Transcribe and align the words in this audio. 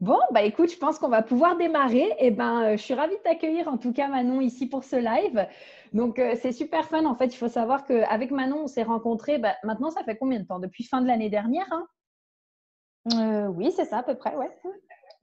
Bon, 0.00 0.18
bah 0.32 0.42
écoute, 0.42 0.70
je 0.70 0.76
pense 0.76 0.98
qu'on 0.98 1.08
va 1.08 1.22
pouvoir 1.22 1.56
démarrer. 1.56 2.12
Eh 2.18 2.30
ben, 2.30 2.62
euh, 2.62 2.76
je 2.76 2.82
suis 2.82 2.94
ravie 2.94 3.16
de 3.16 3.22
t'accueillir 3.22 3.68
en 3.68 3.78
tout 3.78 3.92
cas 3.92 4.08
Manon 4.08 4.40
ici 4.40 4.66
pour 4.68 4.84
ce 4.84 4.96
live. 4.96 5.46
Donc 5.92 6.18
euh, 6.18 6.34
c'est 6.40 6.52
super 6.52 6.86
fun. 6.88 7.04
En 7.06 7.14
fait, 7.14 7.26
il 7.26 7.36
faut 7.36 7.48
savoir 7.48 7.84
qu'avec 7.86 8.30
Manon, 8.30 8.64
on 8.64 8.66
s'est 8.66 8.82
rencontrés. 8.82 9.38
Bah, 9.38 9.54
maintenant, 9.62 9.90
ça 9.90 10.02
fait 10.04 10.16
combien 10.16 10.40
de 10.40 10.44
temps? 10.46 10.58
Depuis 10.58 10.84
fin 10.84 11.00
de 11.00 11.06
l'année 11.06 11.30
dernière 11.30 11.66
hein? 11.72 11.86
Euh, 13.14 13.46
Oui, 13.48 13.72
c'est 13.76 13.84
ça 13.84 13.98
à 13.98 14.02
peu 14.02 14.14
près, 14.16 14.34
ouais. 14.36 14.50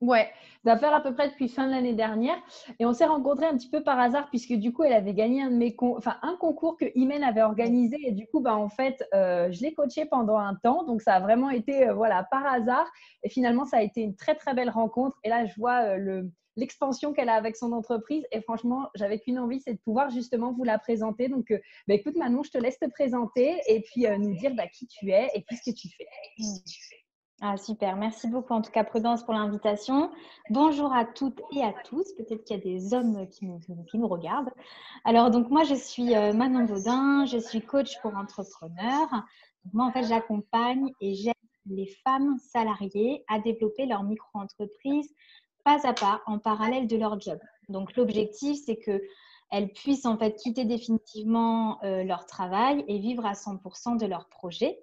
Ouais, 0.01 0.31
fait 0.63 0.85
à 0.85 0.99
peu 0.99 1.13
près 1.13 1.29
depuis 1.29 1.47
fin 1.47 1.67
de 1.67 1.71
l'année 1.71 1.93
dernière. 1.93 2.37
Et 2.79 2.87
on 2.87 2.93
s'est 2.93 3.05
rencontrés 3.05 3.45
un 3.45 3.55
petit 3.55 3.69
peu 3.69 3.83
par 3.83 3.99
hasard, 3.99 4.29
puisque 4.29 4.53
du 4.53 4.73
coup, 4.73 4.83
elle 4.83 4.93
avait 4.93 5.13
gagné 5.13 5.43
un, 5.43 5.51
de 5.51 5.55
mes 5.55 5.75
enfin, 5.79 6.17
un 6.23 6.35
concours 6.37 6.75
que 6.75 6.85
Imen 6.95 7.23
avait 7.23 7.43
organisé. 7.43 7.97
Et 8.07 8.11
du 8.11 8.25
coup, 8.25 8.39
bah, 8.39 8.55
en 8.55 8.67
fait, 8.67 9.03
euh, 9.13 9.51
je 9.51 9.61
l'ai 9.61 9.75
coaché 9.75 10.05
pendant 10.05 10.37
un 10.37 10.55
temps. 10.55 10.83
Donc, 10.85 11.03
ça 11.03 11.13
a 11.13 11.19
vraiment 11.19 11.51
été 11.51 11.87
euh, 11.87 11.93
voilà, 11.93 12.23
par 12.31 12.45
hasard. 12.47 12.91
Et 13.23 13.29
finalement, 13.29 13.65
ça 13.65 13.77
a 13.77 13.81
été 13.83 14.01
une 14.01 14.15
très, 14.15 14.33
très 14.33 14.55
belle 14.55 14.71
rencontre. 14.71 15.17
Et 15.23 15.29
là, 15.29 15.45
je 15.45 15.53
vois 15.55 15.83
euh, 15.83 15.97
le, 15.97 16.31
l'expansion 16.55 17.13
qu'elle 17.13 17.29
a 17.29 17.35
avec 17.35 17.55
son 17.55 17.71
entreprise. 17.71 18.23
Et 18.31 18.41
franchement, 18.41 18.87
j'avais 18.95 19.19
qu'une 19.19 19.37
envie, 19.37 19.59
c'est 19.59 19.73
de 19.73 19.79
pouvoir 19.85 20.09
justement 20.09 20.51
vous 20.51 20.63
la 20.63 20.79
présenter. 20.79 21.27
Donc, 21.27 21.53
bah, 21.87 21.93
écoute, 21.93 22.15
Manon, 22.15 22.41
je 22.41 22.49
te 22.49 22.57
laisse 22.57 22.79
te 22.79 22.89
présenter 22.89 23.55
et 23.67 23.81
puis 23.81 24.07
nous 24.17 24.35
dire 24.35 24.55
bah, 24.55 24.67
qui 24.67 24.87
tu 24.87 25.11
es 25.11 25.29
et 25.35 25.41
puis 25.41 25.57
ce 25.57 25.69
que 25.69 25.75
tu 25.75 25.89
fais. 25.89 26.07
Ah, 27.43 27.57
super, 27.57 27.95
merci 27.95 28.27
beaucoup 28.27 28.53
en 28.53 28.61
tout 28.61 28.69
cas 28.69 28.83
Prudence 28.83 29.23
pour 29.23 29.33
l'invitation. 29.33 30.11
Bonjour 30.51 30.93
à 30.93 31.05
toutes 31.05 31.41
et 31.51 31.63
à 31.63 31.73
tous, 31.85 32.13
peut-être 32.13 32.43
qu'il 32.43 32.55
y 32.55 32.59
a 32.59 32.63
des 32.63 32.93
hommes 32.93 33.27
qui 33.29 33.47
nous, 33.47 34.07
regardent. 34.07 34.51
Alors 35.05 35.31
donc 35.31 35.49
moi 35.49 35.63
je 35.63 35.73
suis 35.73 36.15
euh, 36.15 36.33
Manon 36.33 36.65
Baudin, 36.65 37.25
je 37.25 37.39
suis 37.39 37.63
coach 37.63 37.99
pour 38.03 38.15
entrepreneurs. 38.15 39.09
moi 39.73 39.85
en 39.85 39.91
fait 39.91 40.03
j'accompagne 40.03 40.91
et 41.01 41.15
j'aide 41.15 41.33
les 41.65 41.87
femmes 42.03 42.37
salariées 42.37 43.25
à 43.27 43.39
développer 43.39 43.87
leur 43.87 44.03
micro-entreprise 44.03 45.11
pas 45.65 45.79
à 45.87 45.93
pas 45.93 46.21
en 46.27 46.37
parallèle 46.37 46.85
de 46.85 46.95
leur 46.95 47.19
job. 47.19 47.39
Donc 47.69 47.95
l'objectif 47.95 48.59
c'est 48.67 48.77
que 48.77 49.01
elles 49.49 49.73
puissent 49.73 50.05
en 50.05 50.15
fait 50.15 50.35
quitter 50.35 50.65
définitivement 50.65 51.83
euh, 51.83 52.03
leur 52.03 52.27
travail 52.27 52.85
et 52.87 52.99
vivre 52.99 53.25
à 53.25 53.33
100% 53.33 53.97
de 53.97 54.05
leur 54.05 54.29
projet 54.29 54.77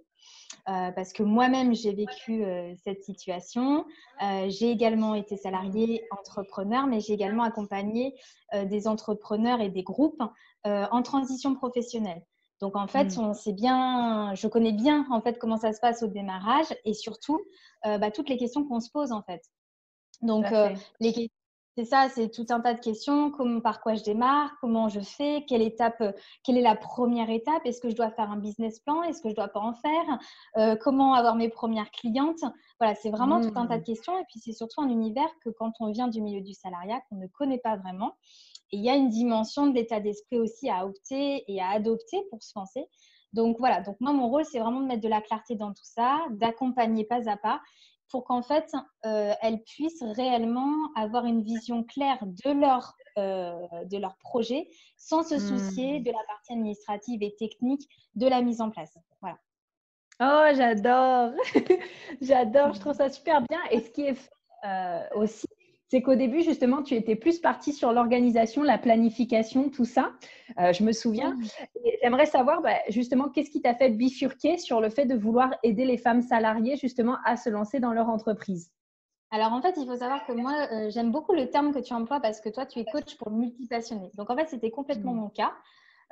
euh, 0.69 0.91
parce 0.93 1.13
que 1.13 1.23
moi-même, 1.23 1.75
j'ai 1.75 1.93
vécu 1.93 2.45
euh, 2.45 2.75
cette 2.85 3.03
situation. 3.03 3.87
Euh, 4.23 4.49
j'ai 4.49 4.71
également 4.71 5.15
été 5.15 5.37
salariée 5.37 6.07
entrepreneur, 6.11 6.87
mais 6.87 7.01
j'ai 7.01 7.15
également 7.15 7.43
accompagné 7.43 8.15
des 8.55 8.89
entrepreneurs 8.89 9.61
et 9.61 9.69
des 9.69 9.83
groupes 9.83 10.23
en 10.65 11.03
transition 11.03 11.55
professionnelle. 11.55 12.23
Donc 12.61 12.77
en 12.77 12.87
fait, 12.87 13.17
mmh. 13.17 13.21
on 13.21 13.35
sait 13.35 13.53
bien, 13.53 14.35
je 14.35 14.49
connais 14.49 14.73
bien 14.73 15.07
en 15.11 15.21
fait 15.21 15.39
comment 15.39 15.59
ça 15.59 15.73
se 15.73 15.81
passe 15.81 16.03
au 16.03 16.07
démarrage 16.07 16.67
et 16.87 16.95
surtout 16.95 17.39
bah, 17.85 18.11
toutes 18.11 18.31
les 18.31 18.39
questions 18.39 18.65
qu'on 18.65 18.81
se 18.81 18.91
pose 18.91 19.13
en 19.13 19.23
fait. 19.23 19.43
Donc 20.23 20.47
les, 20.99 21.31
c'est 21.79 21.85
ça, 21.85 22.09
c'est 22.09 22.29
tout 22.29 22.47
un 22.51 22.59
tas 22.59 22.75
de 22.75 22.81
questions. 22.81 23.31
Comment, 23.31 23.61
par 23.61 23.81
quoi 23.81 23.95
je 23.95 24.03
démarre? 24.03 24.51
Comment 24.61 24.89
je 24.89 24.99
fais? 24.99 25.45
Quelle 25.47 25.63
étape 25.63 26.01
euh, 26.01 26.11
Quelle 26.43 26.59
est 26.59 26.63
la 26.63 26.75
première 26.75 27.31
étape? 27.31 27.65
Est-ce 27.65 27.81
que 27.81 27.89
je 27.89 27.95
dois 27.95 28.11
faire 28.11 28.33
un 28.33 28.37
business 28.37 28.81
plan? 28.81 29.05
Est-ce 29.05 29.23
que 29.23 29.29
je 29.29 29.37
dois 29.37 29.47
pas 29.47 29.61
en 29.61 29.75
faire? 29.75 30.19
Euh, 30.57 30.75
Comment 30.75 31.15
avoir 31.15 31.37
mes 31.37 31.49
premières 31.49 31.93
clientes? 31.93 32.43
Voilà, 32.81 32.97
c'est 32.97 33.11
vraiment 33.11 33.41
tout 33.41 33.53
un 33.55 33.69
tas 33.69 33.77
de 33.77 33.83
mmh. 33.83 33.85
questions. 33.85 34.19
Et 34.19 34.25
puis 34.29 34.41
c'est 34.41 34.53
surtout 34.53 34.81
un 34.81 34.89
univers 34.89 35.29
que 35.45 35.51
quand 35.51 35.71
on 35.79 35.93
vient 35.93 36.09
du 36.09 36.21
milieu 36.21 36.41
du 36.41 36.53
salariat, 36.53 37.01
qu'on 37.09 37.17
ne 37.17 37.29
connaît 37.29 37.59
pas 37.59 37.77
vraiment. 37.77 38.17
Et 38.73 38.79
il 38.79 38.85
y 38.85 38.91
a 38.91 38.97
une 38.97 39.09
dimension 39.09 39.69
de 39.69 39.75
l'état 39.77 40.01
d'esprit 40.01 40.41
aussi 40.41 40.69
à 40.69 40.85
opter 40.85 41.45
et 41.47 41.61
à 41.61 41.69
adopter 41.69 42.25
pour 42.31 42.43
se 42.43 42.59
lancer. 42.59 42.89
Donc 43.35 43.57
voilà, 43.61 43.83
donc 43.83 43.97
moi 44.01 44.13
mon 44.13 44.29
rôle 44.29 44.45
c'est 44.45 44.59
vraiment 44.59 44.81
de 44.81 44.87
mettre 44.87 45.03
de 45.03 45.09
la 45.09 45.21
clarté 45.21 45.55
dans 45.55 45.73
tout 45.73 45.85
ça, 45.85 46.19
d'accompagner 46.31 47.05
pas 47.05 47.29
à 47.29 47.37
pas 47.37 47.61
pour 48.11 48.25
qu'en 48.25 48.43
fait, 48.43 48.73
euh, 49.05 49.33
elles 49.43 49.63
puissent 49.63 50.03
réellement 50.03 50.75
avoir 50.97 51.25
une 51.25 51.43
vision 51.43 51.85
claire 51.85 52.19
de 52.23 52.51
leur, 52.51 52.95
euh, 53.19 53.85
de 53.85 53.99
leur 53.99 54.17
projet 54.19 54.69
sans 54.97 55.23
se 55.23 55.39
soucier 55.39 56.01
hmm. 56.01 56.05
de 56.05 56.11
la 56.11 56.25
partie 56.27 56.53
administrative 56.53 57.23
et 57.23 57.35
technique 57.37 57.89
de 58.15 58.27
la 58.27 58.43
mise 58.43 58.61
en 58.61 58.71
place. 58.71 58.97
Voilà. 59.21 59.39
Oh, 60.21 60.55
j'adore. 60.57 61.33
j'adore. 62.21 62.73
Je 62.75 62.81
trouve 62.81 62.95
ça 62.95 63.09
super 63.09 63.43
bien. 63.43 63.61
Et 63.71 63.81
ce 63.81 63.91
qui 63.91 64.03
est 64.03 64.15
fait, 64.15 64.31
euh, 64.65 65.01
aussi, 65.15 65.47
c'est 65.91 66.03
qu'au 66.03 66.15
début, 66.15 66.43
justement, 66.43 66.83
tu 66.83 66.95
étais 66.95 67.17
plus 67.17 67.39
partie 67.39 67.73
sur 67.73 67.93
l'organisation, 67.93 68.63
la 68.63 68.77
planification, 68.77 69.71
tout 69.71 69.87
ça. 69.87 70.13
Euh, 70.59 70.73
je 70.73 70.85
me 70.85 70.93
souviens. 70.93 71.35
J'aimerais 72.03 72.27
savoir, 72.27 72.61
bah, 72.61 72.77
justement, 72.91 73.31
qu'est-ce 73.31 73.51
qui 73.51 73.63
t'a 73.63 73.75
fait 73.75 73.91
bifurquer 73.91 74.59
sur 74.59 74.81
le 74.81 74.91
fait 74.91 75.07
de 75.07 75.17
vouloir 75.17 75.55
aider 75.63 75.87
les 75.87 75.97
femmes 75.97 76.21
salariées, 76.21 76.77
justement, 76.77 77.17
à 77.25 77.37
se 77.37 77.49
lancer 77.49 77.81
dans 77.81 77.93
leur 77.93 78.11
entreprise? 78.11 78.71
Alors 79.31 79.53
en 79.53 79.61
fait, 79.61 79.75
il 79.77 79.87
faut 79.87 79.97
savoir 79.97 80.25
que 80.27 80.33
moi, 80.33 80.55
euh, 80.73 80.91
j'aime 80.91 81.11
beaucoup 81.11 81.35
le 81.35 81.51
terme 81.51 81.73
que 81.73 81.81
tu 81.81 81.93
emploies 81.93 82.21
parce 82.21 82.41
que 82.41 82.49
toi, 82.49 82.65
tu 82.65 82.79
es 82.79 82.87
coach 82.87 83.17
pour 83.19 83.31
multipassionner. 83.31 84.11
Donc 84.15 84.31
en 84.31 84.37
fait, 84.37 84.49
c'était 84.49 84.71
complètement 84.71 85.13
mmh. 85.13 85.21
mon 85.21 85.29
cas. 85.29 85.53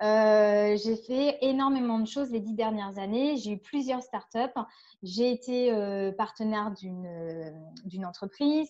Euh, 0.03 0.77
j'ai 0.77 0.97
fait 0.97 1.39
énormément 1.41 1.99
de 1.99 2.07
choses 2.07 2.31
les 2.31 2.41
dix 2.41 2.55
dernières 2.55 2.99
années. 2.99 3.37
J'ai 3.37 3.53
eu 3.53 3.59
plusieurs 3.59 4.03
startups. 4.03 4.61
J'ai 5.03 5.31
été 5.31 5.73
euh, 5.73 6.13
partenaire 6.13 6.73
d'une 6.73 7.07
euh, 7.07 8.07
entreprise. 8.07 8.69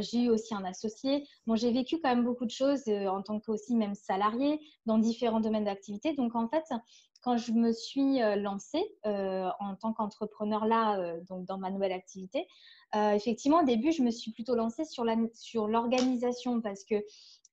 j'ai 0.00 0.24
eu 0.24 0.28
aussi 0.28 0.54
un 0.54 0.64
associé. 0.64 1.26
Bon, 1.46 1.56
j'ai 1.56 1.72
vécu 1.72 1.98
quand 2.02 2.10
même 2.10 2.24
beaucoup 2.24 2.44
de 2.44 2.50
choses 2.50 2.88
en 2.88 3.22
tant 3.22 3.40
qu'aussi 3.40 3.74
même 3.74 3.94
salarié 3.94 4.60
dans 4.86 4.98
différents 4.98 5.40
domaines 5.40 5.64
d'activité. 5.64 6.14
Donc, 6.14 6.34
en 6.34 6.48
fait, 6.48 6.64
quand 7.22 7.36
je 7.36 7.52
me 7.52 7.72
suis 7.72 8.18
lancée 8.36 8.84
en 9.04 9.74
tant 9.80 9.92
qu'entrepreneur 9.92 10.66
là, 10.66 11.16
donc 11.28 11.46
dans 11.46 11.58
ma 11.58 11.70
nouvelle 11.70 11.92
activité, 11.92 12.46
effectivement, 12.94 13.60
au 13.60 13.64
début, 13.64 13.92
je 13.92 14.02
me 14.02 14.10
suis 14.10 14.32
plutôt 14.32 14.54
lancée 14.54 14.84
sur 14.84 15.04
l'organisation 15.68 16.60
parce 16.60 16.84
que 16.84 17.02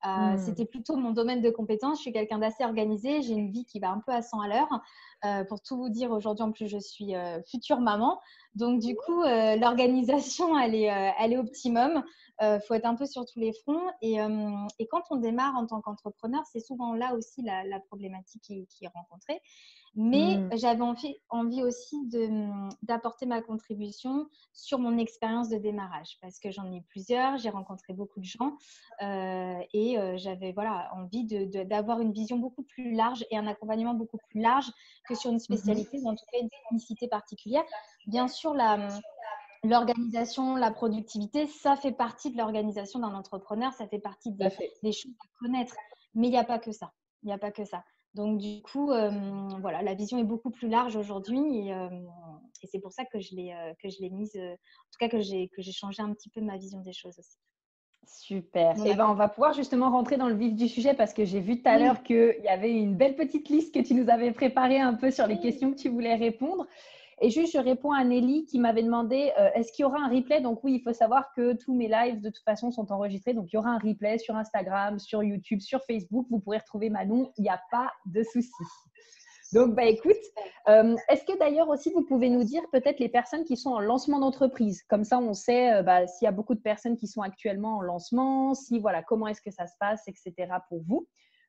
euh, 0.06 0.34
hmm. 0.34 0.38
C'était 0.38 0.66
plutôt 0.66 0.96
mon 0.96 1.12
domaine 1.12 1.42
de 1.42 1.50
compétence. 1.50 1.98
Je 1.98 2.04
suis 2.04 2.14
quelqu'un 2.14 2.38
d'assez 2.38 2.64
organisé. 2.64 3.22
J'ai 3.22 3.34
une 3.34 3.52
vie 3.52 3.66
qui 3.66 3.80
va 3.80 3.90
un 3.90 4.00
peu 4.00 4.12
à 4.12 4.22
100 4.22 4.42
à 4.42 4.48
l'heure. 4.48 4.82
Euh, 5.26 5.44
pour 5.44 5.62
tout 5.62 5.78
vous 5.78 5.90
dire, 5.90 6.12
aujourd'hui, 6.12 6.44
en 6.44 6.52
plus, 6.52 6.68
je 6.68 6.78
suis 6.78 7.16
euh, 7.16 7.42
future 7.50 7.80
maman. 7.80 8.20
Donc, 8.56 8.80
du 8.80 8.96
coup, 8.96 9.22
l'organisation, 9.24 10.58
elle 10.58 10.76
est, 10.76 11.14
elle 11.20 11.34
est 11.34 11.38
optimum. 11.38 12.04
Il 12.42 12.60
faut 12.68 12.74
être 12.74 12.86
un 12.86 12.96
peu 12.96 13.06
sur 13.06 13.26
tous 13.26 13.40
les 13.40 13.54
fronts. 13.54 13.90
Et, 14.02 14.18
et 14.80 14.88
quand 14.88 15.04
on 15.10 15.16
démarre 15.18 15.56
en 15.56 15.66
tant 15.66 15.82
qu'entrepreneur, 15.82 16.44
c'est 16.52 16.60
souvent 16.60 16.94
là 16.94 17.16
aussi 17.16 17.42
la, 17.42 17.64
la 17.64 17.80
problématique 17.80 18.44
qui, 18.44 18.68
qui, 18.68 18.86
est 18.86 18.90
rencontrée. 18.94 19.42
Mais 20.00 20.38
mmh. 20.38 20.50
j'avais 20.58 20.82
envie, 20.82 21.16
envie, 21.30 21.64
aussi 21.64 21.98
mmh, 22.14 22.70
d'apporter 22.84 23.26
ma 23.26 23.42
contribution 23.42 24.30
sur 24.54 24.78
mon 24.78 24.96
expérience 25.00 25.50
de 25.50 25.58
démarrage 25.58 26.20
parce 26.22 26.40
que 26.40 26.52
j'en 26.52 26.72
ai 26.72 26.82
plusieurs, 26.82 27.38
j'ai 27.38 27.50
rencontré 27.50 27.94
beaucoup 27.94 28.20
de 28.20 28.26
gens 28.26 28.58
euh, 29.02 29.60
et 29.74 29.98
euh, 29.98 30.16
j'avais 30.18 30.52
voilà, 30.52 30.92
envie 30.94 31.26
d'avoir 31.26 32.00
une 32.00 32.12
vision 32.12 32.38
beaucoup 32.38 32.62
plus 32.62 32.94
large 32.94 33.26
et 33.32 33.38
un 33.38 33.48
accompagnement 33.48 33.96
beaucoup 33.96 34.20
plus 34.30 34.40
large 34.40 34.72
que 35.10 35.16
sur 35.16 35.32
une 35.32 35.38
mmh 35.38 35.40
spécialité 35.40 36.00
ou 36.00 36.10
en 36.10 36.16
tout 36.16 36.26
cas 36.32 36.38
une 36.40 36.50
technicité 36.50 37.08
particulière. 37.08 37.64
Bien 38.06 38.28
sûr, 38.28 38.54
la, 38.54 38.88
l'organisation, 39.64 40.56
la 40.56 40.72
productivité, 40.72 41.48
ça 41.48 41.76
fait 41.76 41.92
partie 41.92 42.32
de 42.32 42.38
l'organisation 42.38 43.00
d'un 43.00 43.14
entrepreneur, 43.14 43.74
ça 43.74 43.88
fait 43.88 44.00
partie 44.00 44.32
des, 44.32 44.50
des 44.84 44.92
choses 44.92 45.12
à 45.22 45.28
connaître. 45.40 45.76
Mais 46.16 46.28
il 46.28 46.32
n'y 46.32 46.38
a 46.38 46.44
pas 46.44 46.60
que 46.60 46.72
ça. 46.72 46.94
Il 47.24 47.28
n'y 47.28 47.34
a 47.34 47.38
pas 47.38 47.52
que 47.52 47.66
ça. 47.66 47.84
Donc, 48.14 48.40
du 48.40 48.62
coup, 48.64 48.92
euh, 48.92 49.12
voilà, 49.62 49.84
la 49.84 49.94
vision 49.94 50.18
est 50.18 50.24
beaucoup 50.24 50.50
plus 50.50 50.68
large 50.68 50.96
aujourd'hui 50.96 51.68
et, 51.68 51.74
euh, 51.74 51.88
c'est 52.64 52.80
pour 52.80 52.92
ça 52.92 53.06
que 53.06 53.20
je 53.20 53.36
l'ai, 53.36 53.54
euh, 53.54 53.74
que 53.82 53.90
je 53.90 54.02
l'ai 54.02 54.10
mise, 54.10 54.36
en 54.36 54.90
tout 54.92 54.98
cas 55.00 55.08
que 55.08 55.22
j'ai, 55.22 55.50
que 55.50 55.62
j'ai 55.62 55.72
changé 55.72 56.02
un 56.02 56.12
petit 56.14 56.30
peu 56.30 56.42
ma 56.42 56.58
vision 56.58 56.82
des 56.82 56.94
choses 56.94 57.20
aussi. 57.20 57.38
Super. 58.08 58.76
Et 58.86 58.92
eh 58.92 58.96
ben, 58.96 59.08
on 59.08 59.14
va 59.14 59.28
pouvoir 59.28 59.54
justement 59.54 59.92
rentrer 59.92 60.18
dans 60.18 60.30
le 60.30 60.36
vif 60.36 60.56
du 60.56 60.68
sujet 60.68 60.94
parce 60.94 61.14
que 61.14 61.26
j'ai 61.26 61.42
vu 61.42 61.62
tout 61.62 61.70
à 61.70 61.78
l'heure 61.78 62.02
qu'il 62.04 62.40
y 62.44 62.48
avait 62.48 62.72
une 62.72 62.96
belle 62.96 63.16
petite 63.16 63.50
liste 63.50 63.74
que 63.74 63.80
tu 63.80 63.94
nous 63.94 64.10
avais 64.10 64.32
préparée 64.32 64.80
un 64.80 64.94
peu 64.94 65.12
sur 65.12 65.28
les 65.28 65.40
questions 65.40 65.72
que 65.72 65.78
tu 65.78 65.90
voulais 65.90 66.16
répondre. 66.16 66.66
Et 67.20 67.30
juste, 67.32 67.54
je 67.54 67.58
réponds 67.58 67.92
à 67.92 68.04
Nelly 68.04 68.46
qui 68.46 68.60
m'avait 68.60 68.84
demandé 68.84 69.32
euh, 69.40 69.50
est-ce 69.56 69.72
qu'il 69.72 69.84
y 69.84 69.86
aura 69.86 70.00
un 70.00 70.10
replay? 70.10 70.40
Donc, 70.42 70.64
oui, 70.64 70.76
il 70.76 70.82
faut 70.82 70.94
savoir 70.94 71.34
que 71.36 71.54
tous 71.54 71.74
mes 71.74 71.88
lives, 71.88 72.22
de 72.22 72.30
toute 72.30 72.44
façon, 72.44 72.72
sont 72.72 72.92
enregistrés. 72.92 73.34
Donc, 73.34 73.52
il 73.52 73.56
y 73.56 73.58
aura 73.58 73.70
un 73.70 73.80
replay 73.80 74.20
sur 74.20 74.36
Instagram, 74.36 75.00
sur 75.00 75.24
YouTube, 75.24 75.62
sur 75.62 75.84
Facebook. 75.86 76.28
Vous 76.30 76.40
pourrez 76.40 76.60
retrouver 76.60 76.90
Manon. 76.90 77.32
Il 77.38 77.42
n'y 77.42 77.50
a 77.50 77.60
pas 77.72 77.92
de 78.06 78.22
souci. 78.24 78.52
Donc, 79.54 79.76
bah, 79.76 79.86
écoute, 79.86 80.18
euh, 80.68 80.96
est-ce 81.10 81.24
que 81.24 81.38
d'ailleurs 81.40 81.70
aussi, 81.70 81.92
vous 81.92 82.04
pouvez 82.04 82.30
nous 82.30 82.44
dire 82.44 82.62
peut-être 82.72 83.00
les 83.00 83.08
personnes 83.08 83.46
qui 83.46 83.56
sont 83.56 83.72
en 83.72 83.80
lancement 83.80 84.20
d'entreprise? 84.20 84.84
Comme 84.84 85.06
ça, 85.06 85.20
on 85.20 85.34
sait 85.34 85.74
euh, 85.74 85.84
bah, 85.84 86.06
s'il 86.06 86.26
y 86.26 86.28
a 86.28 86.34
beaucoup 86.34 86.54
de 86.54 86.60
personnes 86.60 86.98
qui 86.98 87.08
sont 87.08 87.22
actuellement 87.22 87.78
en 87.78 87.82
lancement, 87.82 88.54
si 88.54 88.80
voilà, 88.80 89.04
comment 89.04 89.28
est-ce 89.28 89.42
que 89.42 89.52
ça 89.52 89.66
se 89.66 89.76
passe, 89.80 90.04
etc. 90.08 90.52
pour 90.68 90.84
vous. 90.84 91.08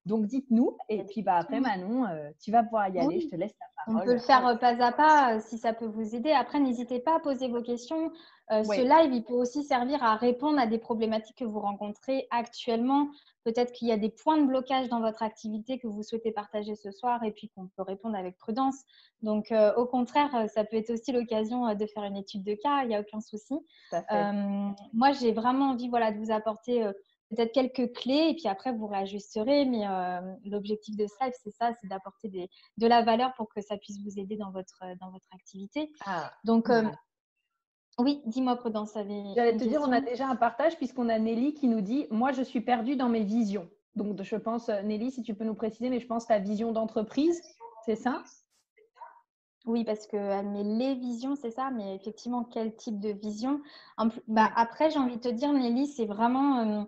Donc, 0.08 0.26
dites-nous. 0.26 0.76
Et 0.88 1.04
puis, 1.04 1.22
bah, 1.22 1.36
après, 1.36 1.60
Manon, 1.60 2.06
euh, 2.06 2.30
tu 2.40 2.50
vas 2.50 2.62
pouvoir 2.62 2.88
y 2.88 2.98
aller. 2.98 3.20
Je 3.20 3.28
te 3.28 3.36
laisse 3.36 3.54
la 3.60 3.66
parole. 3.84 4.02
On 4.02 4.04
peut 4.04 4.14
le 4.14 4.18
faire 4.18 4.46
euh, 4.46 4.56
pas 4.56 4.82
à 4.82 4.92
pas 4.92 5.40
si 5.40 5.58
ça 5.58 5.72
peut 5.72 5.86
vous 5.86 6.16
aider. 6.16 6.32
Après, 6.32 6.58
n'hésitez 6.58 6.98
pas 6.98 7.16
à 7.16 7.20
poser 7.20 7.48
vos 7.48 7.62
questions. 7.62 8.10
Ce 8.50 8.80
live, 8.80 9.12
il 9.12 9.22
peut 9.24 9.34
aussi 9.34 9.62
servir 9.62 10.02
à 10.02 10.16
répondre 10.16 10.58
à 10.58 10.66
des 10.66 10.78
problématiques 10.78 11.36
que 11.36 11.44
vous 11.44 11.60
rencontrez 11.60 12.26
actuellement. 12.30 13.08
Peut-être 13.44 13.72
qu'il 13.72 13.88
y 13.88 13.92
a 13.92 13.96
des 13.96 14.10
points 14.10 14.36
de 14.36 14.46
blocage 14.46 14.90
dans 14.90 15.00
votre 15.00 15.22
activité 15.22 15.78
que 15.78 15.86
vous 15.86 16.02
souhaitez 16.02 16.32
partager 16.32 16.74
ce 16.74 16.90
soir 16.90 17.22
et 17.24 17.30
puis 17.30 17.48
qu'on 17.48 17.66
peut 17.68 17.82
répondre 17.82 18.16
avec 18.16 18.36
prudence. 18.36 18.76
Donc, 19.22 19.52
euh, 19.52 19.74
au 19.76 19.86
contraire, 19.86 20.34
euh, 20.34 20.46
ça 20.48 20.64
peut 20.64 20.76
être 20.76 20.90
aussi 20.90 21.12
l'occasion 21.12 21.66
euh, 21.66 21.74
de 21.74 21.86
faire 21.86 22.04
une 22.04 22.16
étude 22.16 22.44
de 22.44 22.54
cas, 22.54 22.82
il 22.82 22.88
n'y 22.88 22.96
a 22.96 23.00
aucun 23.00 23.20
souci. 23.20 23.54
moi, 24.92 25.12
j'ai 25.12 25.32
vraiment 25.32 25.70
envie 25.70 25.88
voilà, 25.88 26.12
de 26.12 26.18
vous 26.18 26.30
apporter 26.30 26.86
peut-être 27.30 27.52
quelques 27.52 27.92
clés 27.94 28.28
et 28.30 28.34
puis 28.34 28.48
après, 28.48 28.72
vous 28.72 28.86
réajusterez. 28.86 29.64
Mais 29.64 29.84
l'objectif 30.44 30.96
de 30.96 31.04
live, 31.04 31.32
c'est 31.42 31.50
ça, 31.50 31.72
c'est 31.80 31.88
d'apporter 31.88 32.28
de 32.76 32.86
la 32.86 33.02
valeur 33.02 33.32
pour 33.34 33.48
que 33.48 33.60
ça 33.60 33.76
puisse 33.76 34.00
vous 34.02 34.18
aider 34.18 34.36
dans 34.36 34.50
votre, 34.50 34.82
dans 35.00 35.10
votre 35.10 35.26
activité. 35.34 35.90
Ah, 36.06 36.32
Donc, 36.44 36.68
oui, 37.98 38.22
dis-moi 38.26 38.56
Prudence. 38.56 38.92
J'allais 38.94 39.56
te 39.56 39.64
dire, 39.64 39.80
on 39.82 39.90
a 39.92 40.00
déjà 40.00 40.28
un 40.28 40.36
partage 40.36 40.76
puisqu'on 40.76 41.08
a 41.08 41.18
Nelly 41.18 41.54
qui 41.54 41.66
nous 41.66 41.80
dit 41.80 42.06
Moi, 42.10 42.32
je 42.32 42.42
suis 42.42 42.60
perdue 42.60 42.96
dans 42.96 43.08
mes 43.08 43.24
visions. 43.24 43.68
Donc, 43.96 44.22
je 44.22 44.36
pense, 44.36 44.68
Nelly, 44.68 45.10
si 45.10 45.22
tu 45.22 45.34
peux 45.34 45.44
nous 45.44 45.54
préciser, 45.54 45.90
mais 45.90 45.98
je 45.98 46.06
pense 46.06 46.26
ta 46.26 46.38
vision 46.38 46.70
d'entreprise, 46.70 47.42
c'est 47.84 47.96
ça? 47.96 48.22
Oui, 49.66 49.84
parce 49.84 50.06
qu'elle 50.06 50.48
met 50.48 50.62
les 50.62 50.94
visions, 50.94 51.34
c'est 51.34 51.50
ça, 51.50 51.70
mais 51.70 51.96
effectivement, 51.96 52.44
quel 52.44 52.74
type 52.76 53.00
de 53.00 53.10
vision? 53.10 53.60
Bah, 54.28 54.50
Après, 54.54 54.90
j'ai 54.90 54.98
envie 54.98 55.16
de 55.16 55.20
te 55.20 55.28
dire, 55.28 55.52
Nelly, 55.52 55.88
c'est 55.88 56.06
vraiment, 56.06 56.60
euh, 56.60 56.84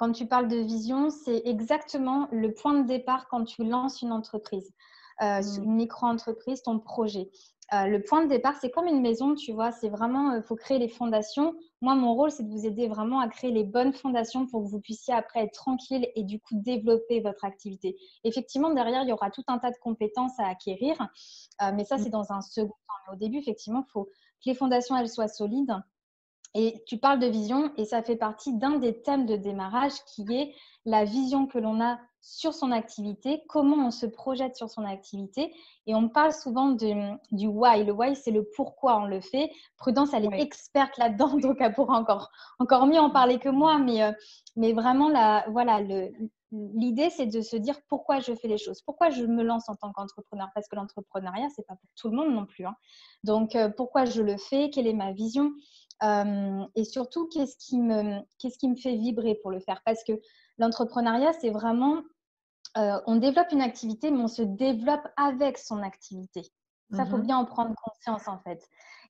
quand 0.00 0.12
tu 0.12 0.24
parles 0.24 0.48
de 0.48 0.56
vision, 0.56 1.10
c'est 1.10 1.42
exactement 1.44 2.26
le 2.32 2.54
point 2.54 2.72
de 2.72 2.86
départ 2.86 3.28
quand 3.28 3.44
tu 3.44 3.64
lances 3.64 4.00
une 4.00 4.12
entreprise, 4.12 4.72
euh, 5.20 5.42
mmh. 5.42 5.62
une 5.62 5.74
micro-entreprise, 5.74 6.62
ton 6.62 6.78
projet. 6.78 7.28
Euh, 7.74 7.84
le 7.84 8.02
point 8.02 8.24
de 8.24 8.28
départ, 8.30 8.56
c'est 8.58 8.70
comme 8.70 8.86
une 8.86 9.02
maison, 9.02 9.34
tu 9.34 9.52
vois. 9.52 9.72
C'est 9.72 9.90
vraiment, 9.90 10.32
il 10.32 10.38
euh, 10.38 10.42
faut 10.42 10.56
créer 10.56 10.78
les 10.78 10.88
fondations. 10.88 11.54
Moi, 11.82 11.94
mon 11.96 12.14
rôle, 12.14 12.30
c'est 12.30 12.44
de 12.44 12.50
vous 12.50 12.64
aider 12.64 12.88
vraiment 12.88 13.20
à 13.20 13.28
créer 13.28 13.50
les 13.50 13.62
bonnes 13.62 13.92
fondations 13.92 14.46
pour 14.46 14.64
que 14.64 14.68
vous 14.68 14.80
puissiez 14.80 15.12
après 15.12 15.40
être 15.40 15.52
tranquille 15.52 16.08
et 16.16 16.24
du 16.24 16.40
coup 16.40 16.54
développer 16.54 17.20
votre 17.20 17.44
activité. 17.44 17.98
Effectivement, 18.24 18.72
derrière, 18.72 19.02
il 19.02 19.10
y 19.10 19.12
aura 19.12 19.30
tout 19.30 19.44
un 19.48 19.58
tas 19.58 19.70
de 19.70 19.76
compétences 19.82 20.40
à 20.40 20.48
acquérir, 20.48 20.96
euh, 21.62 21.72
mais 21.74 21.84
ça, 21.84 21.98
c'est 21.98 22.08
dans 22.08 22.32
un 22.32 22.40
second 22.40 22.70
temps. 22.70 23.12
au 23.12 23.16
début, 23.16 23.36
effectivement, 23.36 23.84
il 23.86 23.90
faut 23.90 24.04
que 24.04 24.10
les 24.46 24.54
fondations, 24.54 24.96
elles 24.96 25.10
soient 25.10 25.28
solides. 25.28 25.76
Et 26.54 26.82
tu 26.86 26.98
parles 26.98 27.20
de 27.20 27.26
vision 27.26 27.72
et 27.76 27.84
ça 27.84 28.02
fait 28.02 28.16
partie 28.16 28.56
d'un 28.56 28.78
des 28.78 29.02
thèmes 29.02 29.26
de 29.26 29.36
démarrage 29.36 29.92
qui 30.06 30.24
est 30.34 30.54
la 30.84 31.04
vision 31.04 31.46
que 31.46 31.58
l'on 31.58 31.80
a 31.80 31.98
sur 32.22 32.52
son 32.52 32.70
activité, 32.70 33.42
comment 33.48 33.86
on 33.86 33.90
se 33.90 34.06
projette 34.06 34.56
sur 34.56 34.68
son 34.68 34.84
activité. 34.84 35.54
Et 35.86 35.94
on 35.94 36.08
parle 36.08 36.32
souvent 36.32 36.70
du 36.70 37.46
why. 37.46 37.84
Le 37.84 37.92
why, 37.92 38.14
c'est 38.14 38.30
le 38.30 38.48
pourquoi 38.56 38.98
on 38.98 39.06
le 39.06 39.20
fait. 39.20 39.50
Prudence, 39.78 40.12
elle 40.12 40.26
est 40.26 40.40
experte 40.40 40.98
là-dedans, 40.98 41.38
donc 41.38 41.56
elle 41.60 41.72
pourra 41.72 41.98
encore, 41.98 42.30
encore 42.58 42.86
mieux 42.86 43.00
en 43.00 43.10
parler 43.10 43.38
que 43.38 43.48
moi. 43.48 43.78
Mais, 43.78 44.02
euh, 44.02 44.12
mais 44.56 44.72
vraiment, 44.72 45.08
la, 45.08 45.46
voilà, 45.48 45.80
l'idée, 46.52 47.10
c'est 47.10 47.26
de 47.26 47.40
se 47.40 47.56
dire 47.56 47.80
pourquoi 47.88 48.20
je 48.20 48.34
fais 48.34 48.48
les 48.48 48.58
choses, 48.58 48.82
pourquoi 48.82 49.08
je 49.08 49.24
me 49.24 49.42
lance 49.42 49.68
en 49.68 49.76
tant 49.76 49.92
qu'entrepreneur. 49.92 50.48
Parce 50.54 50.68
que 50.68 50.76
l'entrepreneuriat, 50.76 51.48
c'est 51.56 51.66
pas 51.66 51.76
pour 51.76 51.90
tout 51.96 52.10
le 52.10 52.16
monde 52.16 52.34
non 52.34 52.44
plus. 52.44 52.66
Hein. 52.66 52.76
Donc, 53.24 53.56
euh, 53.56 53.70
pourquoi 53.70 54.04
je 54.04 54.20
le 54.20 54.36
fais, 54.36 54.68
quelle 54.70 54.86
est 54.86 54.94
ma 54.94 55.12
vision 55.12 55.52
euh, 56.02 56.64
et 56.74 56.84
surtout, 56.84 57.28
qu'est-ce 57.28 57.56
qui, 57.58 57.78
me, 57.78 58.20
qu'est-ce 58.38 58.58
qui 58.58 58.68
me 58.68 58.76
fait 58.76 58.96
vibrer 58.96 59.34
pour 59.36 59.50
le 59.50 59.60
faire? 59.60 59.80
Parce 59.84 60.02
que 60.04 60.12
l'entrepreneuriat, 60.58 61.32
c'est 61.34 61.50
vraiment, 61.50 62.02
euh, 62.76 63.00
on 63.06 63.16
développe 63.16 63.52
une 63.52 63.60
activité, 63.60 64.10
mais 64.10 64.22
on 64.22 64.28
se 64.28 64.42
développe 64.42 65.06
avec 65.16 65.58
son 65.58 65.82
activité. 65.82 66.42
Ça, 66.92 67.04
il 67.04 67.10
faut 67.10 67.18
mmh 67.18 67.26
bien 67.26 67.38
en 67.38 67.44
prendre 67.44 67.74
conscience 67.84 68.26
en 68.26 68.40
fait. 68.40 68.60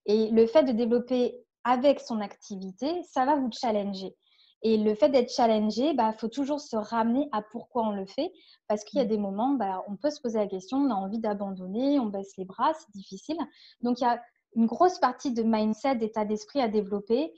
Et 0.05 0.31
le 0.31 0.47
fait 0.47 0.65
de 0.65 0.73
développer 0.73 1.47
avec 1.65 2.01
son 2.01 2.21
activité, 2.21 3.03
ça 3.05 3.25
va 3.25 3.37
vous 3.37 3.51
challenger. 3.53 4.15
Et 4.63 4.77
le 4.77 4.95
fait 4.95 5.09
d'être 5.09 5.33
challengé, 5.33 5.91
il 5.91 5.97
bah, 5.97 6.13
faut 6.13 6.29
toujours 6.29 6.61
se 6.61 6.77
ramener 6.77 7.29
à 7.33 7.41
pourquoi 7.41 7.87
on 7.87 7.93
le 7.93 8.05
fait. 8.05 8.31
Parce 8.69 8.85
qu'il 8.85 8.99
y 8.99 9.03
a 9.03 9.07
mmh. 9.07 9.09
des 9.09 9.19
moments, 9.19 9.55
bah, 9.55 9.83
on 9.89 9.97
peut 9.97 10.11
se 10.11 10.21
poser 10.21 10.39
la 10.39 10.47
question, 10.47 10.77
on 10.79 10.91
a 10.91 10.95
envie 10.95 11.19
d'abandonner, 11.19 11.99
on 11.99 12.07
baisse 12.07 12.37
les 12.37 12.45
bras, 12.45 12.75
c'est 12.75 12.93
difficile. 12.93 13.39
Donc, 13.81 14.01
il 14.01 14.05
y 14.05 14.07
a 14.07 14.21
une 14.55 14.67
grosse 14.67 14.99
partie 14.99 15.33
de 15.33 15.43
mindset, 15.43 15.97
d'état 15.97 16.25
d'esprit 16.25 16.61
à 16.61 16.69
développer 16.69 17.33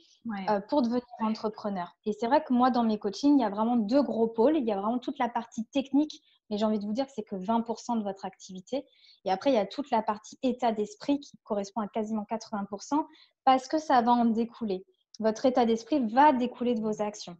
euh, 0.49 0.59
pour 0.61 0.81
devenir 0.81 1.03
entrepreneur. 1.19 1.95
Et 2.05 2.13
c'est 2.13 2.27
vrai 2.27 2.43
que 2.43 2.53
moi, 2.53 2.71
dans 2.71 2.83
mes 2.83 2.97
coachings, 2.97 3.37
il 3.37 3.41
y 3.41 3.45
a 3.45 3.49
vraiment 3.49 3.75
deux 3.75 4.01
gros 4.01 4.27
pôles. 4.27 4.57
Il 4.57 4.65
y 4.65 4.71
a 4.71 4.79
vraiment 4.79 4.99
toute 4.99 5.19
la 5.19 5.29
partie 5.29 5.65
technique, 5.65 6.21
mais 6.49 6.57
j'ai 6.57 6.65
envie 6.65 6.79
de 6.79 6.85
vous 6.85 6.93
dire 6.93 7.05
que 7.05 7.11
c'est 7.13 7.23
que 7.23 7.35
20% 7.35 7.99
de 7.99 8.03
votre 8.03 8.25
activité. 8.25 8.85
Et 9.25 9.31
après, 9.31 9.51
il 9.51 9.55
y 9.55 9.59
a 9.59 9.65
toute 9.65 9.91
la 9.91 10.01
partie 10.01 10.39
état 10.41 10.71
d'esprit 10.71 11.19
qui 11.19 11.37
correspond 11.43 11.81
à 11.81 11.87
quasiment 11.87 12.25
80% 12.29 13.05
parce 13.45 13.67
que 13.67 13.77
ça 13.77 14.01
va 14.01 14.11
en 14.11 14.25
découler. 14.25 14.85
Votre 15.19 15.45
état 15.45 15.65
d'esprit 15.65 15.99
va 16.07 16.33
découler 16.33 16.73
de 16.73 16.81
vos 16.81 17.01
actions. 17.01 17.37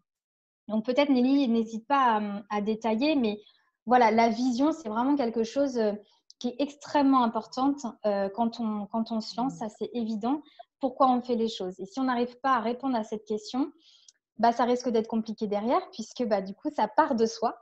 Donc 0.68 0.86
peut-être, 0.86 1.10
Nelly, 1.10 1.48
n'hésite 1.48 1.88
pas 1.88 2.20
à, 2.20 2.58
à, 2.58 2.62
détailler, 2.62 3.16
mais 3.16 3.42
voilà, 3.86 4.12
la 4.12 4.30
vision, 4.30 4.72
c'est 4.72 4.88
vraiment 4.88 5.16
quelque 5.16 5.44
chose 5.44 5.78
euh, 5.78 5.94
qui 6.44 6.50
est 6.50 6.56
extrêmement 6.60 7.24
importante 7.24 7.86
euh, 8.06 8.28
quand, 8.28 8.60
on, 8.60 8.86
quand 8.88 9.14
on 9.14 9.22
se 9.22 9.38
lance, 9.38 9.54
ça 9.54 9.70
c'est 9.70 9.90
évident, 9.94 10.42
pourquoi 10.82 11.10
on 11.10 11.22
fait 11.22 11.36
les 11.36 11.48
choses. 11.48 11.80
Et 11.80 11.86
si 11.86 12.02
on 12.02 12.04
n'arrive 12.04 12.38
pas 12.42 12.58
à 12.58 12.60
répondre 12.60 12.98
à 12.98 13.04
cette 13.06 13.24
question, 13.24 13.72
bah, 14.40 14.52
ça 14.52 14.66
risque 14.66 14.90
d'être 14.90 15.08
compliqué 15.08 15.48
derrière, 15.48 15.80
puisque 15.94 16.26
bah, 16.26 16.42
du 16.42 16.54
coup, 16.54 16.70
ça 16.70 16.90
part 16.90 17.16
de 17.16 17.26
soi. 17.26 17.58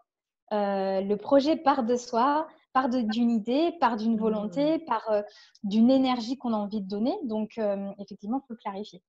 Euh, 0.52 1.00
le 1.02 1.16
projet 1.16 1.58
part 1.58 1.84
de 1.84 1.96
soi, 1.96 2.48
part 2.74 2.90
d'une 2.90 3.30
idée, 3.30 3.72
part 3.80 3.98
d'une 3.98 4.18
volonté, 4.18 4.80
mmh. 4.80 4.86
part 4.86 5.12
euh, 5.12 5.22
d'une 5.62 5.92
énergie 5.92 6.40
qu'on 6.40 6.54
a 6.54 6.58
envie 6.58 6.82
de 6.82 6.88
donner. 6.88 7.16
Donc, 7.26 7.60
effectivement, 8.00 8.42
il 8.44 8.48
faut 8.48 8.54
le 8.54 8.64
clarifier. 8.64 9.04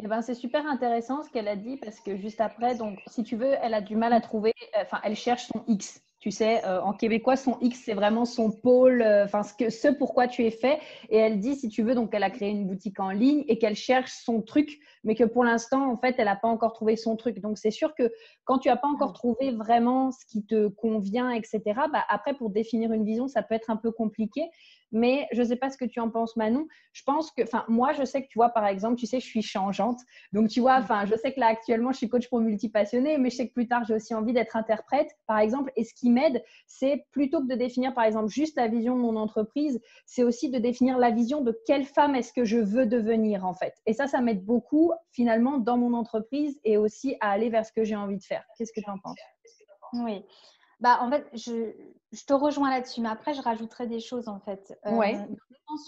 Eh 0.00 0.08
ben, 0.08 0.20
c'est 0.20 0.34
super 0.34 0.66
intéressant 0.66 1.22
ce 1.22 1.30
qu'elle 1.30 1.46
a 1.46 1.54
dit 1.54 1.76
parce 1.76 2.00
que 2.00 2.16
juste 2.16 2.40
après, 2.40 2.74
donc, 2.74 2.98
si 3.06 3.22
tu 3.22 3.36
veux, 3.36 3.54
elle 3.62 3.74
a 3.74 3.82
du 3.82 3.94
mal 3.94 4.12
à 4.12 4.20
trouver, 4.20 4.52
enfin, 4.80 4.98
elle 5.04 5.14
cherche 5.14 5.46
son 5.46 5.62
X. 5.68 6.02
Tu 6.20 6.30
sais, 6.30 6.62
euh, 6.66 6.82
en 6.82 6.92
québécois, 6.92 7.36
son 7.36 7.56
X, 7.62 7.80
c'est 7.82 7.94
vraiment 7.94 8.26
son 8.26 8.50
pôle, 8.50 9.00
euh, 9.00 9.24
enfin, 9.24 9.42
ce, 9.42 9.54
que, 9.54 9.70
ce 9.70 9.88
pourquoi 9.88 10.28
tu 10.28 10.44
es 10.44 10.50
fait. 10.50 10.78
Et 11.08 11.16
elle 11.16 11.40
dit, 11.40 11.56
si 11.56 11.70
tu 11.70 11.82
veux, 11.82 11.94
donc 11.94 12.10
elle 12.12 12.22
a 12.22 12.28
créé 12.28 12.50
une 12.50 12.66
boutique 12.66 13.00
en 13.00 13.08
ligne 13.08 13.42
et 13.48 13.58
qu'elle 13.58 13.74
cherche 13.74 14.12
son 14.12 14.42
truc, 14.42 14.80
mais 15.02 15.14
que 15.14 15.24
pour 15.24 15.44
l'instant, 15.44 15.90
en 15.90 15.96
fait, 15.96 16.16
elle 16.18 16.26
n'a 16.26 16.36
pas 16.36 16.48
encore 16.48 16.74
trouvé 16.74 16.96
son 16.96 17.16
truc. 17.16 17.40
Donc, 17.40 17.56
c'est 17.56 17.70
sûr 17.70 17.94
que 17.94 18.12
quand 18.44 18.58
tu 18.58 18.68
n'as 18.68 18.76
pas 18.76 18.88
encore 18.88 19.14
trouvé 19.14 19.52
vraiment 19.52 20.12
ce 20.12 20.26
qui 20.26 20.44
te 20.44 20.68
convient, 20.68 21.30
etc., 21.30 21.60
bah, 21.90 22.04
après, 22.10 22.34
pour 22.34 22.50
définir 22.50 22.92
une 22.92 23.04
vision, 23.04 23.26
ça 23.26 23.42
peut 23.42 23.54
être 23.54 23.70
un 23.70 23.76
peu 23.76 23.90
compliqué. 23.90 24.42
Mais 24.92 25.28
je 25.32 25.40
ne 25.40 25.46
sais 25.46 25.56
pas 25.56 25.70
ce 25.70 25.76
que 25.76 25.84
tu 25.84 26.00
en 26.00 26.10
penses, 26.10 26.36
Manon. 26.36 26.66
Je 26.92 27.02
pense 27.04 27.30
que, 27.30 27.42
enfin, 27.42 27.64
moi, 27.68 27.92
je 27.92 28.04
sais 28.04 28.22
que 28.22 28.28
tu 28.28 28.38
vois, 28.38 28.50
par 28.50 28.66
exemple, 28.66 28.96
tu 28.96 29.06
sais, 29.06 29.20
je 29.20 29.26
suis 29.26 29.42
changeante. 29.42 30.00
Donc, 30.32 30.48
tu 30.48 30.60
vois, 30.60 30.76
enfin, 30.76 31.06
je 31.06 31.14
sais 31.16 31.32
que 31.32 31.40
là, 31.40 31.46
actuellement, 31.46 31.92
je 31.92 31.98
suis 31.98 32.08
coach 32.08 32.28
pour 32.28 32.40
multipassionnés, 32.40 33.18
mais 33.18 33.30
je 33.30 33.36
sais 33.36 33.48
que 33.48 33.52
plus 33.52 33.68
tard, 33.68 33.84
j'ai 33.84 33.94
aussi 33.94 34.14
envie 34.14 34.32
d'être 34.32 34.56
interprète, 34.56 35.10
par 35.26 35.38
exemple. 35.38 35.72
Et 35.76 35.84
ce 35.84 35.94
qui 35.94 36.10
m'aide, 36.10 36.42
c'est 36.66 37.04
plutôt 37.12 37.40
que 37.40 37.46
de 37.46 37.54
définir, 37.54 37.94
par 37.94 38.04
exemple, 38.04 38.28
juste 38.28 38.56
la 38.56 38.68
vision 38.68 38.96
de 38.96 39.00
mon 39.00 39.16
entreprise, 39.16 39.80
c'est 40.06 40.22
aussi 40.22 40.50
de 40.50 40.58
définir 40.58 40.98
la 40.98 41.10
vision 41.10 41.42
de 41.42 41.58
quelle 41.66 41.84
femme 41.84 42.14
est-ce 42.14 42.32
que 42.32 42.44
je 42.44 42.58
veux 42.58 42.86
devenir, 42.86 43.46
en 43.46 43.54
fait. 43.54 43.74
Et 43.86 43.92
ça, 43.92 44.06
ça 44.06 44.20
m'aide 44.20 44.44
beaucoup, 44.44 44.92
finalement, 45.12 45.58
dans 45.58 45.76
mon 45.76 45.94
entreprise 45.94 46.58
et 46.64 46.76
aussi 46.76 47.16
à 47.20 47.30
aller 47.30 47.50
vers 47.50 47.64
ce 47.64 47.72
que 47.72 47.84
j'ai 47.84 47.96
envie 47.96 48.18
de 48.18 48.24
faire. 48.24 48.44
Qu'est-ce 48.58 48.72
que 48.72 48.80
tu 48.80 48.90
en 48.90 48.98
penses? 48.98 49.18
Oui. 49.92 50.24
Bah, 50.80 50.98
en 51.02 51.10
fait, 51.10 51.28
je, 51.34 51.72
te 52.26 52.32
rejoins 52.32 52.70
là-dessus, 52.70 53.00
mais 53.00 53.08
après, 53.08 53.34
je 53.34 53.42
rajouterai 53.42 53.86
des 53.86 54.00
choses, 54.00 54.28
en 54.28 54.40
fait. 54.40 54.78
Euh, 54.86 54.92
oui. 54.92 55.14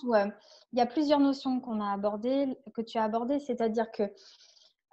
où 0.04 0.14
euh, 0.14 0.26
il 0.72 0.78
y 0.78 0.82
a 0.82 0.86
plusieurs 0.86 1.20
notions 1.20 1.60
qu'on 1.60 1.80
a 1.80 1.92
abordées, 1.92 2.56
que 2.74 2.82
tu 2.82 2.98
as 2.98 3.04
abordées, 3.04 3.40
c'est-à-dire 3.40 3.90
que 3.90 4.02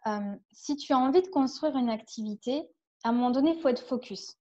euh, 0.07 0.35
si 0.51 0.77
tu 0.77 0.93
as 0.93 0.97
envie 0.97 1.21
de 1.21 1.27
construire 1.27 1.75
une 1.75 1.89
activité, 1.89 2.69
à 3.03 3.09
un 3.09 3.11
moment 3.11 3.31
donné, 3.31 3.55
il 3.55 3.61
faut 3.61 3.67
être 3.67 3.85
focus. 3.85 4.37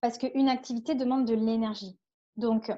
Parce 0.00 0.18
qu'une 0.18 0.48
activité 0.48 0.94
demande 0.94 1.24
de 1.24 1.34
l'énergie. 1.34 1.98
Donc, 2.36 2.70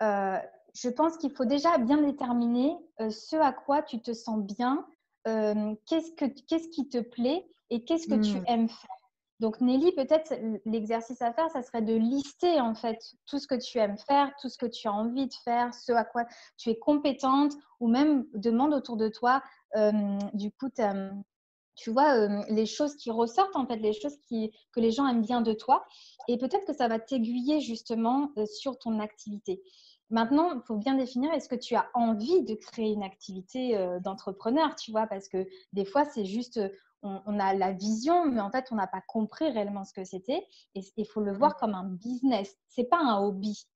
je 0.00 0.88
pense 0.88 1.16
qu'il 1.16 1.32
faut 1.32 1.44
déjà 1.44 1.78
bien 1.78 2.00
déterminer 2.02 2.76
ce 3.10 3.36
à 3.36 3.52
quoi 3.52 3.82
tu 3.82 4.00
te 4.00 4.12
sens 4.12 4.38
bien, 4.38 4.86
qu'est-ce, 5.24 6.12
que, 6.12 6.26
qu'est-ce 6.46 6.68
qui 6.68 6.88
te 6.88 6.98
plaît 6.98 7.44
et 7.70 7.84
qu'est-ce 7.84 8.06
que 8.06 8.14
tu 8.14 8.38
mmh. 8.38 8.44
aimes 8.46 8.68
faire. 8.68 8.99
Donc 9.40 9.60
Nelly, 9.60 9.92
peut-être 9.92 10.34
l'exercice 10.66 11.20
à 11.22 11.32
faire, 11.32 11.50
ça 11.50 11.62
serait 11.62 11.82
de 11.82 11.94
lister 11.94 12.60
en 12.60 12.74
fait 12.74 12.98
tout 13.26 13.38
ce 13.38 13.46
que 13.46 13.54
tu 13.54 13.78
aimes 13.78 13.96
faire, 13.96 14.30
tout 14.40 14.48
ce 14.48 14.58
que 14.58 14.66
tu 14.66 14.86
as 14.86 14.92
envie 14.92 15.26
de 15.26 15.34
faire, 15.44 15.74
ce 15.74 15.92
à 15.92 16.04
quoi 16.04 16.24
tu 16.58 16.68
es 16.68 16.78
compétente, 16.78 17.54
ou 17.80 17.88
même 17.88 18.26
demande 18.34 18.74
autour 18.74 18.98
de 18.98 19.08
toi, 19.08 19.42
du 20.34 20.52
coup, 20.52 20.68
tu 21.74 21.90
vois, 21.90 22.28
les 22.50 22.66
choses 22.66 22.94
qui 22.96 23.10
ressortent 23.10 23.56
en 23.56 23.66
fait, 23.66 23.76
les 23.76 23.94
choses 23.94 24.18
que 24.28 24.80
les 24.80 24.90
gens 24.90 25.06
aiment 25.08 25.22
bien 25.22 25.40
de 25.40 25.54
toi, 25.54 25.86
et 26.28 26.36
peut-être 26.36 26.66
que 26.66 26.74
ça 26.74 26.88
va 26.88 26.98
t'aiguiller 26.98 27.60
justement 27.60 28.30
euh, 28.36 28.44
sur 28.44 28.78
ton 28.78 29.00
activité. 29.00 29.62
Maintenant, 30.10 30.52
il 30.54 30.60
faut 30.66 30.76
bien 30.76 30.94
définir 30.94 31.32
est-ce 31.32 31.48
que 31.48 31.54
tu 31.54 31.76
as 31.76 31.88
envie 31.94 32.42
de 32.42 32.54
créer 32.54 32.92
une 32.92 33.04
activité 33.04 33.78
euh, 33.78 34.00
d'entrepreneur, 34.00 34.74
tu 34.74 34.90
vois, 34.90 35.06
parce 35.06 35.28
que 35.28 35.46
des 35.72 35.84
fois, 35.84 36.04
c'est 36.04 36.24
juste, 36.24 36.60
euh, 37.04 37.18
on, 37.26 37.38
a 37.38 37.54
la 37.54 37.72
vision, 37.72 38.26
mais 38.26 38.40
en 38.40 38.50
fait, 38.50 38.66
on 38.70 38.76
n'a 38.76 38.86
pas 38.86 39.00
compris 39.00 39.50
réellement 39.50 39.84
ce 39.84 39.92
que 39.92 40.04
c'était. 40.04 40.46
Et 40.74 40.82
il 40.96 41.06
faut 41.06 41.20
le 41.20 41.32
voir 41.32 41.56
comme 41.56 41.74
un 41.74 41.84
business. 41.84 42.56
C'est 42.68 42.84
pas 42.84 42.98
un 42.98 43.18
hobby, 43.20 43.66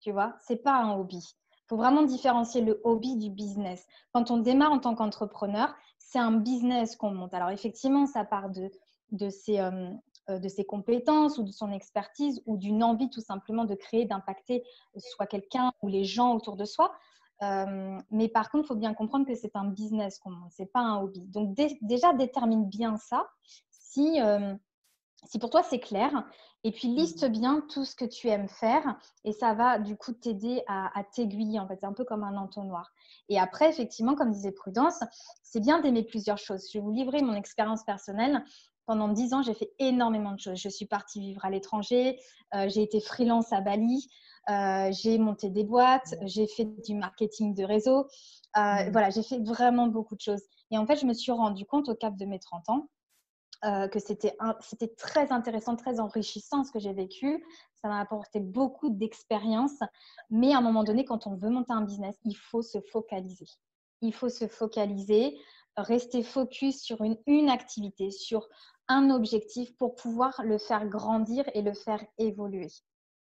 tu 0.00 0.12
vois, 0.12 0.34
c'est 0.40 0.62
pas 0.62 0.74
un 0.74 0.96
hobby. 0.96 1.18
Il 1.18 1.68
faut 1.68 1.76
vraiment 1.76 2.02
différencier 2.02 2.62
le 2.62 2.80
hobby 2.84 3.16
du 3.16 3.30
business. 3.30 3.86
Quand 4.12 4.30
on 4.30 4.38
démarre 4.38 4.72
en 4.72 4.78
tant 4.78 4.94
qu'entrepreneur, 4.94 5.74
c'est 5.98 6.18
un 6.18 6.32
business 6.32 6.96
qu'on 6.96 7.12
monte. 7.12 7.34
Alors 7.34 7.50
effectivement, 7.50 8.06
ça 8.06 8.24
part 8.24 8.50
de, 8.50 8.70
de 9.12 9.30
ces, 9.30 9.60
euh, 9.60 9.90
euh, 10.30 10.38
de 10.38 10.48
ses 10.48 10.64
compétences 10.64 11.38
ou 11.38 11.42
de 11.42 11.52
son 11.52 11.72
expertise 11.72 12.42
ou 12.46 12.56
d'une 12.56 12.82
envie 12.82 13.10
tout 13.10 13.20
simplement 13.20 13.64
de 13.64 13.74
créer, 13.74 14.04
d'impacter 14.04 14.64
soit 14.98 15.26
quelqu'un 15.26 15.72
ou 15.82 15.88
les 15.88 16.04
gens 16.04 16.34
autour 16.34 16.56
de 16.56 16.64
soi. 16.64 16.92
Euh, 17.42 17.98
mais 18.10 18.28
par 18.28 18.50
contre, 18.50 18.64
il 18.64 18.68
faut 18.68 18.74
bien 18.76 18.94
comprendre 18.94 19.26
que 19.26 19.34
c'est 19.34 19.56
un 19.56 19.66
business 19.66 20.18
qu'on 20.18 20.30
monte, 20.30 20.52
c'est 20.52 20.70
pas 20.72 20.80
un 20.80 21.00
hobby. 21.00 21.26
Donc 21.28 21.54
déjà, 21.80 22.12
détermine 22.14 22.66
bien 22.66 22.96
ça. 22.96 23.26
Si, 23.70 24.20
euh, 24.20 24.54
si 25.24 25.38
pour 25.38 25.50
toi 25.50 25.62
c'est 25.62 25.80
clair, 25.80 26.24
et 26.62 26.72
puis 26.72 26.88
liste 26.88 27.24
mmh. 27.24 27.32
bien 27.32 27.64
tout 27.70 27.86
ce 27.86 27.96
que 27.96 28.04
tu 28.04 28.28
aimes 28.28 28.48
faire, 28.48 28.98
et 29.24 29.32
ça 29.32 29.54
va 29.54 29.78
du 29.78 29.96
coup 29.96 30.12
t'aider 30.12 30.62
à, 30.68 30.98
à 30.98 31.02
t'aiguiller. 31.02 31.58
En 31.58 31.66
fait, 31.66 31.78
c'est 31.80 31.86
un 31.86 31.94
peu 31.94 32.04
comme 32.04 32.22
un 32.22 32.36
entonnoir. 32.36 32.90
Et 33.30 33.38
après, 33.38 33.70
effectivement, 33.70 34.14
comme 34.14 34.30
disait 34.30 34.52
Prudence, 34.52 35.00
c'est 35.42 35.60
bien 35.60 35.80
d'aimer 35.80 36.02
plusieurs 36.02 36.38
choses. 36.38 36.68
Je 36.70 36.78
vais 36.78 36.84
vous 36.84 36.92
livrer 36.92 37.22
mon 37.22 37.34
expérience 37.34 37.84
personnelle 37.84 38.44
pendant 38.90 39.06
dix 39.06 39.34
ans, 39.34 39.42
j'ai 39.42 39.54
fait 39.54 39.70
énormément 39.78 40.32
de 40.32 40.40
choses. 40.40 40.58
Je 40.58 40.68
suis 40.68 40.84
partie 40.84 41.20
vivre 41.20 41.44
à 41.44 41.50
l'étranger, 41.50 42.18
euh, 42.56 42.68
j'ai 42.68 42.82
été 42.82 43.00
freelance 43.00 43.52
à 43.52 43.60
Bali, 43.60 44.08
euh, 44.48 44.90
j'ai 44.92 45.18
monté 45.18 45.50
des 45.50 45.64
boîtes, 45.64 46.14
j'ai 46.22 46.46
fait 46.46 46.64
du 46.64 46.94
marketing 46.94 47.54
de 47.54 47.64
réseau. 47.64 48.06
Euh. 48.56 48.90
Voilà, 48.90 49.10
j'ai 49.10 49.22
fait 49.22 49.38
vraiment 49.38 49.86
beaucoup 49.86 50.16
de 50.16 50.20
choses. 50.20 50.42
Et 50.70 50.78
en 50.78 50.86
fait, 50.86 50.96
je 50.96 51.06
me 51.06 51.14
suis 51.14 51.32
rendu 51.32 51.66
compte 51.66 51.88
au 51.88 51.94
cap 51.94 52.16
de 52.16 52.24
mes 52.24 52.38
30 52.38 52.68
ans 52.70 52.88
que 53.62 53.98
c'était 53.98 54.94
très 54.96 55.32
intéressant, 55.32 55.76
très 55.76 56.00
enrichissant 56.00 56.64
ce 56.64 56.72
que 56.72 56.78
j'ai 56.78 56.94
vécu. 56.94 57.44
Ça 57.74 57.88
m'a 57.88 58.00
apporté 58.00 58.40
beaucoup 58.40 58.88
d'expérience. 58.88 59.78
Mais 60.30 60.54
à 60.54 60.58
un 60.58 60.60
moment 60.62 60.82
donné, 60.82 61.04
quand 61.04 61.26
on 61.26 61.34
veut 61.34 61.50
monter 61.50 61.74
un 61.74 61.82
business, 61.82 62.16
il 62.24 62.34
faut 62.34 62.62
se 62.62 62.80
focaliser. 62.80 63.48
Il 64.00 64.14
faut 64.14 64.30
se 64.30 64.48
focaliser, 64.48 65.38
rester 65.76 66.22
focus 66.22 66.80
sur 66.80 67.02
une, 67.02 67.18
une 67.26 67.50
activité, 67.50 68.10
sur 68.10 68.48
un 68.88 69.10
objectif 69.10 69.76
pour 69.76 69.94
pouvoir 69.94 70.40
le 70.42 70.58
faire 70.58 70.86
grandir 70.88 71.44
et 71.54 71.62
le 71.62 71.74
faire 71.74 72.04
évoluer. 72.18 72.68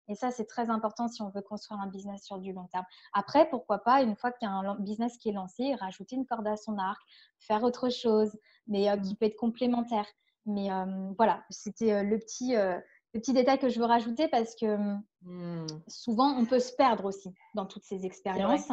Et 0.07 0.15
ça, 0.15 0.31
c'est 0.31 0.45
très 0.45 0.69
important 0.69 1.07
si 1.07 1.21
on 1.21 1.29
veut 1.29 1.41
construire 1.41 1.81
un 1.81 1.87
business 1.87 2.23
sur 2.23 2.37
du 2.39 2.53
long 2.53 2.67
terme. 2.67 2.85
Après, 3.13 3.49
pourquoi 3.49 3.79
pas, 3.79 4.01
une 4.01 4.15
fois 4.15 4.31
qu'il 4.31 4.47
y 4.47 4.51
a 4.51 4.53
un 4.53 4.75
business 4.75 5.17
qui 5.17 5.29
est 5.29 5.33
lancé, 5.33 5.75
rajouter 5.75 6.15
une 6.15 6.25
corde 6.25 6.47
à 6.47 6.55
son 6.55 6.77
arc, 6.77 7.01
faire 7.39 7.63
autre 7.63 7.89
chose, 7.89 8.31
mais 8.67 8.89
euh, 8.89 8.97
qui 8.97 9.15
peut 9.15 9.25
être 9.25 9.35
complémentaire. 9.35 10.07
Mais 10.45 10.71
euh, 10.71 11.11
voilà, 11.17 11.43
c'était 11.49 11.91
euh, 11.91 12.03
le, 12.03 12.17
petit, 12.19 12.53
le 12.53 12.81
petit 13.19 13.33
détail 13.33 13.59
que 13.59 13.69
je 13.69 13.79
veux 13.79 13.85
rajouter 13.85 14.27
parce 14.29 14.55
que 14.55 14.77
hmm. 15.23 15.67
souvent, 15.87 16.37
on 16.37 16.45
peut 16.45 16.59
se 16.59 16.73
perdre 16.73 17.05
aussi 17.05 17.33
dans 17.53 17.65
toutes 17.65 17.83
ces 17.83 18.05
expériences. 18.05 18.69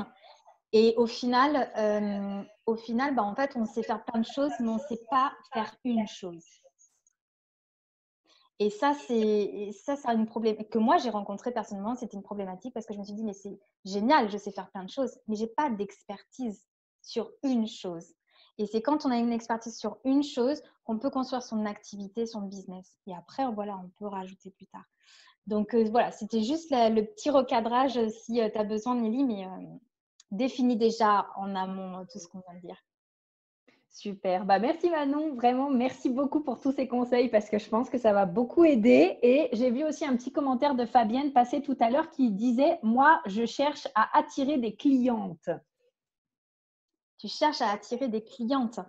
Et 0.73 0.95
au 0.97 1.07
final, 1.07 1.71
au 2.67 2.75
final 2.75 3.15
bah, 3.15 3.23
en 3.23 3.35
fait, 3.37 3.53
on 3.55 3.65
sait 3.65 3.85
faire 3.85 4.05
plein 4.05 4.21
de 4.21 4.27
choses, 4.27 4.51
mais 4.59 4.69
on 4.69 4.75
ne 4.75 4.81
sait 4.81 5.01
pas 5.09 5.33
faire 5.53 5.73
une 5.85 6.07
chose. 6.09 6.45
Et 8.61 8.71
ça, 8.71 8.95
c'est 9.07 9.71
ça, 9.73 9.97
c'est 9.97 10.09
une 10.13 10.27
problème 10.27 10.57
que 10.71 10.79
moi 10.79 10.97
j'ai 10.99 11.11
rencontré 11.11 11.53
personnellement. 11.53 11.97
C'était 11.97 12.17
une 12.17 12.23
problématique 12.23 12.73
parce 12.73 12.87
que 12.87 12.95
je 12.95 12.99
me 12.99 13.05
suis 13.05 13.15
dit 13.15 13.25
mais 13.25 13.33
c'est 13.33 13.59
génial, 13.85 14.31
je 14.31 14.39
sais 14.39 14.53
faire 14.53 14.71
plein 14.71 14.85
de 14.85 14.91
choses, 14.91 15.19
mais 15.27 15.37
j'ai 15.37 15.49
pas 15.49 15.71
d'expertise 15.71 16.65
sur 17.03 17.31
une 17.43 17.67
chose. 17.67 18.15
Et 18.59 18.67
c'est 18.67 18.83
quand 18.83 19.05
on 19.05 19.11
a 19.11 19.17
une 19.17 19.33
expertise 19.33 19.77
sur 19.77 19.99
une 20.05 20.23
chose 20.23 20.63
qu'on 20.85 20.99
peut 20.99 21.11
construire 21.11 21.43
son 21.43 21.67
activité, 21.67 22.27
son 22.27 22.43
business. 22.43 22.97
Et 23.07 23.15
après, 23.15 23.51
voilà, 23.53 23.77
on 23.77 23.89
peut 23.99 24.07
rajouter 24.07 24.51
plus 24.51 24.67
tard. 24.67 24.85
Donc 25.47 25.75
euh, 25.75 25.85
voilà, 25.91 26.11
c'était 26.11 26.43
juste 26.43 26.71
le 26.71 27.03
petit 27.03 27.31
recadrage 27.31 27.99
si 28.09 28.41
euh, 28.41 28.49
tu 28.51 28.59
as 28.59 28.65
besoin, 28.65 28.95
Nelly, 28.95 29.25
mais 29.25 29.47
euh, 29.47 29.51
définis 30.31 30.77
déjà 30.77 31.29
en 31.37 31.55
amont 31.55 32.07
tout 32.07 32.19
ce 32.19 32.29
qu'on 32.29 32.41
vient 32.41 32.55
de 32.55 32.67
dire. 32.67 32.77
Super. 33.95 34.45
Bah, 34.45 34.59
merci 34.59 34.91
Manon. 34.91 35.37
Vraiment, 35.37 35.71
merci 35.71 36.11
beaucoup 36.11 36.41
pour 36.41 36.59
tous 36.59 36.73
ces 36.73 36.89
conseils 36.89 37.29
parce 37.29 37.49
que 37.49 37.61
je 37.61 37.69
pense 37.69 37.89
que 37.89 37.97
ça 37.97 38.13
va 38.13 38.27
beaucoup 38.27 38.65
aider. 38.65 39.19
Et 39.23 39.49
j'ai 39.53 39.71
vu 39.71 39.85
aussi 39.85 40.05
un 40.05 40.17
petit 40.17 40.33
commentaire 40.33 40.75
de 40.75 40.85
Fabienne 40.85 41.33
passer 41.33 41.63
tout 41.63 41.77
à 41.79 41.91
l'heure 41.91 42.11
qui 42.11 42.33
disait 42.33 42.81
Moi, 42.83 43.21
je 43.27 43.47
cherche 43.47 43.87
à 43.95 44.19
attirer 44.19 44.59
des 44.59 44.75
clientes. 44.75 45.49
Tu 47.19 47.29
cherches 47.29 47.63
à 47.63 47.71
attirer 47.71 48.09
des 48.09 48.25
clientes. 48.25 48.81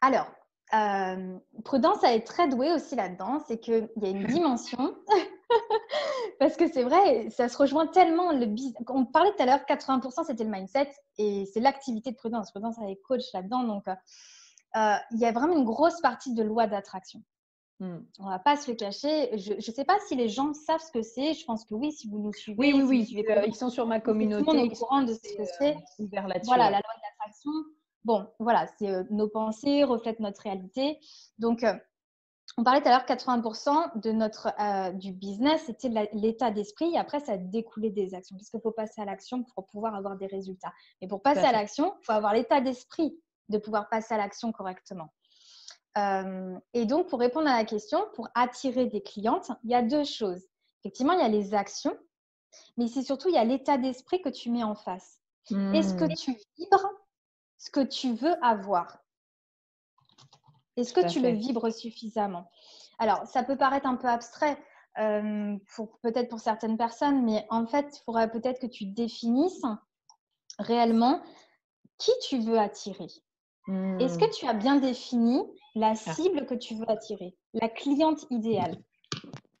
Alors, 0.00 0.28
euh, 0.74 1.38
Prudence 1.64 2.04
a 2.04 2.12
été 2.12 2.24
très 2.24 2.46
douée 2.46 2.72
aussi 2.72 2.94
là-dedans. 2.94 3.40
C'est 3.48 3.58
qu'il 3.58 3.90
y 3.96 4.06
a 4.06 4.10
une 4.10 4.26
dimension. 4.26 4.96
parce 6.38 6.56
que 6.56 6.68
c'est 6.68 6.84
vrai, 6.84 7.30
ça 7.30 7.48
se 7.48 7.58
rejoint 7.58 7.88
tellement. 7.88 8.30
Le 8.30 8.46
On 8.90 9.06
parlait 9.06 9.32
tout 9.32 9.42
à 9.42 9.46
l'heure, 9.46 9.64
80% 9.68 10.24
c'était 10.24 10.44
le 10.44 10.50
mindset 10.50 10.92
et 11.18 11.46
c'est 11.52 11.60
l'activité 11.60 12.12
de 12.12 12.16
Prudence. 12.16 12.52
Prudence, 12.52 12.76
elle 12.80 12.90
est 12.90 13.02
coach 13.02 13.24
là-dedans. 13.34 13.64
Donc, 13.64 13.86
euh, 14.76 14.96
il 15.12 15.18
y 15.18 15.24
a 15.24 15.32
vraiment 15.32 15.56
une 15.56 15.64
grosse 15.64 16.00
partie 16.00 16.34
de 16.34 16.42
loi 16.42 16.66
d'attraction. 16.66 17.22
Hmm. 17.80 17.98
On 18.18 18.28
va 18.28 18.38
pas 18.38 18.56
se 18.56 18.70
le 18.70 18.76
cacher. 18.76 19.36
Je 19.38 19.54
ne 19.54 19.60
sais 19.60 19.84
pas 19.84 19.96
si 20.06 20.16
les 20.16 20.28
gens 20.28 20.52
savent 20.54 20.80
ce 20.80 20.92
que 20.92 21.02
c'est. 21.02 21.34
Je 21.34 21.44
pense 21.44 21.64
que 21.64 21.74
oui, 21.74 21.92
si 21.92 22.08
vous 22.08 22.18
nous 22.18 22.32
suivez. 22.32 22.58
Oui, 22.58 22.72
oui, 22.74 22.82
oui. 22.82 23.24
Euh, 23.28 23.42
ils 23.46 23.54
sont 23.54 23.70
sur 23.70 23.86
ma 23.86 24.00
communauté. 24.00 24.44
Tout 24.44 24.52
le 24.52 24.58
monde 24.58 24.66
est 24.66 24.74
au 24.74 24.78
courant 24.78 25.02
de 25.02 25.14
ce 25.14 25.36
que 25.36 25.44
c'est. 25.58 25.76
Euh, 26.00 26.06
voilà, 26.44 26.70
la 26.70 26.78
loi 26.78 26.94
d'attraction. 27.02 27.50
Bon, 28.04 28.26
voilà, 28.38 28.66
c'est 28.78 29.10
nos 29.10 29.28
pensées 29.28 29.82
reflètent 29.82 30.20
notre 30.20 30.42
réalité. 30.42 30.98
Donc, 31.38 31.64
on 32.56 32.62
parlait 32.62 32.80
tout 32.80 32.88
à 32.88 32.92
l'heure 32.92 33.04
80% 33.04 34.00
de 34.00 34.12
notre 34.12 34.52
du 34.96 35.12
business, 35.12 35.64
c'était 35.66 36.08
l'état 36.12 36.52
d'esprit. 36.52 36.94
Et 36.94 36.98
après, 36.98 37.18
ça 37.18 37.32
a 37.32 37.36
découlé 37.36 37.90
des 37.90 38.14
actions, 38.14 38.36
parce 38.36 38.48
qu'il 38.48 38.60
faut 38.60 38.70
passer 38.70 39.00
à 39.00 39.04
l'action 39.04 39.42
pour 39.42 39.66
pouvoir 39.66 39.96
avoir 39.96 40.16
des 40.16 40.26
résultats. 40.26 40.72
Et 41.00 41.08
pour 41.08 41.20
passer 41.20 41.40
à 41.40 41.50
l'action, 41.50 41.94
il 42.00 42.04
faut 42.04 42.12
avoir 42.12 42.32
l'état 42.32 42.60
d'esprit 42.60 43.18
de 43.48 43.58
pouvoir 43.58 43.88
passer 43.88 44.14
à 44.14 44.18
l'action 44.18 44.52
correctement. 44.52 45.12
Euh, 45.96 46.58
et 46.74 46.84
donc, 46.84 47.08
pour 47.08 47.18
répondre 47.18 47.48
à 47.48 47.56
la 47.56 47.64
question, 47.64 48.04
pour 48.14 48.28
attirer 48.34 48.86
des 48.86 49.02
clientes, 49.02 49.50
il 49.64 49.70
y 49.70 49.74
a 49.74 49.82
deux 49.82 50.04
choses. 50.04 50.44
Effectivement, 50.82 51.14
il 51.14 51.20
y 51.20 51.24
a 51.24 51.28
les 51.28 51.54
actions, 51.54 51.96
mais 52.76 52.86
c'est 52.86 53.02
surtout, 53.02 53.28
il 53.28 53.34
y 53.34 53.38
a 53.38 53.44
l'état 53.44 53.78
d'esprit 53.78 54.20
que 54.20 54.28
tu 54.28 54.50
mets 54.50 54.62
en 54.62 54.74
face. 54.74 55.20
Est-ce 55.50 55.94
que 55.94 56.04
hmm. 56.04 56.14
tu 56.14 56.36
vibres 56.58 56.90
ce 57.56 57.70
que 57.70 57.80
tu 57.80 58.12
veux 58.14 58.34
avoir 58.44 58.98
Est-ce 60.76 60.92
que 60.92 61.06
tu 61.08 61.20
le 61.20 61.30
vibres 61.30 61.72
suffisamment 61.72 62.50
Alors, 62.98 63.26
ça 63.26 63.42
peut 63.42 63.56
paraître 63.56 63.86
un 63.86 63.96
peu 63.96 64.08
abstrait, 64.08 64.58
euh, 64.98 65.56
peut-être 66.02 66.28
pour 66.28 66.40
certaines 66.40 66.76
personnes, 66.76 67.24
mais 67.24 67.46
en 67.50 67.66
fait, 67.66 67.96
il 67.96 68.02
faudrait 68.04 68.30
peut-être 68.30 68.60
que 68.60 68.66
tu 68.66 68.86
définisses 68.86 69.64
réellement 70.58 71.22
qui 71.98 72.12
tu 72.28 72.40
veux 72.40 72.58
attirer. 72.58 73.08
Est-ce 73.68 74.18
que 74.18 74.26
hmm. 74.26 74.30
tu 74.30 74.46
as 74.46 74.54
bien 74.54 74.76
défini 74.76 75.42
la 75.74 75.90
ah. 75.90 75.94
cible 75.94 76.46
que 76.46 76.54
tu 76.54 76.74
veux 76.74 76.88
attirer, 76.88 77.34
la 77.52 77.68
cliente 77.68 78.24
idéale? 78.30 78.76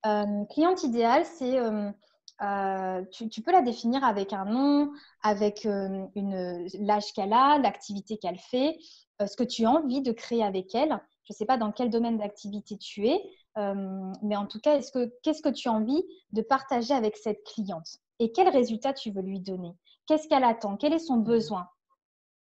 Euh, 0.06 0.44
Cliente 0.50 0.84
idéale, 0.84 1.24
c'est 1.24 1.58
euh, 1.58 1.90
euh, 2.42 3.02
tu, 3.10 3.42
peux 3.42 3.50
la 3.50 3.62
définir 3.62 4.04
avec 4.04 4.32
un 4.32 4.44
nom, 4.44 4.92
avec 5.22 5.64
une 5.64 6.68
l'âge 6.80 7.12
qu'elle 7.12 7.32
a, 7.32 7.58
l'activité 7.58 8.18
qu'elle 8.18 8.38
fait, 8.38 8.78
ce 9.20 9.36
que 9.36 9.42
tu 9.42 9.64
as 9.64 9.70
envie 9.70 10.02
de 10.02 10.12
créer 10.12 10.44
avec 10.44 10.74
elle. 10.74 11.00
Je 11.24 11.32
ne 11.32 11.36
sais 11.36 11.46
pas 11.46 11.56
dans 11.56 11.72
quel 11.72 11.90
domaine 11.90 12.18
d'activité 12.18 12.76
tu 12.76 13.08
es, 13.08 13.20
mais 13.56 14.36
en 14.36 14.46
tout 14.46 14.60
cas, 14.60 14.78
qu'est-ce 15.22 15.42
que 15.42 15.48
tu 15.48 15.68
as 15.68 15.72
envie 15.72 16.04
de 16.32 16.42
partager 16.42 16.94
avec 16.94 17.16
cette 17.16 17.42
cliente? 17.44 17.98
Et 18.18 18.32
quel 18.32 18.48
résultat 18.48 18.92
tu 18.92 19.10
veux 19.10 19.22
lui 19.22 19.40
donner? 19.40 19.74
Qu'est-ce 20.06 20.28
qu'elle 20.28 20.44
attend? 20.44 20.76
Quel 20.76 20.92
est 20.92 20.98
son 20.98 21.16
besoin? 21.16 21.68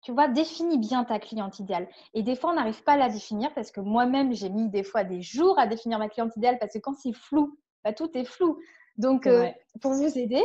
Tu 0.03 0.13
vois, 0.13 0.29
définis 0.29 0.79
bien 0.79 1.05
ta 1.05 1.19
cliente 1.19 1.59
idéale. 1.59 1.89
Et 2.15 2.23
des 2.23 2.37
fois, 2.37 2.51
on 2.51 2.55
n'arrive 2.55 2.83
pas 2.83 2.93
à 2.93 2.97
la 2.97 3.09
définir 3.09 3.53
parce 3.55 3.71
que 3.71 3.81
moi-même, 3.81 4.33
j'ai 4.33 4.49
mis 4.49 4.69
des 4.69 4.83
fois 4.83 5.05
des 5.05 5.21
jours 5.21 5.59
à 5.59 5.67
définir 5.67 5.99
ma 5.99 6.09
cliente 6.09 6.35
idéale 6.37 6.59
parce 6.59 6.73
que 6.73 6.79
quand 6.79 6.95
c'est 6.95 7.13
flou, 7.13 7.59
bah, 7.85 7.93
tout 7.93 8.11
est 8.15 8.25
flou. 8.25 8.59
Donc, 8.97 9.27
euh, 9.27 9.49
pour 9.81 9.93
vous 9.93 10.19
aider, 10.19 10.43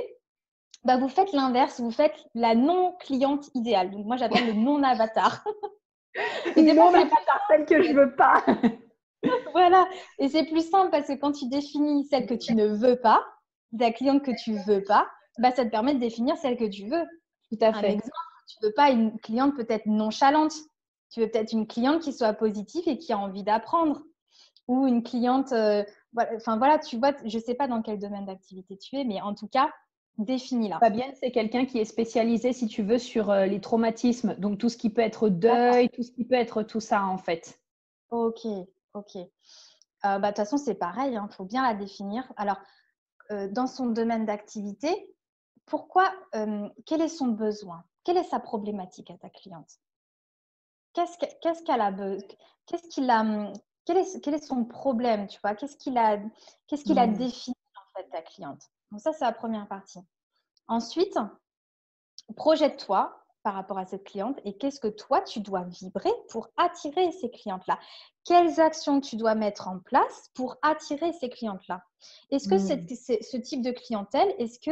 bah, 0.84 0.98
vous 0.98 1.08
faites 1.08 1.32
l'inverse, 1.32 1.80
vous 1.80 1.92
faites 1.92 2.16
la 2.34 2.54
non-cliente 2.54 3.50
idéale. 3.54 3.92
Donc, 3.92 4.06
moi, 4.06 4.18
j'appelle 4.18 4.48
le 4.48 4.54
non-avatar. 4.62 5.44
Et 6.56 6.62
non-avatar, 6.62 7.42
celle 7.50 7.66
que 7.66 7.82
je 7.82 7.94
veux 7.94 8.16
pas. 8.16 8.46
voilà. 9.54 9.88
Et 10.20 10.28
c'est 10.28 10.46
plus 10.46 10.70
simple 10.70 10.92
parce 10.92 11.08
que 11.08 11.14
quand 11.14 11.32
tu 11.32 11.48
définis 11.48 12.06
celle 12.06 12.26
que 12.26 12.34
tu 12.34 12.54
ne 12.56 12.68
veux 12.68 12.98
pas, 12.98 13.26
la 13.78 13.92
cliente 13.92 14.24
que 14.24 14.32
tu 14.32 14.58
veux 14.68 14.84
pas, 14.84 15.08
bah, 15.40 15.52
ça 15.52 15.66
te 15.66 15.70
permet 15.70 15.94
de 15.94 16.00
définir 16.00 16.38
celle 16.38 16.58
que 16.58 16.70
tu 16.70 16.88
veux. 16.88 17.04
Tout 17.50 17.58
à 17.62 17.74
fait. 17.74 17.98
Tu 18.48 18.58
veux 18.62 18.74
pas 18.74 18.92
une 18.92 19.18
cliente 19.20 19.56
peut-être 19.56 19.86
nonchalante. 19.86 20.54
Tu 21.10 21.22
veux 21.22 21.30
peut-être 21.30 21.54
une 21.54 21.68
cliente 21.68 22.02
qui 22.02 22.14
soit 22.14 22.34
positive 22.34 22.84
et 22.88 22.98
qui 22.98 23.14
a 23.14 23.18
envie 23.18 23.44
d'apprendre. 23.44 24.04
Ou 24.68 24.88
une 24.88 25.04
cliente, 25.04 25.52
euh, 25.52 25.84
enfin 26.36 26.58
voilà, 26.58 26.80
tu 26.80 26.98
vois, 26.98 27.14
je 27.24 27.38
sais 27.38 27.54
pas 27.54 27.68
dans 27.68 27.82
quel 27.82 28.00
domaine 28.00 28.26
d'activité 28.26 28.78
tu 28.78 28.96
es, 28.98 29.04
mais 29.04 29.22
en 29.22 29.36
tout 29.36 29.48
cas, 29.48 29.70
Définis-la. 30.18 30.80
Fabienne, 30.80 31.14
c'est 31.20 31.32
quelqu'un 31.32 31.66
qui 31.66 31.80
est 31.80 31.86
spécialisé, 31.86 32.54
si 32.54 32.68
tu 32.68 32.84
veux, 32.84 32.98
sur 32.98 33.30
euh, 33.32 33.46
les 33.46 33.60
traumatismes. 33.60 34.36
Donc, 34.36 34.58
tout 34.58 34.70
ce 34.70 34.78
qui 34.78 34.90
peut 34.90 35.02
être 35.02 35.28
deuil, 35.28 35.90
tout 35.90 36.04
ce 36.04 36.12
qui 36.12 36.24
peut 36.24 36.36
être 36.36 36.64
tout 36.64 36.80
ça, 36.80 37.04
en 37.04 37.18
fait. 37.18 37.60
Ok, 38.12 38.46
ok. 38.94 39.16
Euh, 39.18 39.28
bah, 40.02 40.20
de 40.20 40.28
toute 40.28 40.38
façon, 40.38 40.58
c'est 40.58 40.76
pareil, 40.76 41.14
il 41.14 41.18
hein, 41.18 41.28
faut 41.30 41.44
bien 41.44 41.64
la 41.64 41.74
définir. 41.74 42.32
Alors, 42.38 42.62
euh, 43.32 43.50
dans 43.50 43.68
son 43.68 43.88
domaine 43.88 44.26
d'activité, 44.26 45.14
pourquoi, 45.66 46.14
quel 46.86 47.02
est 47.02 47.08
son 47.08 47.30
besoin? 47.30 47.84
Quelle 48.06 48.18
est 48.18 48.24
sa 48.24 48.40
problématique 48.40 49.12
à 49.12 49.18
ta 49.18 49.30
cliente? 49.30 49.80
Qu'est-ce 50.94 51.64
qu'elle 51.64 51.82
a 51.82 51.92
besoin 51.92 52.26
Qu'est-ce 52.68 52.88
qu'il 52.88 53.10
a 53.10 53.52
quel 53.86 53.98
est, 53.98 54.22
quel 54.22 54.34
est, 54.34 54.44
son 54.44 54.66
problème, 54.66 55.28
tu 55.28 55.40
vois? 55.44 55.54
Qu'est-ce 55.54 55.78
qu'il 55.78 55.98
a, 55.98 56.18
qu'est-ce 56.68 56.84
qu'il 56.84 56.98
a 56.98 57.06
mmh. 57.06 57.18
défini 57.18 57.56
en 57.76 58.00
fait 58.00 58.10
ta 58.10 58.22
cliente? 58.22 58.62
Donc 58.92 59.02
ça, 59.02 59.14
c'est 59.14 59.26
la 59.26 59.32
première 59.32 59.68
partie. 59.68 60.00
Ensuite, 60.68 61.18
projette-toi 62.36 63.16
par 63.44 63.54
rapport 63.54 63.78
à 63.78 63.86
cette 63.86 64.04
cliente 64.04 64.40
et 64.44 64.58
qu'est-ce 64.58 64.80
que 64.80 64.88
toi, 64.88 65.22
tu 65.22 65.40
dois 65.40 65.62
vibrer 65.64 66.12
pour 66.30 66.48
attirer 66.58 67.12
ces 67.12 67.30
clientes-là? 67.30 67.80
Quelles 68.24 68.60
actions 68.60 69.02
tu 69.02 69.18
dois 69.18 69.36
mettre 69.36 69.68
en 69.68 69.78
place 69.78 70.32
pour 70.34 70.58
attirer 70.64 71.14
ces 71.14 71.30
clientes-là? 71.30 71.84
Est-ce 72.32 72.50
que 72.50 72.56
mmh. 72.56 73.22
ce 73.22 73.38
type 73.38 73.62
de 73.62 73.72
clientèle, 73.72 74.34
est-ce 74.40 74.60
que 74.60 74.72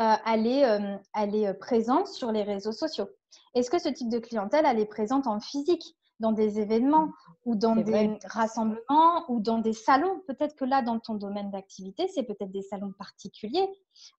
euh, 0.00 0.14
elle, 0.26 0.46
est, 0.46 0.64
euh, 0.64 0.96
elle 1.14 1.34
est 1.34 1.52
présente 1.54 2.08
sur 2.08 2.32
les 2.32 2.42
réseaux 2.42 2.72
sociaux 2.72 3.08
Est-ce 3.54 3.70
que 3.70 3.78
ce 3.78 3.88
type 3.88 4.08
de 4.08 4.18
clientèle, 4.18 4.64
elle 4.66 4.80
est 4.80 4.86
présente 4.86 5.26
en 5.26 5.40
physique 5.40 5.94
dans 6.20 6.32
des 6.32 6.60
événements 6.60 7.10
ou 7.44 7.54
dans 7.54 7.76
des 7.76 8.18
rassemblements 8.24 9.24
ou 9.28 9.40
dans 9.40 9.58
des 9.58 9.74
salons? 9.74 10.20
Peut-être 10.26 10.54
que 10.54 10.64
là, 10.64 10.80
dans 10.80 10.98
ton 11.00 11.14
domaine 11.14 11.50
d'activité, 11.50 12.08
c'est 12.08 12.22
peut-être 12.22 12.50
des 12.50 12.62
salons 12.62 12.92
particuliers 12.92 13.68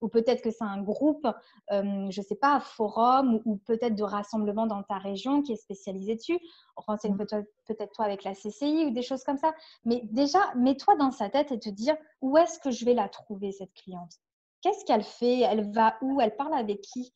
ou 0.02 0.08
peut-être 0.08 0.44
que 0.44 0.52
c'est 0.52 0.64
un 0.64 0.82
groupe, 0.84 1.26
euh, 1.72 2.08
je 2.12 2.22
ne 2.22 2.26
sais 2.26 2.36
pas, 2.36 2.60
forum 2.60 3.40
ou, 3.46 3.58
peut-être 3.58 3.96
de 3.96 4.04
rassemblement 4.04 4.68
dans 4.68 4.84
ta 4.84 5.00
région 5.00 5.42
qui 5.42 5.54
est 5.54 5.62
spécialisé 5.64 6.16
dessus. 6.16 6.40
Renseigne 6.76 7.16
mmh. 7.16 7.26
peut-être 7.68 7.94
toi 7.94 8.06
avec 8.06 8.24
la 8.24 8.34
CCI 8.34 8.86
ou 8.86 8.92
des 8.92 9.04
choses 9.04 9.24
comme 9.24 9.38
ça. 9.38 9.54
Mais 9.86 10.02
déjà, 10.12 10.40
mets-toi 10.56 10.96
dans 10.98 11.12
sa 11.12 11.30
tête 11.30 11.52
et 11.52 11.60
te 11.60 11.70
dire 11.70 11.96
où 12.22 12.38
est-ce 12.38 12.60
que 12.60 12.70
je 12.70 12.86
vais 12.86 12.94
la 12.94 13.10
trouver, 13.10 13.52
cette 13.52 13.74
cliente? 13.74 14.20
Qu'est-ce 14.62 14.86
qu'elle 14.86 15.04
fait? 15.04 15.40
Elle 15.40 15.72
va 15.72 15.98
où? 16.02 16.22
Elle 16.22 16.36
parle 16.36 16.54
avec 16.54 16.82
qui? 16.82 17.14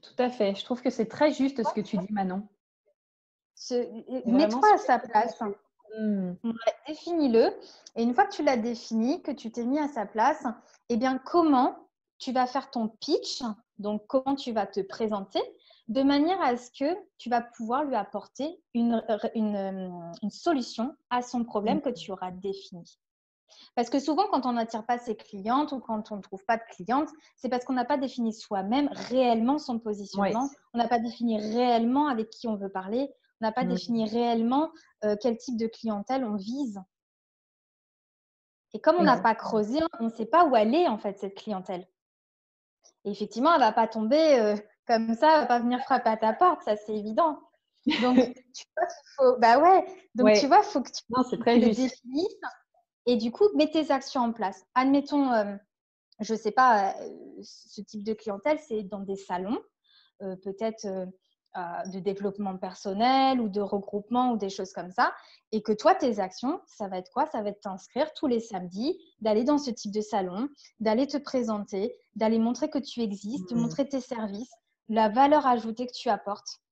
Tout 0.00 0.14
à 0.18 0.30
fait. 0.30 0.54
Je 0.54 0.64
trouve 0.64 0.82
que 0.82 0.90
c'est 0.90 1.06
très 1.06 1.32
juste 1.32 1.62
ce 1.62 1.72
que 1.72 1.80
tu 1.80 1.96
dis, 1.96 2.12
Manon. 2.12 2.48
Mets-toi 4.26 4.74
à 4.74 4.78
sa 4.78 4.98
place. 4.98 5.38
Mmh. 5.98 6.32
Définis-le. 6.88 7.54
Et 7.96 8.02
une 8.02 8.14
fois 8.14 8.26
que 8.26 8.32
tu 8.34 8.42
l'as 8.42 8.56
défini, 8.56 9.22
que 9.22 9.30
tu 9.30 9.52
t'es 9.52 9.64
mis 9.64 9.78
à 9.78 9.88
sa 9.88 10.06
place, 10.06 10.44
eh 10.88 10.96
bien, 10.96 11.18
comment 11.18 11.76
tu 12.18 12.32
vas 12.32 12.46
faire 12.46 12.70
ton 12.70 12.88
pitch? 12.88 13.42
Donc, 13.78 14.06
comment 14.06 14.34
tu 14.34 14.52
vas 14.52 14.66
te 14.66 14.80
présenter? 14.80 15.40
De 15.88 16.02
manière 16.02 16.40
à 16.40 16.56
ce 16.56 16.70
que 16.70 16.96
tu 17.18 17.28
vas 17.28 17.42
pouvoir 17.42 17.84
lui 17.84 17.94
apporter 17.94 18.60
une, 18.72 19.04
une, 19.34 20.12
une 20.22 20.30
solution 20.30 20.96
à 21.10 21.22
son 21.22 21.44
problème 21.44 21.80
que 21.80 21.90
tu 21.90 22.10
auras 22.10 22.30
défini. 22.30 22.98
Parce 23.74 23.90
que 23.90 23.98
souvent, 23.98 24.26
quand 24.30 24.46
on 24.46 24.52
n'attire 24.52 24.84
pas 24.84 24.98
ses 24.98 25.16
clientes 25.16 25.72
ou 25.72 25.80
quand 25.80 26.12
on 26.12 26.16
ne 26.16 26.22
trouve 26.22 26.44
pas 26.44 26.56
de 26.56 26.62
clientes, 26.70 27.08
c'est 27.36 27.48
parce 27.48 27.64
qu'on 27.64 27.72
n'a 27.72 27.84
pas 27.84 27.96
défini 27.96 28.32
soi-même 28.32 28.88
réellement 28.92 29.58
son 29.58 29.78
positionnement. 29.78 30.48
On 30.74 30.78
n'a 30.78 30.88
pas 30.88 30.98
défini 30.98 31.38
réellement 31.38 32.08
avec 32.08 32.30
qui 32.30 32.48
on 32.48 32.56
veut 32.56 32.70
parler 32.70 33.10
on 33.42 33.46
n'a 33.46 33.52
pas 33.52 33.64
défini 33.64 34.08
réellement 34.08 34.70
euh, 35.04 35.16
quel 35.20 35.36
type 35.36 35.56
de 35.56 35.66
clientèle 35.66 36.24
on 36.24 36.36
vise. 36.36 36.80
Et 38.72 38.80
comme 38.80 38.96
on 38.96 39.02
n'a 39.02 39.20
pas 39.20 39.34
creusé, 39.34 39.80
on 39.98 40.04
ne 40.04 40.10
sait 40.10 40.26
pas 40.26 40.46
où 40.46 40.54
elle 40.54 40.72
est 40.74 40.86
en 40.86 40.96
fait 40.96 41.18
cette 41.18 41.34
clientèle. 41.34 41.86
Et 43.04 43.10
effectivement, 43.10 43.52
elle 43.52 43.60
ne 43.60 43.64
va 43.66 43.72
pas 43.72 43.88
tomber 43.88 44.38
euh, 44.38 44.54
comme 44.86 45.14
ça, 45.14 45.32
elle 45.32 45.36
ne 45.36 45.40
va 45.40 45.46
pas 45.46 45.58
venir 45.58 45.80
frapper 45.80 46.10
à 46.10 46.16
ta 46.16 46.32
porte, 46.32 46.62
ça 46.62 46.76
c'est 46.76 46.94
évident. 46.94 47.40
Donc, 48.00 48.16
tu 48.54 48.64
vois, 48.76 48.86
faut, 49.16 49.38
bah 49.40 49.58
ouais. 49.58 49.86
Donc, 50.14 50.32
tu 50.34 50.46
vois, 50.46 50.62
faut 50.62 50.80
que 50.80 50.92
tu 50.92 51.02
non, 51.10 51.24
très 51.24 51.56
le 51.58 51.66
définisses 51.66 52.40
et 53.06 53.16
du 53.16 53.32
coup, 53.32 53.44
mets 53.54 53.70
tes 53.70 53.90
actions 53.90 54.22
en 54.22 54.32
place. 54.32 54.64
Admettons, 54.74 55.32
euh, 55.32 55.56
je 56.20 56.34
ne 56.34 56.38
sais 56.38 56.52
pas, 56.52 56.94
ce 57.42 57.80
type 57.80 58.04
de 58.04 58.12
clientèle, 58.12 58.58
c'est 58.58 58.82
dans 58.82 59.00
des 59.00 59.16
salons, 59.16 59.60
peut-être 60.20 60.86
euh, 61.54 61.90
de 61.92 61.98
développement 61.98 62.56
personnel 62.56 63.38
ou 63.38 63.50
de 63.50 63.60
regroupement 63.60 64.32
ou 64.32 64.38
des 64.38 64.48
choses 64.48 64.72
comme 64.72 64.90
ça. 64.90 65.12
Et 65.50 65.60
que 65.60 65.72
toi, 65.72 65.94
tes 65.94 66.18
actions, 66.18 66.62
ça 66.66 66.88
va 66.88 66.96
être 66.96 67.10
quoi? 67.10 67.26
Ça 67.26 67.42
va 67.42 67.50
être 67.50 67.60
t'inscrire 67.60 68.14
tous 68.14 68.26
les 68.26 68.40
samedis, 68.40 68.98
d'aller 69.20 69.44
dans 69.44 69.58
ce 69.58 69.70
type 69.70 69.92
de 69.92 70.00
salon, 70.00 70.48
d'aller 70.80 71.06
te 71.06 71.18
présenter, 71.18 71.94
d'aller 72.14 72.38
montrer 72.38 72.70
que 72.70 72.78
tu 72.78 73.00
existes, 73.02 73.50
de 73.50 73.54
mmh. 73.54 73.60
montrer 73.60 73.86
tes 73.86 74.00
services, 74.00 74.50
la 74.88 75.10
valeur 75.10 75.46
ajoutée 75.46 75.86
que 75.86 75.92
tu 75.92 76.08
apportes. 76.08 76.62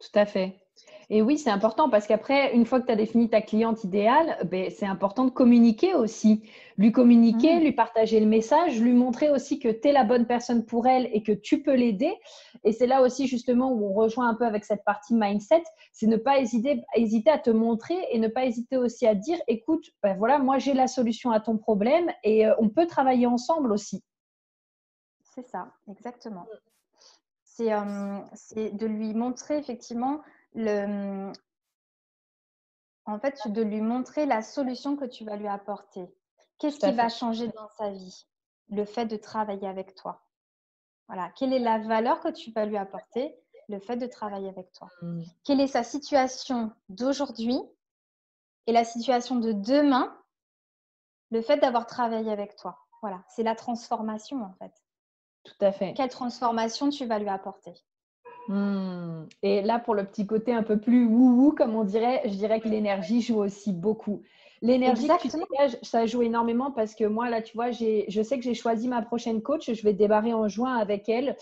Tout 0.00 0.18
à 0.18 0.26
fait. 0.26 0.61
Et 1.10 1.22
oui, 1.22 1.38
c'est 1.38 1.50
important 1.50 1.88
parce 1.90 2.06
qu'après, 2.06 2.54
une 2.54 2.66
fois 2.66 2.80
que 2.80 2.86
tu 2.86 2.92
as 2.92 2.96
défini 2.96 3.28
ta 3.28 3.40
cliente 3.40 3.84
idéale, 3.84 4.38
ben, 4.50 4.70
c'est 4.70 4.86
important 4.86 5.24
de 5.24 5.30
communiquer 5.30 5.94
aussi. 5.94 6.42
Lui 6.78 6.92
communiquer, 6.92 7.56
mmh. 7.56 7.60
lui 7.60 7.72
partager 7.72 8.20
le 8.20 8.26
message, 8.26 8.80
lui 8.80 8.92
montrer 8.92 9.30
aussi 9.30 9.58
que 9.58 9.68
tu 9.68 9.88
es 9.88 9.92
la 9.92 10.04
bonne 10.04 10.26
personne 10.26 10.64
pour 10.64 10.86
elle 10.86 11.08
et 11.12 11.22
que 11.22 11.32
tu 11.32 11.62
peux 11.62 11.74
l'aider. 11.74 12.14
Et 12.64 12.72
c'est 12.72 12.86
là 12.86 13.02
aussi 13.02 13.26
justement 13.26 13.72
où 13.72 13.90
on 13.90 13.92
rejoint 13.92 14.28
un 14.28 14.34
peu 14.34 14.46
avec 14.46 14.64
cette 14.64 14.84
partie 14.84 15.14
mindset, 15.14 15.64
c'est 15.92 16.06
ne 16.06 16.16
pas 16.16 16.38
hésiter, 16.38 16.82
hésiter 16.94 17.30
à 17.30 17.38
te 17.38 17.50
montrer 17.50 17.96
et 18.10 18.18
ne 18.18 18.28
pas 18.28 18.46
hésiter 18.46 18.76
aussi 18.76 19.06
à 19.06 19.14
dire, 19.14 19.38
écoute, 19.48 19.90
ben 20.02 20.16
voilà, 20.16 20.38
moi 20.38 20.58
j'ai 20.58 20.74
la 20.74 20.86
solution 20.86 21.30
à 21.30 21.40
ton 21.40 21.58
problème 21.58 22.10
et 22.24 22.46
euh, 22.46 22.54
on 22.58 22.68
peut 22.68 22.86
travailler 22.86 23.26
ensemble 23.26 23.72
aussi. 23.72 24.02
C'est 25.34 25.46
ça, 25.46 25.72
exactement. 25.90 26.46
Euh, 27.60 28.20
c'est 28.34 28.70
de 28.70 28.86
lui 28.86 29.14
montrer 29.14 29.58
effectivement 29.58 30.20
le, 30.54 31.32
en 33.06 33.18
fait, 33.18 33.40
de 33.48 33.62
lui 33.62 33.80
montrer 33.80 34.26
la 34.26 34.42
solution 34.42 34.96
que 34.96 35.04
tu 35.04 35.24
vas 35.24 35.36
lui 35.36 35.48
apporter. 35.48 36.06
Qu'est-ce 36.58 36.78
qui 36.78 36.92
va 36.92 37.08
changer 37.08 37.48
dans 37.48 37.68
sa 37.76 37.90
vie? 37.90 38.26
Le 38.68 38.84
fait 38.84 39.06
de 39.06 39.16
travailler 39.16 39.66
avec 39.66 39.94
toi. 39.94 40.24
Voilà. 41.08 41.30
Quelle 41.36 41.52
est 41.52 41.58
la 41.58 41.78
valeur 41.78 42.20
que 42.20 42.28
tu 42.28 42.52
vas 42.52 42.64
lui 42.64 42.76
apporter? 42.76 43.36
Le 43.68 43.78
fait 43.80 43.96
de 43.96 44.06
travailler 44.06 44.48
avec 44.48 44.72
toi. 44.72 44.88
Mmh. 45.02 45.22
Quelle 45.44 45.60
est 45.60 45.66
sa 45.66 45.82
situation 45.82 46.72
d'aujourd'hui 46.88 47.58
et 48.66 48.72
la 48.72 48.84
situation 48.84 49.36
de 49.36 49.52
demain? 49.52 50.16
Le 51.30 51.42
fait 51.42 51.58
d'avoir 51.58 51.86
travaillé 51.86 52.30
avec 52.30 52.56
toi. 52.56 52.78
Voilà. 53.02 53.24
C'est 53.28 53.42
la 53.42 53.54
transformation 53.54 54.42
en 54.42 54.52
fait. 54.54 54.72
Tout 55.44 55.64
à 55.64 55.72
fait. 55.72 55.94
Quelle 55.94 56.10
transformation 56.10 56.90
tu 56.90 57.04
vas 57.06 57.18
lui 57.18 57.28
apporter? 57.28 57.74
Hmm. 58.48 59.24
Et 59.42 59.62
là, 59.62 59.78
pour 59.78 59.94
le 59.94 60.04
petit 60.04 60.26
côté 60.26 60.52
un 60.52 60.62
peu 60.62 60.78
plus 60.78 61.06
wou-wou, 61.06 61.52
comme 61.52 61.76
on 61.76 61.84
dirait, 61.84 62.22
je 62.24 62.34
dirais 62.34 62.60
que 62.60 62.68
l'énergie 62.68 63.20
joue 63.20 63.38
aussi 63.38 63.72
beaucoup. 63.72 64.22
L'énergie 64.62 65.08
que 65.08 65.22
tu 65.22 65.28
dégages, 65.28 65.76
ça 65.82 66.06
joue 66.06 66.22
énormément 66.22 66.70
parce 66.70 66.94
que 66.94 67.04
moi, 67.04 67.28
là, 67.28 67.42
tu 67.42 67.54
vois, 67.54 67.72
je 67.72 68.22
sais 68.22 68.38
que 68.38 68.44
j'ai 68.44 68.54
choisi 68.54 68.88
ma 68.88 69.02
prochaine 69.02 69.42
coach. 69.42 69.72
Je 69.72 69.82
vais 69.82 69.92
débarrer 69.92 70.32
en 70.32 70.48
juin 70.48 70.76
avec 70.76 71.08
elle. 71.08 71.36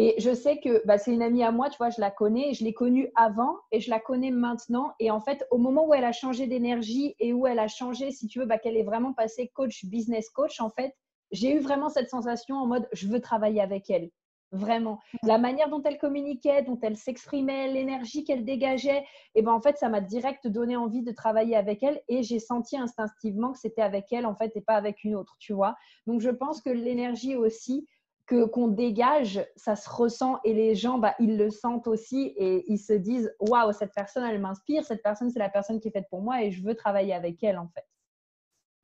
Et 0.00 0.14
je 0.18 0.32
sais 0.32 0.60
que 0.60 0.80
bah, 0.86 0.96
c'est 0.96 1.12
une 1.12 1.22
amie 1.22 1.42
à 1.42 1.50
moi, 1.50 1.68
tu 1.70 1.76
vois, 1.76 1.90
je 1.90 2.00
la 2.00 2.10
connais. 2.10 2.54
Je 2.54 2.64
l'ai 2.64 2.72
connue 2.72 3.10
avant 3.16 3.56
et 3.72 3.80
je 3.80 3.90
la 3.90 3.98
connais 3.98 4.30
maintenant. 4.30 4.92
Et 5.00 5.10
en 5.10 5.20
fait, 5.20 5.44
au 5.50 5.58
moment 5.58 5.86
où 5.86 5.94
elle 5.94 6.04
a 6.04 6.12
changé 6.12 6.46
d'énergie 6.46 7.16
et 7.18 7.32
où 7.32 7.46
elle 7.46 7.58
a 7.58 7.68
changé, 7.68 8.12
si 8.12 8.28
tu 8.28 8.38
veux, 8.38 8.46
bah, 8.46 8.58
qu'elle 8.58 8.76
est 8.76 8.84
vraiment 8.84 9.12
passée 9.12 9.50
coach, 9.54 9.84
business 9.84 10.30
coach, 10.30 10.60
en 10.60 10.70
fait, 10.70 10.94
j'ai 11.32 11.52
eu 11.52 11.58
vraiment 11.58 11.88
cette 11.88 12.08
sensation 12.08 12.56
en 12.56 12.66
mode, 12.66 12.88
je 12.92 13.08
veux 13.08 13.20
travailler 13.20 13.60
avec 13.60 13.90
elle. 13.90 14.08
Vraiment. 14.50 14.98
La 15.24 15.36
manière 15.36 15.68
dont 15.68 15.82
elle 15.82 15.98
communiquait, 15.98 16.62
dont 16.62 16.78
elle 16.80 16.96
s'exprimait, 16.96 17.70
l'énergie 17.70 18.24
qu'elle 18.24 18.44
dégageait, 18.46 19.00
et 19.00 19.04
eh 19.36 19.42
ben 19.42 19.52
en 19.52 19.60
fait, 19.60 19.76
ça 19.76 19.90
m'a 19.90 20.00
direct 20.00 20.46
donné 20.46 20.74
envie 20.74 21.02
de 21.02 21.12
travailler 21.12 21.54
avec 21.54 21.82
elle 21.82 22.00
et 22.08 22.22
j'ai 22.22 22.38
senti 22.38 22.78
instinctivement 22.78 23.52
que 23.52 23.58
c'était 23.58 23.82
avec 23.82 24.10
elle 24.10 24.24
en 24.24 24.34
fait 24.34 24.56
et 24.56 24.62
pas 24.62 24.74
avec 24.74 25.04
une 25.04 25.16
autre, 25.16 25.36
tu 25.38 25.52
vois. 25.52 25.76
Donc 26.06 26.20
je 26.20 26.30
pense 26.30 26.62
que 26.62 26.70
l'énergie 26.70 27.36
aussi 27.36 27.86
que 28.26 28.44
qu'on 28.44 28.68
dégage, 28.68 29.44
ça 29.56 29.76
se 29.76 29.88
ressent 29.88 30.38
et 30.44 30.54
les 30.54 30.74
gens, 30.74 30.98
bah, 30.98 31.14
ils 31.18 31.36
le 31.36 31.50
sentent 31.50 31.86
aussi 31.86 32.34
et 32.36 32.64
ils 32.70 32.78
se 32.78 32.92
disent 32.92 33.34
waouh, 33.40 33.72
cette 33.72 33.92
personne, 33.94 34.24
elle 34.24 34.40
m'inspire, 34.40 34.84
cette 34.84 35.02
personne, 35.02 35.30
c'est 35.30 35.38
la 35.38 35.48
personne 35.50 35.80
qui 35.80 35.88
est 35.88 35.92
faite 35.92 36.08
pour 36.10 36.22
moi 36.22 36.42
et 36.42 36.50
je 36.50 36.62
veux 36.62 36.74
travailler 36.74 37.12
avec 37.12 37.42
elle 37.42 37.58
en 37.58 37.68
fait. 37.68 37.84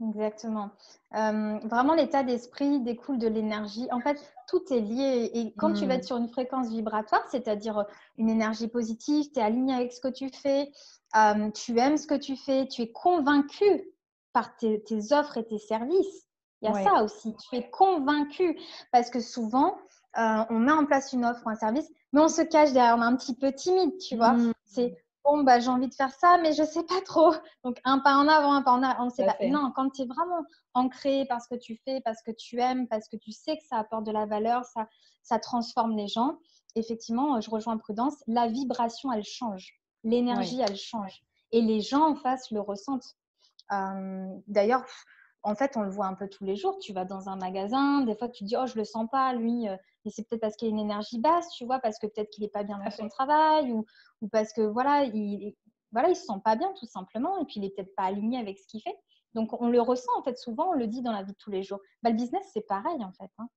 Exactement. 0.02 0.70
Euh, 1.14 1.59
vraiment, 1.64 1.94
l'état 1.94 2.24
d'esprit 2.24 2.80
découle 2.80 3.18
de 3.18 3.28
l'énergie. 3.28 3.87
En 3.92 4.00
fait, 4.00 4.20
tout 4.48 4.62
est 4.72 4.80
lié. 4.80 5.30
Et 5.35 5.54
quand 5.57 5.72
tu 5.72 5.87
vas 5.87 5.94
être 5.94 6.02
mmh. 6.02 6.07
sur 6.07 6.16
une 6.16 6.28
fréquence 6.28 6.68
vibratoire, 6.68 7.24
c'est-à-dire 7.30 7.78
euh, 7.78 7.85
une 8.18 8.28
énergie 8.28 8.68
positive, 8.68 9.30
tu 9.33 9.38
es 9.38 9.42
aligné 9.42 9.74
avec 9.74 9.92
ce 9.92 10.00
que 10.00 10.09
tu 10.09 10.30
fais, 10.30 10.72
euh, 11.16 11.50
tu 11.52 11.78
aimes 11.78 11.96
ce 11.96 12.09
que 12.09 12.16
tu 12.16 12.37
fais, 12.37 12.66
tu 12.66 12.83
es 12.83 12.90
convaincu 12.90 13.64
par 14.33 14.57
tes, 14.57 14.83
offres 15.12 15.38
et 15.38 15.46
tes 15.46 15.59
services. 15.59 16.26
Il 16.61 16.68
y 16.68 16.72
a 16.72 16.83
ça 16.83 17.04
aussi. 17.04 17.37
Tu 17.48 17.57
es 17.57 17.70
convaincu. 17.70 18.59
Parce 18.90 19.11
que 19.11 19.20
souvent, 19.20 19.76
on 20.16 20.59
met 20.59 20.72
en 20.72 20.87
place 20.87 21.12
une 21.12 21.24
offre 21.24 21.42
ou 21.46 21.50
un 21.50 21.54
service, 21.54 21.88
mais 22.12 22.20
on 22.20 22.28
se 22.28 22.42
cache 22.42 22.72
derrière, 22.72 22.96
on 22.96 23.02
est 23.02 23.07
un 23.07 23.16
petit 23.16 23.37
peu 23.37 23.52
timide, 23.52 23.96
tu 23.98 24.16
vois. 24.16 24.33
Mmh. 24.33 24.52
C'est 24.64 25.04
bon, 25.24 25.42
bah, 25.42 25.58
j'ai 25.60 25.68
envie 25.68 25.88
de 25.88 25.94
faire 25.94 26.12
ça, 26.12 26.38
mais 26.42 26.52
je 26.52 26.62
ne 26.62 26.66
sais 26.66 26.84
pas 26.84 27.00
trop. 27.04 27.32
Donc, 27.64 27.80
un 27.84 27.98
pas 27.98 28.16
en 28.16 28.28
avant, 28.28 28.52
un 28.52 28.62
pas 28.62 28.72
en 28.72 28.82
arrière, 28.82 29.00
on 29.00 29.06
ne 29.06 29.10
sait 29.10 29.24
pas. 29.24 29.37
Non, 29.48 29.72
quand 29.74 29.90
tu 29.90 30.02
es 30.02 30.06
vraiment 30.06 30.44
ancré 30.74 31.26
parce 31.28 31.48
que 31.48 31.54
tu 31.54 31.80
fais, 31.84 32.00
parce 32.02 32.22
que 32.22 32.30
tu 32.30 32.60
aimes, 32.60 32.87
parce 32.88 33.08
que 33.08 33.16
tu 33.16 33.32
sais 33.32 33.56
que 33.56 33.64
ça 33.64 33.78
apporte 33.78 34.04
de 34.04 34.12
la 34.12 34.26
valeur, 34.26 34.64
ça, 34.64 34.88
ça 35.22 35.38
transforme 35.38 35.96
les 35.96 36.08
gens, 36.08 36.38
effectivement, 36.74 37.40
je 37.40 37.50
rejoins 37.50 37.76
Prudence, 37.78 38.22
la 38.26 38.48
vibration, 38.48 39.12
elle 39.12 39.24
change. 39.24 39.80
L'énergie, 40.02 40.60
elle 40.60 40.76
change. 40.76 41.22
Et 41.52 41.62
les 41.62 41.80
gens 41.80 42.10
en 42.10 42.14
face 42.16 42.50
le 42.50 42.60
ressentent. 42.60 43.16
Euh, 43.72 44.26
d'ailleurs, 44.48 44.84
en 45.44 45.54
fait, 45.54 45.76
on 45.76 45.83
le 45.83 45.90
voit 45.90 46.07
un 46.07 46.14
peu 46.14 46.26
tous 46.26 46.44
les 46.44 46.57
jours. 46.57 46.78
Tu 46.78 46.92
vas 46.94 47.04
dans 47.04 47.28
un 47.28 47.37
magasin, 47.37 48.00
des 48.00 48.16
fois 48.16 48.28
tu 48.28 48.44
dis 48.44 48.57
oh 48.59 48.66
je 48.66 48.76
le 48.76 48.85
sens 48.85 49.09
pas 49.11 49.35
lui, 49.35 49.68
euh, 49.68 49.76
mais 50.04 50.11
c'est 50.11 50.26
peut-être 50.26 50.40
parce 50.40 50.57
qu'il 50.57 50.68
a 50.68 50.70
une 50.70 50.78
énergie 50.78 51.20
basse, 51.20 51.50
tu 51.50 51.66
vois, 51.66 51.78
parce 51.78 51.98
que 51.98 52.07
peut-être 52.07 52.30
qu'il 52.30 52.44
est 52.44 52.48
pas 52.48 52.64
bien 52.64 52.78
dans 52.78 52.90
son 52.90 53.09
travail 53.09 53.70
ou, 53.70 53.85
ou 54.22 54.28
parce 54.28 54.52
que 54.52 54.62
voilà 54.62 55.04
il 55.04 55.54
voilà 55.92 56.09
il 56.09 56.16
se 56.16 56.24
sent 56.24 56.40
pas 56.42 56.57
bien 56.57 56.72
tout 56.80 56.87
simplement 56.87 57.38
et 57.38 57.44
puis 57.44 57.57
il 57.57 57.64
est 57.64 57.76
peut-être 57.76 57.94
pas 57.94 58.04
aligné 58.04 58.38
avec 58.38 58.59
ce 58.59 58.66
qu'il 58.66 58.80
fait. 58.80 58.96
Donc 59.35 59.61
on 59.61 59.68
le 59.68 59.80
ressent 59.80 60.12
en 60.18 60.22
fait 60.22 60.38
souvent, 60.38 60.70
on 60.70 60.72
le 60.72 60.87
dit 60.87 61.02
dans 61.02 61.12
la 61.12 61.22
vie 61.22 61.33
de 61.33 61.38
tous 61.38 61.50
les 61.50 61.62
jours. 61.62 61.80
Bah, 62.02 62.11
le 62.11 62.16
business 62.16 62.44
c'est 62.52 62.66
pareil 62.66 63.04
en 63.04 63.12
fait. 63.12 63.30
Hein. 63.38 63.48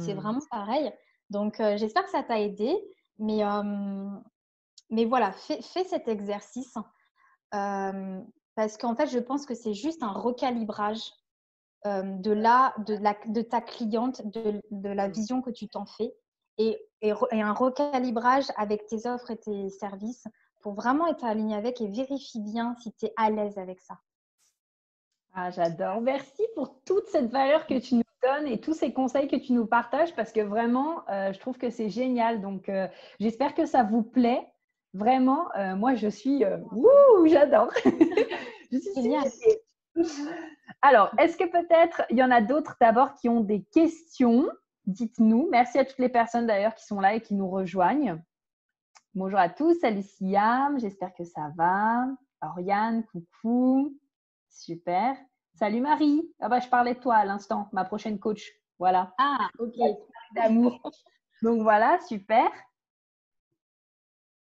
C'est 0.00 0.14
mmh. 0.14 0.18
vraiment 0.18 0.40
pareil. 0.50 0.92
Donc 1.30 1.60
euh, 1.60 1.76
j'espère 1.76 2.04
que 2.04 2.10
ça 2.10 2.24
t'a 2.24 2.40
aidé, 2.40 2.76
mais 3.18 3.42
mais 4.90 5.04
voilà 5.04 5.30
fais, 5.32 5.62
fais 5.62 5.84
cet 5.84 6.08
exercice. 6.08 6.74
Parce 8.56 8.76
qu'en 8.76 8.96
fait, 8.96 9.06
je 9.06 9.18
pense 9.18 9.46
que 9.46 9.54
c'est 9.54 9.74
juste 9.74 10.02
un 10.02 10.12
recalibrage 10.12 11.12
euh, 11.86 12.02
de, 12.02 12.32
la, 12.32 12.74
de, 12.86 12.94
la, 12.94 13.14
de 13.26 13.42
ta 13.42 13.60
cliente, 13.60 14.26
de, 14.26 14.60
de 14.70 14.88
la 14.88 15.08
vision 15.08 15.42
que 15.42 15.50
tu 15.50 15.68
t'en 15.68 15.84
fais 15.84 16.12
et, 16.58 16.78
et, 17.02 17.12
un 17.12 17.52
recalibrage 17.52 18.46
avec 18.56 18.86
tes 18.86 19.06
offres 19.06 19.30
et 19.30 19.36
tes 19.36 19.68
services 19.68 20.24
pour 20.62 20.74
vraiment 20.74 21.06
être 21.06 21.24
aligné 21.24 21.54
avec 21.54 21.80
et 21.80 21.86
vérifie 21.86 22.40
bien 22.40 22.74
si 22.80 22.92
tu 22.94 23.06
es 23.06 23.12
à 23.16 23.30
l'aise 23.30 23.58
avec 23.58 23.80
ça. 23.80 23.98
Ah, 25.34 25.50
j'adore. 25.50 26.00
Merci 26.00 26.42
pour 26.54 26.82
toute 26.84 27.06
cette 27.08 27.30
valeur 27.30 27.66
que 27.66 27.78
tu 27.78 27.96
nous 27.96 28.02
donnes 28.22 28.46
et 28.46 28.58
tous 28.58 28.72
ces 28.72 28.92
conseils 28.92 29.28
que 29.28 29.36
tu 29.36 29.52
nous 29.52 29.66
partages 29.66 30.14
parce 30.16 30.32
que 30.32 30.40
vraiment, 30.40 31.06
euh, 31.10 31.32
je 31.32 31.38
trouve 31.38 31.58
que 31.58 31.68
c'est 31.68 31.90
génial. 31.90 32.40
Donc, 32.40 32.70
euh, 32.70 32.88
j'espère 33.20 33.54
que 33.54 33.66
ça 33.66 33.82
vous 33.82 34.02
plaît. 34.02 34.50
Vraiment, 34.96 35.54
euh, 35.56 35.76
moi, 35.76 35.94
je 35.94 36.08
suis. 36.08 36.42
Euh, 36.42 36.56
j'adore. 37.26 37.70
je 38.72 38.78
suis 38.78 39.14
Alors, 40.80 41.10
est-ce 41.18 41.36
que 41.36 41.44
peut-être 41.44 42.02
il 42.08 42.16
y 42.16 42.22
en 42.22 42.30
a 42.30 42.40
d'autres 42.40 42.76
d'abord 42.80 43.14
qui 43.14 43.28
ont 43.28 43.40
des 43.40 43.62
questions? 43.62 44.48
Dites-nous. 44.86 45.48
Merci 45.50 45.78
à 45.78 45.84
toutes 45.84 45.98
les 45.98 46.08
personnes 46.08 46.46
d'ailleurs 46.46 46.74
qui 46.74 46.86
sont 46.86 47.00
là 47.00 47.14
et 47.14 47.20
qui 47.20 47.34
nous 47.34 47.50
rejoignent. 47.50 48.22
Bonjour 49.14 49.38
à 49.38 49.50
tous. 49.50 49.74
Salut 49.80 50.02
Siam. 50.02 50.78
J'espère 50.80 51.12
que 51.12 51.24
ça 51.24 51.52
va. 51.56 52.06
Oriane, 52.40 53.04
coucou. 53.04 53.94
Super. 54.48 55.14
Salut 55.58 55.80
Marie. 55.80 56.22
Ah 56.40 56.48
bah, 56.48 56.60
je 56.60 56.68
parlais 56.68 56.94
de 56.94 57.00
toi 57.00 57.16
à 57.16 57.24
l'instant, 57.26 57.68
ma 57.72 57.84
prochaine 57.84 58.18
coach. 58.18 58.50
Voilà. 58.78 59.12
Ah, 59.18 59.48
ok. 59.58 59.74
D'amour. 60.34 60.80
Donc 61.42 61.60
voilà, 61.60 61.98
super. 62.08 62.50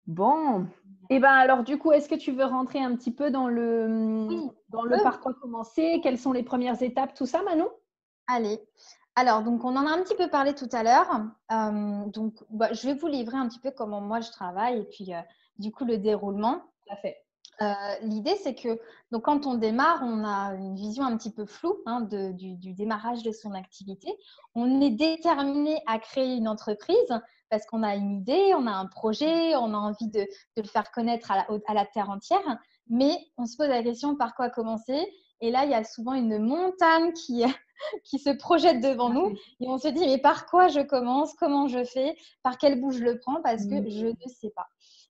Bon, 0.06 0.66
et 1.08 1.16
eh 1.16 1.20
ben 1.20 1.32
alors 1.32 1.62
du 1.62 1.78
coup, 1.78 1.92
est-ce 1.92 2.08
que 2.08 2.16
tu 2.16 2.32
veux 2.32 2.44
rentrer 2.44 2.80
un 2.80 2.96
petit 2.96 3.12
peu 3.12 3.30
dans 3.30 3.46
le, 3.46 4.28
dans 4.70 4.82
le 4.82 5.02
par 5.02 5.20
quoi 5.20 5.34
commencer? 5.34 6.00
Quelles 6.02 6.18
sont 6.18 6.32
les 6.32 6.42
premières 6.42 6.82
étapes, 6.82 7.14
tout 7.14 7.26
ça, 7.26 7.42
Manon? 7.42 7.70
Allez. 8.26 8.60
Alors, 9.14 9.42
donc 9.42 9.64
on 9.64 9.76
en 9.76 9.86
a 9.86 9.90
un 9.90 10.02
petit 10.02 10.16
peu 10.16 10.28
parlé 10.28 10.54
tout 10.54 10.68
à 10.72 10.82
l'heure. 10.82 11.22
Euh, 11.52 12.06
donc, 12.06 12.34
bah, 12.50 12.72
je 12.72 12.86
vais 12.86 12.94
vous 12.94 13.06
livrer 13.06 13.36
un 13.36 13.48
petit 13.48 13.60
peu 13.60 13.70
comment 13.70 14.00
moi 14.00 14.20
je 14.20 14.30
travaille 14.32 14.80
et 14.80 14.84
puis 14.84 15.14
euh, 15.14 15.20
du 15.58 15.70
coup 15.70 15.84
le 15.84 15.96
déroulement. 15.96 16.62
Tout 16.86 16.92
à 16.92 16.96
fait. 16.96 17.16
Euh, 17.62 17.72
l'idée, 18.02 18.36
c'est 18.42 18.54
que 18.54 18.78
donc, 19.12 19.24
quand 19.24 19.46
on 19.46 19.54
démarre, 19.54 20.00
on 20.02 20.24
a 20.24 20.54
une 20.54 20.74
vision 20.74 21.04
un 21.04 21.16
petit 21.16 21.30
peu 21.30 21.46
floue 21.46 21.78
hein, 21.86 22.02
du, 22.02 22.56
du, 22.56 22.74
démarrage 22.74 23.22
de 23.22 23.32
son 23.32 23.54
activité. 23.54 24.12
On 24.54 24.80
est 24.80 24.90
déterminé 24.90 25.80
à 25.86 25.98
créer 25.98 26.34
une 26.36 26.48
entreprise, 26.48 27.20
parce 27.50 27.66
qu'on 27.66 27.82
a 27.82 27.94
une 27.94 28.12
idée, 28.12 28.52
on 28.56 28.66
a 28.66 28.72
un 28.72 28.86
projet, 28.86 29.54
on 29.56 29.74
a 29.74 29.78
envie 29.78 30.08
de, 30.08 30.26
le 30.56 30.62
faire 30.64 30.90
connaître 30.90 31.30
à 31.30 31.74
la, 31.74 31.86
terre 31.86 32.10
entière, 32.10 32.58
mais 32.88 33.16
on 33.36 33.46
se 33.46 33.56
pose 33.56 33.68
la 33.68 33.82
question 33.82 34.16
par 34.16 34.34
quoi 34.34 34.50
commencer? 34.50 35.06
Et 35.40 35.50
là, 35.50 35.64
il 35.64 35.70
y 35.70 35.74
a 35.74 35.84
souvent 35.84 36.14
une 36.14 36.38
montagne 36.38 37.12
qui, 37.12 37.44
qui 38.04 38.18
se 38.18 38.30
projette 38.30 38.80
devant 38.80 39.10
nous 39.10 39.36
et 39.60 39.68
on 39.68 39.78
se 39.78 39.88
dit, 39.88 40.06
mais 40.06 40.18
par 40.18 40.46
quoi 40.46 40.68
je 40.68 40.80
commence? 40.80 41.34
Comment 41.34 41.68
je 41.68 41.84
fais? 41.84 42.16
Par 42.42 42.58
quel 42.58 42.80
bout 42.80 42.90
je 42.90 43.04
le 43.04 43.18
prends? 43.18 43.42
Parce 43.42 43.64
que 43.64 43.74
mmh. 43.74 43.90
je 43.90 44.06
ne 44.06 44.28
sais 44.28 44.50
pas. 44.50 44.66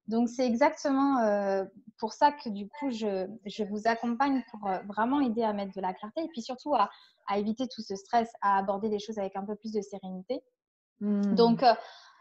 Donc, 0.08 0.28
c'est 0.28 0.46
exactement 0.46 1.18
euh, 1.18 1.64
pour 1.98 2.12
ça 2.12 2.30
que 2.30 2.48
du 2.48 2.68
coup, 2.68 2.90
je, 2.90 3.26
je 3.44 3.64
vous 3.64 3.82
accompagne 3.86 4.42
pour 4.50 4.68
euh, 4.68 4.78
vraiment 4.86 5.20
aider 5.20 5.42
à 5.42 5.52
mettre 5.52 5.74
de 5.74 5.80
la 5.80 5.92
clarté 5.94 6.22
et 6.22 6.28
puis 6.28 6.42
surtout 6.42 6.74
à, 6.74 6.90
à, 7.26 7.38
éviter 7.38 7.66
tout 7.66 7.82
ce 7.82 7.96
stress, 7.96 8.30
à 8.40 8.58
aborder 8.58 8.88
les 8.88 9.00
choses 9.00 9.18
avec 9.18 9.34
un 9.36 9.44
peu 9.44 9.56
plus 9.56 9.72
de 9.72 9.80
sérénité. 9.80 10.42
Mmh. 11.00 11.34
Donc, 11.34 11.62
euh, 11.62 11.74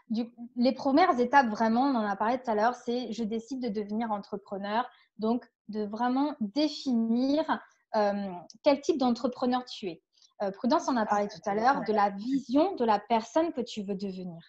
les 0.08 0.72
premières 0.72 1.18
étapes, 1.18 1.48
vraiment, 1.48 1.82
on 1.82 1.94
en 1.96 2.06
a 2.06 2.16
parlé 2.16 2.38
tout 2.38 2.50
à 2.50 2.54
l'heure, 2.54 2.74
c'est 2.74 3.12
je 3.12 3.24
décide 3.24 3.60
de 3.60 3.68
devenir 3.68 4.12
entrepreneur. 4.12 4.88
Donc, 5.18 5.44
de 5.68 5.84
vraiment 5.84 6.34
définir 6.40 7.44
euh, 7.96 8.30
quel 8.62 8.80
type 8.80 8.98
d'entrepreneur 8.98 9.64
tu 9.64 9.88
es. 9.88 10.02
Euh, 10.42 10.50
Prudence 10.50 10.88
en 10.88 10.96
a 10.96 11.06
parlé 11.06 11.28
tout 11.28 11.40
à 11.46 11.54
l'heure, 11.54 11.82
de 11.86 11.92
la 11.92 12.10
vision 12.10 12.74
de 12.76 12.84
la 12.84 12.98
personne 12.98 13.52
que 13.52 13.62
tu 13.62 13.82
veux 13.82 13.94
devenir. 13.94 14.42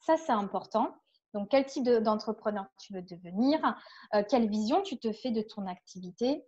Ça, 0.00 0.16
c'est 0.16 0.32
important. 0.32 0.94
Donc, 1.34 1.48
quel 1.50 1.66
type 1.66 1.84
d'entrepreneur 1.84 2.66
tu 2.78 2.94
veux 2.94 3.02
devenir 3.02 3.76
euh, 4.14 4.22
Quelle 4.28 4.48
vision 4.48 4.82
tu 4.82 4.98
te 4.98 5.12
fais 5.12 5.30
de 5.30 5.42
ton 5.42 5.66
activité 5.66 6.44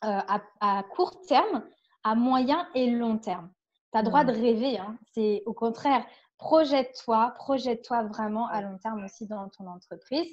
à, 0.00 0.42
à, 0.60 0.82
court 0.82 1.22
terme, 1.22 1.64
à 2.02 2.14
moyen 2.14 2.68
et 2.74 2.90
long 2.90 3.16
terme 3.16 3.50
Tu 3.92 3.98
as 3.98 4.02
droit 4.02 4.24
de 4.24 4.32
rêver. 4.32 4.78
Hein. 4.78 4.98
C'est 5.14 5.42
au 5.46 5.54
contraire, 5.54 6.04
projette-toi, 6.44 7.32
projette-toi 7.36 8.02
vraiment 8.02 8.48
à 8.48 8.60
long 8.60 8.76
terme 8.76 9.02
aussi 9.02 9.26
dans 9.26 9.48
ton 9.48 9.66
entreprise. 9.66 10.30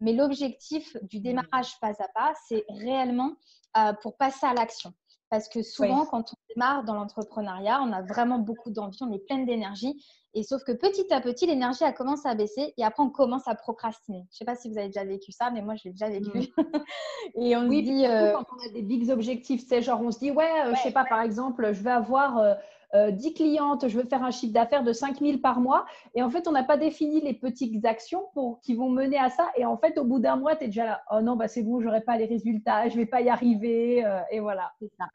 Mais 0.00 0.12
l'objectif 0.12 0.94
du 1.04 1.18
démarrage 1.18 1.80
pas 1.80 1.92
à 1.98 2.08
pas, 2.14 2.34
c'est 2.46 2.66
réellement 2.68 3.32
euh, 3.78 3.94
pour 4.02 4.18
passer 4.18 4.44
à 4.44 4.52
l'action. 4.52 4.92
Parce 5.30 5.48
que 5.48 5.62
souvent, 5.62 6.04
quand 6.04 6.34
on 6.34 6.54
démarre 6.54 6.84
dans 6.84 6.94
l'entrepreneuriat, 6.94 7.80
on 7.82 7.90
a 7.92 8.02
vraiment 8.02 8.38
beaucoup 8.38 8.70
d'envie, 8.70 8.98
on 9.00 9.12
est 9.12 9.26
pleine 9.26 9.46
d'énergie. 9.46 10.04
Et 10.34 10.42
sauf 10.42 10.62
que 10.62 10.72
petit 10.72 11.10
à 11.10 11.22
petit, 11.22 11.46
l'énergie 11.46 11.84
a 11.84 11.92
commencé 11.92 12.28
à 12.28 12.34
baisser 12.34 12.74
et 12.76 12.84
après, 12.84 13.02
on 13.02 13.08
commence 13.08 13.48
à 13.48 13.54
procrastiner. 13.54 14.26
Je 14.30 14.34
ne 14.34 14.36
sais 14.36 14.44
pas 14.44 14.56
si 14.56 14.68
vous 14.70 14.76
avez 14.76 14.88
déjà 14.88 15.04
vécu 15.04 15.32
ça, 15.32 15.50
mais 15.50 15.62
moi, 15.62 15.74
je 15.76 15.84
l'ai 15.84 15.92
déjà 15.92 16.10
vécu. 16.10 16.52
Et 17.34 17.56
on 17.56 17.66
oui, 17.66 17.82
dit. 17.82 18.06
Euh, 18.06 18.34
quand 18.34 18.44
on 18.52 18.68
a 18.68 18.72
des 18.72 18.82
big 18.82 19.10
objectifs, 19.10 19.64
c'est 19.66 19.80
genre, 19.80 20.02
on 20.02 20.10
se 20.10 20.18
dit, 20.18 20.30
ouais, 20.30 20.44
euh, 20.44 20.66
je 20.66 20.70
ne 20.72 20.76
sais 20.76 20.92
pas, 20.92 21.06
par 21.06 21.22
exemple, 21.22 21.72
je 21.72 21.82
vais 21.82 21.90
avoir 21.90 22.58
10 22.94 23.28
euh, 23.28 23.32
clientes, 23.34 23.88
je 23.88 23.98
veux 23.98 24.04
faire 24.04 24.22
un 24.22 24.30
chiffre 24.30 24.52
d'affaires 24.52 24.84
de 24.84 24.92
5 24.92 25.18
000 25.20 25.38
par 25.38 25.60
mois. 25.60 25.86
Et 26.14 26.22
en 26.22 26.30
fait, 26.30 26.46
on 26.48 26.52
n'a 26.52 26.64
pas 26.64 26.76
défini 26.76 27.20
les 27.20 27.34
petites 27.34 27.84
actions 27.84 28.28
pour, 28.34 28.60
qui 28.60 28.74
vont 28.74 28.88
mener 28.88 29.18
à 29.18 29.30
ça. 29.30 29.50
Et 29.56 29.64
en 29.64 29.76
fait, 29.76 29.98
au 29.98 30.04
bout 30.04 30.20
d'un 30.20 30.36
mois, 30.36 30.56
tu 30.56 30.64
es 30.64 30.66
déjà 30.68 30.84
là, 30.84 31.02
oh 31.10 31.20
non, 31.20 31.36
bah, 31.36 31.48
c'est 31.48 31.62
bon, 31.62 31.80
je 31.80 31.86
n'aurai 31.86 32.00
pas 32.00 32.16
les 32.16 32.26
résultats, 32.26 32.88
je 32.88 32.94
ne 32.94 33.00
vais 33.00 33.06
pas 33.06 33.20
y 33.20 33.28
arriver. 33.28 34.04
Euh, 34.04 34.20
et 34.30 34.40
voilà. 34.40 34.72
C'est 34.80 34.90
ça. 34.98 35.06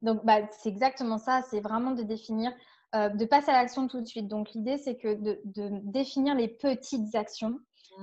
Donc, 0.00 0.24
bah, 0.24 0.40
c'est 0.50 0.68
exactement 0.68 1.18
ça. 1.18 1.42
C'est 1.50 1.60
vraiment 1.60 1.92
de 1.92 2.02
définir, 2.02 2.52
euh, 2.94 3.08
de 3.10 3.24
passer 3.24 3.50
à 3.50 3.54
l'action 3.54 3.88
tout 3.88 4.00
de 4.00 4.06
suite. 4.06 4.28
Donc, 4.28 4.50
l'idée, 4.52 4.78
c'est 4.78 4.96
que 4.96 5.14
de, 5.14 5.40
définir 5.84 6.34
les 6.34 6.48
petites 6.48 7.14
actions 7.14 7.58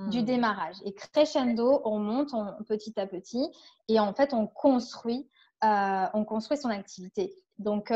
du 0.08 0.20
mmh. 0.20 0.24
démarrage. 0.24 0.76
Et 0.84 0.94
crescendo, 0.94 1.82
on 1.84 1.98
monte 1.98 2.32
petit 2.68 2.98
à 2.98 3.08
petit 3.08 3.50
et 3.88 3.98
en 3.98 4.14
fait, 4.14 4.32
on 4.32 4.46
construit, 4.46 5.28
on 5.62 6.24
construit 6.24 6.56
son 6.56 6.70
activité. 6.70 7.34
Donc, 7.58 7.92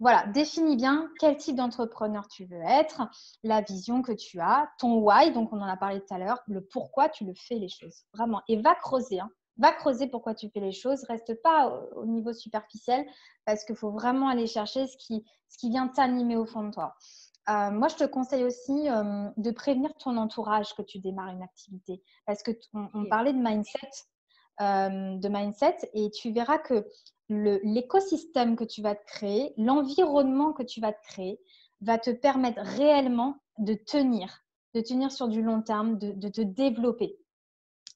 voilà, 0.00 0.26
définis 0.28 0.76
bien 0.76 1.10
quel 1.20 1.36
type 1.36 1.56
d'entrepreneur 1.56 2.26
tu 2.26 2.46
veux 2.46 2.62
être, 2.62 3.02
la 3.42 3.60
vision 3.60 4.00
que 4.00 4.12
tu 4.12 4.40
as, 4.40 4.70
ton 4.78 4.98
why, 4.98 5.30
donc 5.30 5.52
on 5.52 5.60
en 5.60 5.66
a 5.66 5.76
parlé 5.76 6.00
tout 6.00 6.14
à 6.14 6.18
l'heure, 6.18 6.42
le 6.46 6.64
pourquoi 6.64 7.10
tu 7.10 7.26
le 7.26 7.34
fais 7.34 7.56
les 7.56 7.68
choses. 7.68 8.04
Vraiment. 8.14 8.40
Et 8.48 8.60
va 8.60 8.74
creuser. 8.74 9.20
Hein. 9.20 9.30
Va 9.58 9.72
creuser 9.72 10.06
pourquoi 10.06 10.34
tu 10.34 10.48
fais 10.48 10.60
les 10.60 10.72
choses. 10.72 11.04
Reste 11.04 11.40
pas 11.42 11.68
au, 11.96 12.06
niveau 12.06 12.32
superficiel 12.32 13.06
parce 13.44 13.64
qu'il 13.64 13.76
faut 13.76 13.90
vraiment 13.90 14.28
aller 14.28 14.46
chercher 14.46 14.86
ce 14.86 14.96
qui, 14.96 15.22
ce 15.50 15.58
qui 15.58 15.68
vient 15.68 15.86
t'animer 15.88 16.36
au 16.36 16.46
fond 16.46 16.64
de 16.64 16.70
toi. 16.70 16.96
Euh, 17.50 17.70
moi, 17.70 17.88
je 17.88 17.96
te 17.96 18.04
conseille 18.04 18.44
aussi 18.44 18.88
euh, 18.88 19.28
de 19.36 19.50
prévenir 19.50 19.92
ton 19.98 20.16
entourage 20.16 20.74
que 20.74 20.82
tu 20.82 20.98
démarres 20.98 21.30
une 21.30 21.42
activité 21.42 22.02
parce 22.24 22.42
que 22.42 22.52
on, 22.72 23.06
parlait 23.06 23.32
de 23.34 23.38
mindset, 23.38 23.90
euh, 24.62 25.16
de 25.18 25.28
mindset 25.28 25.76
et 25.92 26.10
tu 26.10 26.32
verras 26.32 26.58
que 26.58 26.86
l'écosystème 27.30 28.56
que 28.56 28.64
tu 28.64 28.82
vas 28.82 28.94
te 28.94 29.04
créer, 29.06 29.54
l'environnement 29.56 30.52
que 30.52 30.62
tu 30.62 30.80
vas 30.80 30.92
te 30.92 31.02
créer, 31.06 31.40
va 31.80 31.98
te 31.98 32.10
permettre 32.10 32.60
réellement 32.60 33.36
de 33.58 33.74
tenir, 33.74 34.44
de 34.74 34.80
tenir 34.80 35.10
sur 35.10 35.28
du 35.28 35.42
long 35.42 35.62
terme, 35.62 35.98
de, 35.98 36.28
te 36.28 36.40
développer. 36.40 37.18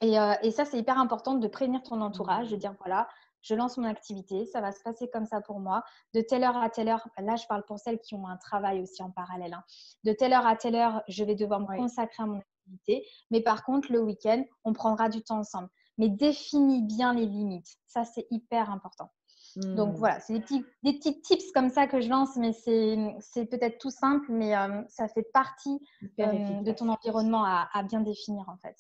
Euh, 0.02 0.34
et, 0.42 0.50
ça, 0.50 0.64
c'est 0.64 0.78
hyper 0.78 0.98
important 0.98 1.34
de 1.34 1.48
prévenir 1.48 1.82
ton 1.82 2.00
entourage, 2.00 2.50
de 2.50 2.56
dire 2.56 2.74
voilà, 2.78 3.08
je 3.42 3.54
lance 3.54 3.76
mon 3.76 3.84
activité, 3.84 4.46
ça 4.46 4.60
va 4.60 4.72
se 4.72 4.82
passer 4.82 5.08
comme 5.10 5.26
ça 5.26 5.40
pour 5.40 5.60
moi. 5.60 5.84
De 6.14 6.22
telle 6.22 6.44
heure 6.44 6.56
à 6.56 6.70
telle 6.70 6.88
heure, 6.88 7.06
là, 7.18 7.36
je 7.36 7.46
parle 7.46 7.64
pour 7.64 7.78
celles 7.78 8.00
qui 8.00 8.14
ont 8.14 8.26
un 8.26 8.38
travail 8.38 8.80
aussi 8.80 9.02
en 9.02 9.10
parallèle. 9.10 9.52
Hein. 9.52 9.62
De 10.02 10.12
telle 10.12 10.32
heure 10.32 10.46
à 10.46 10.56
telle 10.56 10.76
heure, 10.76 11.02
je 11.08 11.24
vais 11.24 11.34
devoir 11.34 11.60
me 11.60 11.76
consacrer 11.76 12.22
à 12.22 12.26
mon 12.26 12.38
activité. 12.38 13.06
Mais 13.30 13.42
par 13.42 13.64
contre, 13.64 13.92
le 13.92 14.00
week-end, 14.00 14.42
on 14.64 14.72
prendra 14.72 15.10
du 15.10 15.22
temps 15.22 15.38
ensemble. 15.38 15.68
Mais 15.98 16.08
définis 16.08 16.82
bien 16.82 17.12
les 17.12 17.26
limites. 17.26 17.76
Ça, 17.86 18.04
c'est 18.04 18.26
hyper 18.30 18.70
important. 18.70 19.10
Donc 19.56 19.94
hmm. 19.94 19.98
voilà, 19.98 20.20
c'est 20.20 20.32
des 20.32 20.40
petits, 20.40 20.64
des 20.82 20.94
petits 20.94 21.20
tips 21.20 21.52
comme 21.52 21.70
ça 21.70 21.86
que 21.86 22.00
je 22.00 22.08
lance, 22.08 22.36
mais 22.36 22.52
c'est 22.52 23.46
peut-être 23.46 23.78
tout 23.78 23.90
simple, 23.90 24.26
mais 24.30 24.56
euh, 24.56 24.82
ça 24.88 25.06
fait 25.08 25.22
partie 25.32 25.80
euh, 26.20 26.60
de 26.62 26.72
ton 26.72 26.88
environnement 26.88 27.44
à, 27.44 27.82
bien 27.84 28.00
définir 28.00 28.48
en 28.48 28.56
fait. 28.56 28.76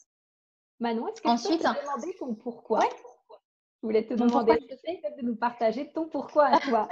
Manon, 0.80 1.06
est-ce 1.08 1.22
que 1.22 1.28
Ensuite, 1.28 1.60
tu 1.60 1.68
peux 1.68 1.74
te 1.74 1.80
demander 1.80 2.16
ton 2.18 2.34
pourquoi? 2.34 2.80
Je 2.80 3.86
voulais 3.86 4.04
te 4.04 4.14
demander 4.14 4.54
de 4.56 5.22
nous 5.24 5.36
partager 5.36 5.92
ton 5.92 6.08
pourquoi 6.08 6.46
à 6.46 6.58
toi. 6.58 6.88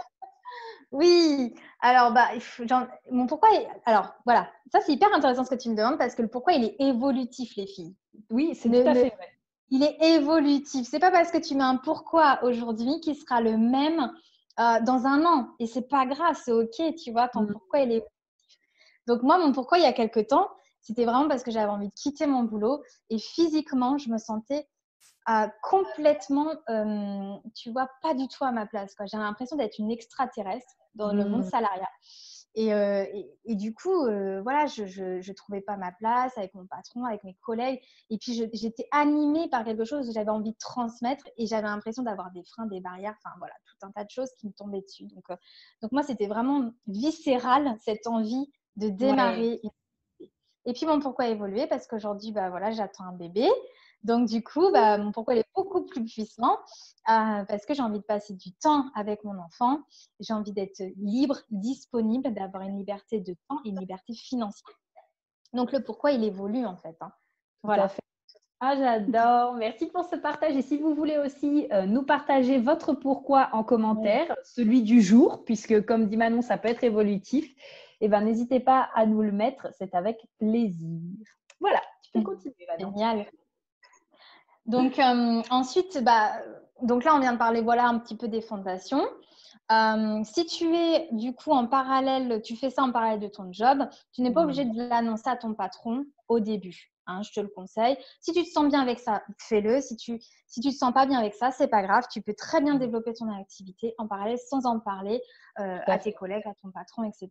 oui, 0.93 1.55
alors 1.81 2.13
bah, 2.13 2.29
mon 3.11 3.27
pourquoi, 3.27 3.49
alors 3.85 4.15
voilà, 4.25 4.49
ça 4.71 4.81
c'est 4.81 4.93
hyper 4.93 5.13
intéressant 5.13 5.45
ce 5.45 5.51
que 5.51 5.61
tu 5.61 5.71
me 5.71 5.75
demandes 5.75 5.99
parce 5.99 6.15
que 6.15 6.23
le 6.23 6.29
pourquoi 6.29 6.53
il 6.53 6.65
est 6.65 6.77
évolutif 6.79 7.57
les 7.57 7.67
filles. 7.67 7.97
Oui, 8.31 8.55
c'est 8.55 8.69
tout 8.69 8.89
à 8.89 8.95
fait 8.95 9.11
vrai 9.11 9.33
il 9.73 9.83
est 9.83 9.97
évolutif. 10.03 10.87
C'est 10.87 11.01
pas 11.01 11.11
parce 11.11 11.31
que 11.31 11.39
tu 11.39 11.55
mets 11.55 11.65
un 11.65 11.79
pourquoi 11.79 12.45
aujourd'hui 12.45 13.01
qui 13.01 13.15
sera 13.15 13.41
le 13.41 13.57
même 13.57 14.13
euh, 14.61 14.81
dans 14.83 15.07
un 15.07 15.25
an. 15.25 15.49
Et 15.59 15.67
c'est 15.67 15.89
pas 15.89 16.05
grave, 16.05 16.39
c'est 16.45 16.53
ok, 16.53 16.95
tu 17.03 17.11
vois, 17.11 17.29
ton 17.29 17.43
mm. 17.43 17.53
pourquoi 17.53 17.81
il 17.81 17.91
est 17.91 17.97
évolutif. 17.97 18.11
Donc 19.07 19.23
moi, 19.23 19.39
mon 19.39 19.53
pourquoi 19.53 19.79
il 19.79 19.85
y 19.85 19.87
a 19.87 19.95
quelques 19.95 20.29
temps, 20.29 20.51
c'était 20.83 21.07
vraiment 21.07 21.27
parce 21.27 21.43
que 21.43 21.51
j'avais 21.51 21.71
envie 21.71 21.89
de 21.89 21.95
quitter 21.95 22.27
mon 22.27 22.43
boulot 22.43 22.83
et 23.09 23.19
physiquement, 23.19 23.97
je 23.97 24.11
me 24.11 24.19
sentais 24.19 24.69
euh, 25.31 25.47
complètement, 25.63 26.53
euh, 26.69 27.35
tu 27.55 27.71
vois, 27.71 27.89
pas 28.03 28.13
du 28.13 28.29
tout 28.29 28.45
à 28.45 28.53
ma 28.53 28.67
place. 28.67 28.95
J'avais 29.07 29.25
l'impression 29.25 29.57
d'être 29.57 29.79
une 29.79 29.91
extraterrestre 29.91 30.75
dans 30.97 31.15
le 31.15 31.25
monde 31.25 31.47
mm. 31.47 31.51
Euh, 32.59 33.07
et, 33.45 33.55
du 33.55 33.75
coup, 33.75 34.05
euh, 34.07 34.43
voilà, 34.43 34.67
je 34.67 34.83
ne 34.85 35.33
trouvais 35.33 35.63
pas 35.63 35.77
ma 35.77 35.93
place 35.93 36.37
avec 36.37 36.55
mon 36.55 36.67
patron, 36.67 37.05
avec 37.05 37.25
mes 37.25 37.35
collègues. 37.35 37.81
Et 38.11 38.19
puis, 38.19 38.35
j'étais 38.53 38.87
animée 38.91 39.49
par 39.49 39.65
quelque 39.65 39.85
chose 39.85 40.07
que 40.07 40.13
j'avais 40.13 40.31
envie 40.31 40.53
de 40.53 40.59
transmettre 40.59 41.25
et 41.39 41.47
j'avais 41.47 41.67
l'impression 41.67 42.03
d'avoir 42.03 42.31
des 42.33 42.45
freins, 42.45 42.67
des 42.67 42.81
barrières, 42.81 43.15
enfin 43.25 43.35
voilà, 43.39 43.55
tout 43.65 43.87
un 43.87 43.91
tas 43.91 44.05
de 44.05 44.11
choses 44.11 44.31
qui 44.39 44.47
me 44.47 44.53
tombaient 44.53 44.83
dessus. 44.83 45.07
Donc, 45.07 45.25
euh, 45.31 45.37
donc 45.81 45.93
moi, 45.93 46.03
c'était 46.03 46.27
vraiment 46.27 46.73
viscéral, 46.87 47.77
cette 47.81 48.07
envie 48.07 48.51
de 48.77 48.89
démarrer. 48.89 49.61
Et 50.65 50.73
puis, 50.75 50.87
bon, 50.87 51.01
pourquoi 51.01 51.29
évoluer? 51.29 51.67
Parce 51.67 51.87
qu'aujourd'hui, 51.87 52.33
bah, 52.33 52.51
voilà, 52.51 52.71
j'attends 52.71 53.05
un 53.05 53.17
bébé. 53.17 53.49
Donc, 54.05 54.29
du 54.29 54.43
coup, 54.43 54.71
bah, 54.73 54.99
mon 54.99 55.13
pourquoi 55.13 55.35
il 55.35 55.41
est 55.41 55.51
beaucoup 55.55 55.83
plus 55.83 56.05
puissant 56.05 56.59
euh, 57.09 57.45
parce 57.45 57.65
que 57.67 57.75
j'ai 57.75 57.83
envie 57.83 58.01
de 58.01 58.05
passer 58.05 58.35
du 58.35 58.53
temps 58.53 58.87
avec 58.95 59.23
mon 59.25 59.39
enfant. 59.39 59.81
J'ai 60.21 60.33
envie 60.33 60.53
d'être 60.53 60.83
libre, 60.97 61.39
disponible, 61.51 62.35
d'avoir 62.35 62.65
une 62.65 62.79
liberté 62.79 63.21
de 63.21 63.35
temps 63.49 63.61
et 63.65 63.69
une 63.69 63.79
liberté 63.79 64.15
financière. 64.15 64.77
Donc, 65.53 65.73
le 65.73 65.83
pourquoi 65.83 66.13
il 66.13 66.25
évolue 66.25 66.65
en 66.65 66.77
fait. 66.77 66.97
Hein. 67.01 67.13
Voilà. 67.63 67.91
Ah, 68.65 68.77
j'adore. 68.77 69.55
Merci 69.55 69.87
pour 69.87 70.05
ce 70.05 70.17
partage. 70.17 70.57
Et 70.57 70.63
si 70.63 70.79
vous 70.79 70.95
voulez 70.95 71.19
aussi 71.19 71.67
euh, 71.73 71.85
nous 71.85 72.05
partager 72.05 72.59
votre 72.59 72.93
pourquoi 72.93 73.51
en 73.53 73.65
commentaire, 73.65 74.37
celui 74.45 74.83
du 74.83 75.03
jour, 75.03 75.45
puisque 75.45 75.85
comme 75.85 76.07
dit 76.07 76.17
Manon, 76.17 76.43
ça 76.43 76.59
peut 76.59 76.69
être 76.69 76.85
évolutif, 76.85 77.53
eh 78.01 78.09
ben, 78.09 78.21
n'hésitez 78.21 78.61
pas 78.61 78.89
à 78.95 79.05
nous 79.07 79.23
le 79.23 79.33
mettre. 79.33 79.69
C'est 79.77 79.95
avec 79.95 80.25
plaisir. 80.39 81.11
Voilà, 81.61 81.81
tu 82.03 82.13
peux 82.13 82.23
continuer. 82.23 82.55
Génial. 82.79 83.27
Donc 84.67 84.99
euh, 84.99 85.43
ensuite, 85.51 86.03
bah, 86.03 86.33
donc 86.83 87.05
là, 87.05 87.15
on 87.15 87.21
vient 87.21 87.33
de 87.33 87.39
parler 87.39 87.61
voilà 87.61 87.87
un 87.87 87.99
petit 87.99 88.17
peu 88.17 88.29
des 88.29 88.41
fondations. 88.41 89.05
Euh, 89.71 90.21
si 90.25 90.45
tu 90.47 90.75
es 90.75 91.09
du 91.13 91.35
coup 91.35 91.53
en 91.53 91.67
parallèle, 91.67 92.43
tu 92.43 92.57
fais 92.57 92.71
ça 92.71 92.83
en 92.83 92.93
parallèle 92.93 93.21
de 93.21 93.29
ton 93.29 93.53
job, 93.53 93.89
tu 94.13 94.21
n'es 94.23 94.33
pas 94.33 94.43
obligé 94.43 94.65
de 94.65 94.77
l'annoncer 94.77 95.29
à 95.29 95.37
ton 95.37 95.55
patron 95.55 96.05
au 96.29 96.41
début. 96.41 96.92
Hein, 97.07 97.23
je 97.23 97.33
te 97.33 97.41
le 97.41 97.49
conseille. 97.49 97.97
Si 98.21 98.33
tu 98.33 98.45
te 98.45 98.49
sens 98.49 98.69
bien 98.69 98.81
avec 98.81 99.01
ça, 99.01 99.25
fais-le. 99.39 99.81
Si 99.81 99.97
tu 99.97 100.21
si 100.47 100.61
tu 100.61 100.69
te 100.69 100.75
sens 100.75 100.93
pas 100.93 101.07
bien 101.07 101.19
avec 101.19 101.35
ça, 101.35 101.51
c'est 101.51 101.67
pas 101.67 101.83
grave. 101.83 102.05
Tu 102.13 102.23
peux 102.23 102.35
très 102.35 102.61
bien 102.61 102.77
développer 102.77 103.13
ton 103.15 103.29
activité 103.33 103.95
en 103.99 104.07
parallèle 104.07 104.39
sans 104.39 104.67
en 104.67 104.79
parler 104.79 105.21
euh, 105.59 105.79
à 105.87 105.99
tes 105.99 106.13
collègues, 106.13 106.47
à 106.47 106.55
ton 106.55 106.71
patron, 106.71 107.03
etc. 107.05 107.31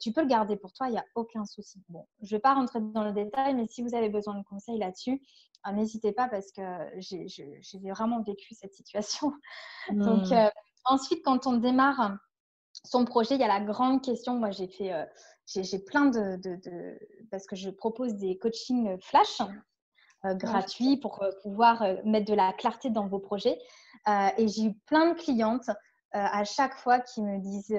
Tu 0.00 0.12
peux 0.12 0.22
le 0.22 0.26
garder 0.28 0.56
pour 0.56 0.72
toi, 0.72 0.88
il 0.88 0.92
n'y 0.92 0.98
a 0.98 1.04
aucun 1.14 1.44
souci. 1.44 1.80
Bon, 1.88 2.06
je 2.22 2.34
vais 2.34 2.40
pas 2.40 2.54
rentrer 2.54 2.80
dans 2.80 3.04
le 3.04 3.12
détail, 3.12 3.54
mais 3.54 3.66
si 3.66 3.82
vous 3.82 3.94
avez 3.94 4.08
besoin 4.08 4.34
de 4.34 4.42
conseils 4.44 4.78
là-dessus, 4.78 5.22
euh, 5.66 5.72
n'hésitez 5.72 6.12
pas 6.12 6.28
parce 6.28 6.50
que 6.50 6.62
j'ai 6.96 7.90
vraiment 7.90 8.22
vécu 8.22 8.54
cette 8.54 8.74
situation. 8.74 9.32
Donc 9.90 10.28
hmm. 10.28 10.32
euh, 10.32 10.50
ensuite, 10.86 11.22
quand 11.24 11.46
on 11.46 11.58
démarre 11.58 12.16
son 12.72 13.04
projet, 13.04 13.36
il 13.36 13.40
y 13.40 13.44
a 13.44 13.48
la 13.48 13.60
grande 13.60 14.02
question. 14.02 14.34
Moi, 14.34 14.50
j'ai 14.50 14.68
fait 14.68 14.92
j'ai 15.48 15.78
plein 15.78 16.06
de, 16.06 16.38
Parce 17.30 17.46
que 17.46 17.56
je 17.56 17.70
propose 17.70 18.14
des 18.14 18.38
coachings 18.38 18.98
flash 19.02 19.40
euh, 20.24 20.34
gratuits 20.34 20.96
pour 20.96 21.22
euh, 21.22 21.30
pouvoir 21.42 21.82
euh, 21.82 21.96
mettre 22.04 22.26
de 22.26 22.34
la 22.34 22.52
clarté 22.52 22.90
dans 22.90 23.06
vos 23.06 23.20
projets. 23.20 23.58
et 24.36 24.48
j'ai 24.48 24.64
eu 24.64 24.74
plein 24.86 25.12
de 25.12 25.18
clientes 25.18 25.70
à 26.12 26.44
chaque 26.44 26.74
fois 26.76 27.00
qui 27.00 27.22
me 27.22 27.38
disent 27.38 27.78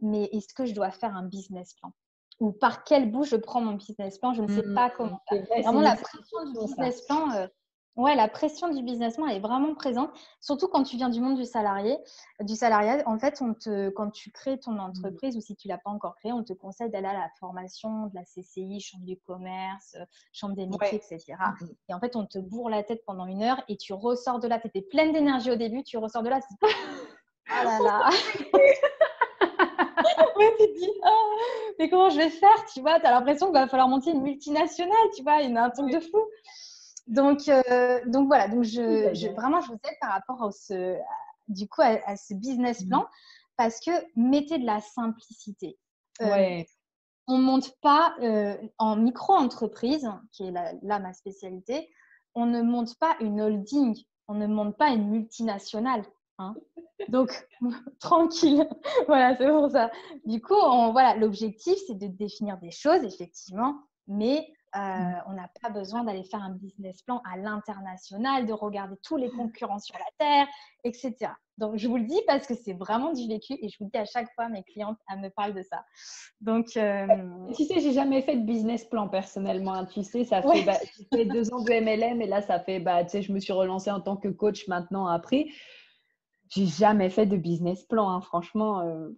Mais 0.00 0.24
est-ce 0.32 0.54
que 0.54 0.66
je 0.66 0.74
dois 0.74 0.90
faire 0.90 1.14
un 1.16 1.24
business 1.24 1.74
plan? 1.74 1.92
Ou 2.40 2.50
par 2.50 2.82
quel 2.82 3.12
bout 3.12 3.24
je 3.24 3.36
prends 3.36 3.60
mon 3.60 3.74
business 3.74 4.18
plan, 4.18 4.32
je 4.32 4.42
ne 4.42 4.48
sais 4.48 4.66
mmh, 4.66 4.74
pas 4.74 4.90
comment. 4.90 5.20
Vraiment, 5.30 5.80
la 5.80 5.96
pression 5.96 6.44
du 6.46 6.58
business 6.58 7.02
plan, 7.02 7.46
Ouais, 7.94 8.16
la 8.16 8.26
pression 8.26 8.72
du 8.72 8.82
businessman 8.82 9.28
est 9.28 9.38
vraiment 9.38 9.74
présente, 9.74 10.10
surtout 10.40 10.66
quand 10.66 10.82
tu 10.82 10.96
viens 10.96 11.10
du 11.10 11.20
monde 11.20 11.36
du 11.36 11.44
salarié, 11.44 11.98
du 12.40 12.56
salariat. 12.56 13.02
En 13.04 13.18
fait, 13.18 13.42
on 13.42 13.52
te, 13.52 13.90
quand 13.90 14.10
tu 14.10 14.30
crées 14.30 14.58
ton 14.58 14.72
mmh. 14.72 14.80
entreprise 14.80 15.36
ou 15.36 15.42
si 15.42 15.56
tu 15.56 15.68
l'as 15.68 15.76
pas 15.76 15.90
encore 15.90 16.16
créée, 16.16 16.32
on 16.32 16.42
te 16.42 16.54
conseille 16.54 16.88
d'aller 16.88 17.08
à 17.08 17.12
la 17.12 17.28
formation 17.38 18.06
de 18.06 18.14
la 18.14 18.24
CCI, 18.24 18.80
chambre 18.80 19.04
du 19.04 19.18
commerce, 19.18 19.96
chambre 20.32 20.54
des 20.54 20.66
métiers, 20.66 20.96
etc. 20.96 21.34
Mmh 21.38 21.66
et 21.88 21.94
en 21.94 22.00
fait, 22.00 22.16
on 22.16 22.24
te 22.24 22.38
bourre 22.38 22.70
la 22.70 22.82
tête 22.82 23.04
pendant 23.04 23.26
une 23.26 23.42
heure 23.42 23.62
et 23.68 23.76
tu 23.76 23.92
ressors 23.92 24.40
de 24.40 24.48
là. 24.48 24.58
Tu 24.58 24.68
étais 24.68 24.80
pleine 24.80 25.12
d'énergie 25.12 25.50
au 25.50 25.56
début, 25.56 25.82
tu 25.82 25.98
ressors 25.98 26.22
de 26.22 26.30
là. 26.30 26.40
Ah 27.50 27.64
là 27.64 27.78
là. 27.82 28.10
ouais, 30.36 30.54
tu 30.58 30.66
te 30.66 30.78
dis, 30.78 30.90
oh, 31.04 31.36
mais 31.78 31.88
comment 31.88 32.10
je 32.10 32.16
vais 32.16 32.30
faire 32.30 32.64
Tu 32.72 32.80
vois, 32.80 33.00
tu 33.00 33.06
as 33.06 33.10
l'impression 33.10 33.46
qu'il 33.46 33.54
va 33.54 33.68
falloir 33.68 33.88
monter 33.88 34.10
une 34.10 34.22
multinationale, 34.22 34.96
tu 35.14 35.22
vois, 35.22 35.42
il 35.42 35.52
y 35.52 35.56
a 35.56 35.64
un 35.64 35.70
truc 35.70 35.90
de 35.90 36.00
fou. 36.00 36.20
Donc, 37.12 37.46
euh, 37.48 38.00
donc 38.06 38.26
voilà, 38.26 38.48
donc 38.48 38.64
je, 38.64 39.32
vraiment, 39.34 39.60
je 39.60 39.68
vous 39.68 39.74
aide 39.74 39.98
par 40.00 40.12
rapport 40.12 40.42
à 40.42 40.50
ce, 40.50 40.96
du 41.46 41.68
coup, 41.68 41.82
à, 41.82 42.16
ce 42.16 42.32
business 42.32 42.82
mmh. 42.82 42.88
plan 42.88 43.06
parce 43.58 43.80
que 43.80 43.90
mettez 44.16 44.58
de 44.58 44.64
la 44.64 44.80
simplicité. 44.80 45.78
Euh, 46.22 46.62
on 47.28 47.36
ne 47.36 47.42
monte 47.42 47.70
pas 47.82 48.14
euh, 48.22 48.56
en 48.78 48.96
micro-entreprise, 48.96 50.10
qui 50.32 50.44
est 50.44 50.52
là 50.52 50.98
ma 50.98 51.12
spécialité, 51.12 51.90
on 52.34 52.46
ne 52.46 52.62
monte 52.62 52.98
pas 52.98 53.14
une 53.20 53.42
holding, 53.42 53.94
on 54.26 54.34
ne 54.34 54.46
monte 54.46 54.78
pas 54.78 54.88
une 54.88 55.10
multinationale. 55.10 56.06
Hein. 56.38 56.54
Donc, 57.08 57.46
tranquille. 58.00 58.66
voilà, 59.06 59.36
c'est 59.36 59.48
pour 59.48 59.70
ça. 59.70 59.90
Du 60.24 60.40
coup, 60.40 60.54
voilà, 60.92 61.14
l'objectif, 61.16 61.76
c'est 61.86 61.98
de 61.98 62.06
définir 62.06 62.56
des 62.56 62.70
choses, 62.70 63.04
effectivement, 63.04 63.82
mais 64.06 64.50
euh, 64.74 64.78
mmh. 64.78 65.22
on 65.26 65.32
n'a 65.32 65.50
pas 65.60 65.70
besoin 65.70 66.04
d'aller 66.04 66.24
faire 66.24 66.42
un 66.42 66.54
business 66.54 67.02
plan 67.02 67.20
à 67.30 67.36
l'international, 67.36 68.46
de 68.46 68.52
regarder 68.52 68.96
tous 69.02 69.16
les 69.16 69.30
concurrents 69.30 69.78
sur 69.78 69.96
la 69.98 70.04
Terre, 70.18 70.46
etc. 70.84 71.32
Donc, 71.58 71.76
je 71.76 71.86
vous 71.86 71.98
le 71.98 72.04
dis 72.04 72.20
parce 72.26 72.46
que 72.46 72.54
c'est 72.54 72.72
vraiment 72.72 73.12
du 73.12 73.28
vécu 73.28 73.52
et 73.60 73.68
je 73.68 73.76
vous 73.78 73.84
le 73.84 73.90
dis 73.90 73.98
à 73.98 74.04
chaque 74.04 74.32
fois, 74.34 74.48
mes 74.48 74.62
clientes, 74.62 74.98
elles 75.10 75.20
me 75.20 75.28
parlent 75.28 75.54
de 75.54 75.62
ça. 75.62 75.84
Donc, 76.40 76.76
euh, 76.76 77.06
tu 77.54 77.64
sais, 77.64 77.80
j'ai 77.80 77.92
jamais 77.92 78.22
fait 78.22 78.36
de 78.36 78.46
business 78.46 78.84
plan 78.84 79.08
personnellement. 79.08 79.74
Hein. 79.74 79.86
Tu 79.86 80.02
sais, 80.02 80.24
ça 80.24 80.42
fait, 80.42 80.64
bah, 80.64 80.78
deux 81.12 81.52
ans 81.52 81.62
de 81.62 81.70
MLM 81.70 82.22
et 82.22 82.26
là, 82.26 82.40
ça 82.40 82.58
fait, 82.58 82.80
bah, 82.80 83.04
tu 83.04 83.10
sais, 83.10 83.22
je 83.22 83.32
me 83.32 83.40
suis 83.40 83.52
relancée 83.52 83.90
en 83.90 84.00
tant 84.00 84.16
que 84.16 84.28
coach 84.28 84.66
maintenant 84.68 85.06
après. 85.06 85.46
J'ai 86.48 86.66
jamais 86.66 87.10
fait 87.10 87.26
de 87.26 87.36
business 87.36 87.84
plan, 87.84 88.08
hein. 88.10 88.20
franchement. 88.20 88.80
Euh... 88.80 89.10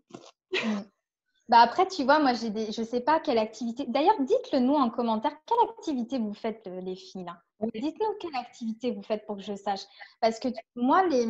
Bah 1.48 1.59
après, 1.59 1.87
tu 1.87 2.04
vois, 2.04 2.20
moi, 2.20 2.33
j'ai 2.33 2.50
des... 2.50 2.72
je 2.72 2.80
ne 2.80 2.87
sais 2.87 3.00
pas 3.00 3.20
quelle 3.20 3.38
activité. 3.38 3.85
D'ailleurs, 3.88 4.18
dites-le 4.20 4.61
nous 4.61 4.74
en 4.74 4.88
commentaire. 4.88 5.33
Quelle 5.46 5.70
activité 5.70 6.18
vous 6.18 6.33
faites, 6.33 6.66
euh, 6.66 6.80
les 6.80 6.96
filles 6.96 7.24
là? 7.24 7.38
Dites-nous 7.74 8.14
quelle 8.18 8.37
activité 8.37 8.92
vous 8.92 9.02
faites 9.02 9.26
pour 9.26 9.37
que 9.37 9.42
je 9.42 9.54
sache. 9.54 9.83
Parce 10.20 10.38
que 10.38 10.48
moi, 10.74 11.07
les, 11.07 11.26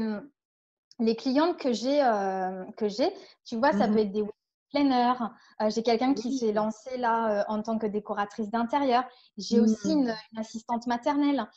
les 1.01 1.17
clientes 1.17 1.57
que 1.59 1.73
j'ai, 1.73 2.03
euh, 2.03 2.65
que 2.77 2.89
j'ai 2.89 3.13
tu 3.45 3.57
vois, 3.57 3.73
ça 3.73 3.89
mmh 3.89 3.93
peut 3.93 3.99
être 4.01 4.13
des 4.13 4.25
planners. 4.71 5.15
Euh, 5.61 5.71
j'ai 5.71 5.83
quelqu'un 5.83 6.15
qui 6.15 6.39
s'est 6.39 6.53
lancé 6.53 6.97
là 6.97 7.45
en 7.49 7.63
tant 7.63 7.79
que 7.79 7.87
décoratrice 7.87 8.51
d'intérieur. 8.51 9.05
J'ai 9.37 9.61
aussi 9.61 9.97
mmh. 9.97 10.01
une, 10.01 10.15
assistante 10.37 10.87
maternelle. 10.87 11.49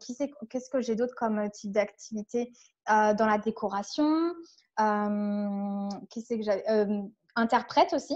qui 0.00 0.14
sait, 0.14 0.30
qu'est-ce 0.48 0.70
que 0.70 0.80
j'ai 0.80 0.96
d'autre 0.96 1.14
comme 1.14 1.50
type 1.50 1.72
d'activité? 1.72 2.52
Dans 2.88 3.26
la 3.26 3.38
décoration 3.38 4.34
Qui 4.78 6.20
sait 6.22 6.38
que 6.38 6.44
j'avais 6.44 6.64
interprète 7.36 7.92
aussi 7.92 8.14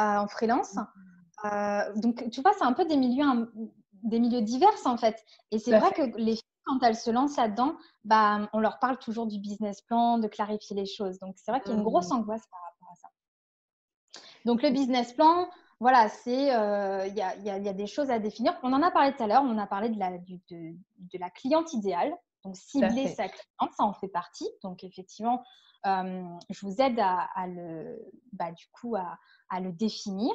euh, 0.00 0.04
en 0.18 0.28
freelance. 0.28 0.76
Euh, 1.44 1.92
donc, 1.96 2.28
tu 2.30 2.40
vois, 2.40 2.52
c'est 2.56 2.64
un 2.64 2.72
peu 2.72 2.84
des 2.84 2.96
milieux, 2.96 3.50
des 4.04 4.20
milieux 4.20 4.42
divers 4.42 4.70
en 4.84 4.96
fait. 4.96 5.22
Et 5.50 5.58
c'est 5.58 5.76
vrai 5.78 5.90
que 5.92 6.02
les 6.16 6.36
filles, 6.36 6.42
quand 6.64 6.82
elles 6.82 6.96
se 6.96 7.10
lancent 7.10 7.36
là-dedans, 7.36 7.76
bah, 8.04 8.48
on 8.52 8.60
leur 8.60 8.78
parle 8.78 8.98
toujours 8.98 9.26
du 9.26 9.38
business 9.38 9.80
plan, 9.80 10.18
de 10.18 10.28
clarifier 10.28 10.76
les 10.76 10.86
choses. 10.86 11.18
Donc, 11.18 11.34
c'est 11.36 11.50
vrai 11.50 11.60
qu'il 11.60 11.72
y 11.72 11.74
a 11.74 11.78
une 11.78 11.84
grosse 11.84 12.10
mmh. 12.10 12.16
angoisse 12.16 12.46
par 12.46 12.60
rapport 12.60 12.92
à 12.92 12.96
ça. 12.96 13.08
Donc, 14.44 14.62
le 14.62 14.70
business 14.70 15.12
plan, 15.12 15.48
voilà, 15.80 16.08
c'est 16.08 16.44
il 16.44 17.14
y, 17.14 17.20
a, 17.50 17.72
des 17.72 17.86
choses 17.88 18.10
à 18.10 18.20
définir. 18.20 18.56
On 18.62 18.72
en 18.72 18.82
a 18.82 18.92
parlé 18.92 19.14
tout 19.16 19.22
à 19.22 19.26
l'heure. 19.26 19.42
On 19.42 19.58
a 19.58 19.66
parlé 19.66 19.88
de 19.88 19.98
la, 19.98 20.10
de, 20.18 21.18
la 21.18 21.30
cliente 21.30 21.72
idéale. 21.72 22.14
Donc 22.44 22.56
cibler 22.56 23.08
sa 23.08 23.28
cliente, 23.28 23.72
ça 23.76 23.84
en 23.84 23.92
fait 23.92 24.08
partie. 24.08 24.48
Donc 24.62 24.84
effectivement, 24.84 25.42
je 25.84 26.66
vous 26.66 26.80
aide 26.80 26.98
à, 27.00 27.46
le, 27.46 27.98
bah, 28.32 28.52
du 28.52 28.66
coup, 28.72 28.96
à, 28.96 29.60
le 29.60 29.72
définir. 29.72 30.32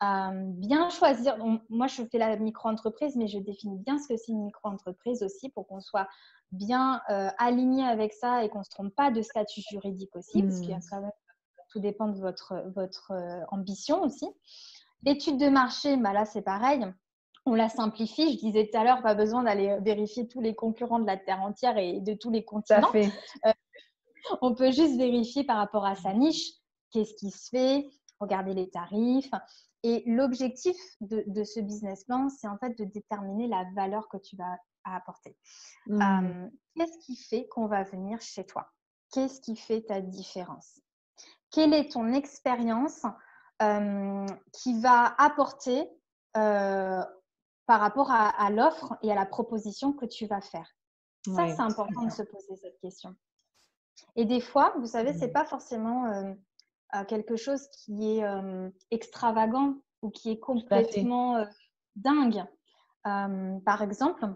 bien 0.00 0.88
choisir. 0.90 1.36
moi, 1.68 1.86
je 1.86 2.02
fais 2.04 2.18
la 2.18 2.36
micro-entreprise, 2.36 3.16
mais 3.16 3.28
je 3.28 3.38
définis 3.38 3.78
bien 3.78 3.98
ce 3.98 4.08
que 4.08 4.16
c'est 4.16 4.32
une 4.32 4.44
micro-entreprise 4.44 5.22
aussi 5.22 5.48
pour 5.50 5.66
qu'on 5.66 5.80
soit 5.80 6.08
bien 6.52 7.00
aligné 7.38 7.84
avec 7.84 8.12
ça 8.12 8.44
et 8.44 8.48
qu'on 8.48 8.60
ne 8.60 8.64
se 8.64 8.70
trompe 8.70 8.94
pas 8.94 9.10
de 9.10 9.22
statut 9.22 9.62
juridique 9.70 10.14
aussi, 10.16 10.42
parce 10.42 10.60
qu'il 10.60 10.70
y 10.70 10.74
a 10.74 10.80
quand 10.90 11.00
même 11.00 11.10
tout 11.74 11.80
dépend 11.80 12.08
de 12.08 12.18
votre, 12.18 12.54
votre 12.74 13.10
euh, 13.10 13.44
ambition 13.50 14.02
aussi. 14.02 14.26
L'étude 15.02 15.38
de 15.38 15.48
marché, 15.48 15.96
bah 15.96 16.12
là, 16.12 16.24
c'est 16.24 16.42
pareil. 16.42 16.86
On 17.46 17.54
la 17.54 17.68
simplifie. 17.68 18.32
Je 18.32 18.38
disais 18.38 18.70
tout 18.72 18.78
à 18.78 18.84
l'heure, 18.84 19.02
pas 19.02 19.14
besoin 19.14 19.42
d'aller 19.42 19.76
vérifier 19.82 20.28
tous 20.28 20.40
les 20.40 20.54
concurrents 20.54 21.00
de 21.00 21.06
la 21.06 21.16
Terre 21.16 21.42
entière 21.42 21.76
et 21.76 22.00
de 22.00 22.14
tous 22.14 22.30
les 22.30 22.44
continents. 22.44 22.92
Fait. 22.92 23.10
On 24.40 24.54
peut 24.54 24.72
juste 24.72 24.96
vérifier 24.96 25.44
par 25.44 25.56
rapport 25.56 25.84
à 25.84 25.94
sa 25.94 26.12
niche, 26.12 26.52
qu'est-ce 26.90 27.14
qui 27.14 27.30
se 27.30 27.48
fait, 27.48 27.86
regarder 28.20 28.54
les 28.54 28.70
tarifs. 28.70 29.30
Et 29.82 30.02
l'objectif 30.06 30.76
de, 31.00 31.24
de, 31.26 31.44
ce 31.44 31.60
business 31.60 32.04
plan, 32.04 32.28
c'est 32.30 32.48
en 32.48 32.56
fait 32.56 32.78
de 32.78 32.84
déterminer 32.84 33.48
la 33.48 33.64
valeur 33.74 34.08
que 34.08 34.16
tu 34.16 34.36
vas 34.36 34.56
apporter. 34.84 35.36
Mmh. 35.86 36.00
Euh, 36.00 36.48
qu'est-ce 36.74 36.98
qui 37.04 37.16
fait 37.16 37.46
qu'on 37.48 37.66
va 37.66 37.82
venir 37.82 38.20
chez 38.20 38.44
toi? 38.44 38.70
Qu'est-ce 39.12 39.40
qui 39.40 39.56
fait 39.56 39.82
ta 39.82 40.00
différence? 40.00 40.80
Quelle 41.50 41.72
est 41.74 41.92
ton 41.92 42.12
expérience 42.12 43.04
euh, 43.62 44.26
qui 44.52 44.80
va 44.80 45.14
apporter 45.18 45.88
euh, 46.36 47.04
par 47.66 47.80
rapport 47.80 48.10
à, 48.10 48.50
l'offre 48.50 48.96
et 49.02 49.12
à 49.12 49.14
la 49.14 49.26
proposition 49.26 49.92
que 49.92 50.06
tu 50.06 50.26
vas 50.26 50.40
faire? 50.40 50.68
Ça, 51.26 51.48
c'est 51.48 51.60
important 51.60 52.04
de 52.04 52.10
se 52.10 52.22
poser 52.22 52.56
cette 52.56 52.78
question. 52.80 53.14
Et 54.16 54.24
des 54.24 54.40
fois, 54.40 54.74
vous 54.78 54.86
savez, 54.86 55.12
ce 55.12 55.20
n'est 55.20 55.28
mmh. 55.28 55.32
pas 55.32 55.44
forcément 55.44 56.06
euh, 56.06 57.04
quelque 57.04 57.36
chose 57.36 57.66
qui 57.68 58.18
est 58.18 58.24
extravagant 58.92 59.74
ou 60.02 60.10
qui 60.10 60.30
est 60.30 60.38
complètement 60.38 61.44
dingue. 61.96 62.44
par 63.02 63.82
exemple, 63.82 64.26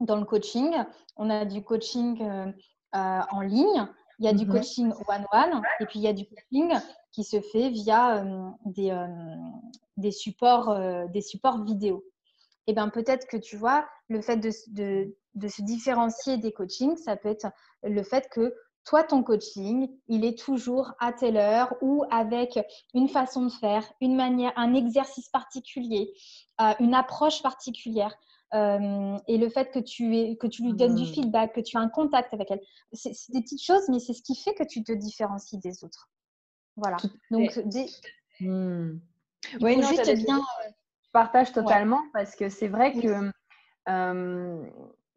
dans 0.00 0.16
le 0.16 0.24
coaching, 0.24 0.74
on 1.16 1.28
a 1.28 1.44
du 1.44 1.62
coaching 1.62 2.52
en 2.92 3.40
ligne 3.42 3.86
il 4.20 4.26
y 4.26 4.28
a 4.28 4.34
du 4.34 4.44
mhm. 4.44 4.52
coaching 4.52 4.92
one-one 5.08 5.62
et 5.80 5.86
puis 5.86 5.98
il 5.98 6.02
y 6.02 6.08
a 6.08 6.12
du 6.12 6.26
coaching 6.26 6.78
qui 7.10 7.24
se 7.24 7.40
fait 7.40 7.70
via 7.70 8.18
euh, 8.18 8.50
des, 8.66 8.90
euh, 8.90 9.06
des, 9.96 10.12
supports, 10.12 10.68
euh, 10.68 11.06
des 11.08 11.22
supports 11.22 11.64
vidéo. 11.64 12.04
Et 12.66 12.74
bien 12.74 12.90
peut-être 12.90 13.26
que 13.26 13.38
tu 13.38 13.56
vois, 13.56 13.88
le 14.08 14.20
fait 14.20 14.36
de, 14.36 14.50
de, 14.68 15.16
de, 15.34 15.48
se 15.48 15.62
différencier 15.62 16.36
des 16.36 16.52
coachings, 16.52 16.96
ça 16.98 17.16
peut 17.16 17.30
être 17.30 17.48
le 17.82 18.02
fait 18.02 18.28
que 18.30 18.54
toi, 18.90 19.04
ton 19.04 19.22
coaching, 19.22 19.88
il 20.08 20.24
est 20.24 20.36
toujours 20.36 20.94
à 20.98 21.12
telle 21.12 21.36
heure 21.36 21.76
ou 21.80 22.04
avec 22.10 22.58
une 22.92 23.08
façon 23.08 23.46
de 23.46 23.52
faire, 23.52 23.84
une 24.00 24.16
manière, 24.16 24.52
un 24.56 24.74
exercice 24.74 25.28
particulier, 25.28 26.12
une 26.80 26.92
approche 26.92 27.40
particulière. 27.40 28.12
Euh, 28.52 29.16
et 29.28 29.38
le 29.38 29.48
fait 29.48 29.70
que 29.70 29.78
tu, 29.78 30.16
es, 30.16 30.36
que 30.36 30.48
tu 30.48 30.64
lui 30.64 30.74
donnes 30.74 30.96
du 30.96 31.04
mmh. 31.04 31.14
feedback, 31.14 31.52
que 31.54 31.60
tu 31.60 31.76
as 31.76 31.80
un 31.80 31.88
contact 31.88 32.34
avec 32.34 32.50
elle. 32.50 32.60
C'est 32.92 33.12
des 33.28 33.42
petites 33.42 33.62
choses, 33.62 33.88
mais 33.88 34.00
c'est 34.00 34.12
ce 34.12 34.22
qui 34.22 34.34
fait 34.34 34.54
que 34.54 34.64
tu 34.64 34.82
te 34.82 34.90
différencies 34.90 35.58
des 35.58 35.84
autres. 35.84 36.10
Voilà. 36.74 36.96
Donc, 37.30 37.56
des... 37.66 37.86
Mmh. 38.40 38.98
Oui, 39.60 39.76
non, 39.76 39.86
juste 39.86 40.24
bien. 40.24 40.38
Euh, 40.38 40.70
je 41.04 41.10
partage 41.12 41.52
totalement 41.52 42.02
parce 42.12 42.34
que 42.34 42.48
c'est 42.48 42.66
vrai 42.66 42.92
que 42.92 43.30
euh, 43.88 44.66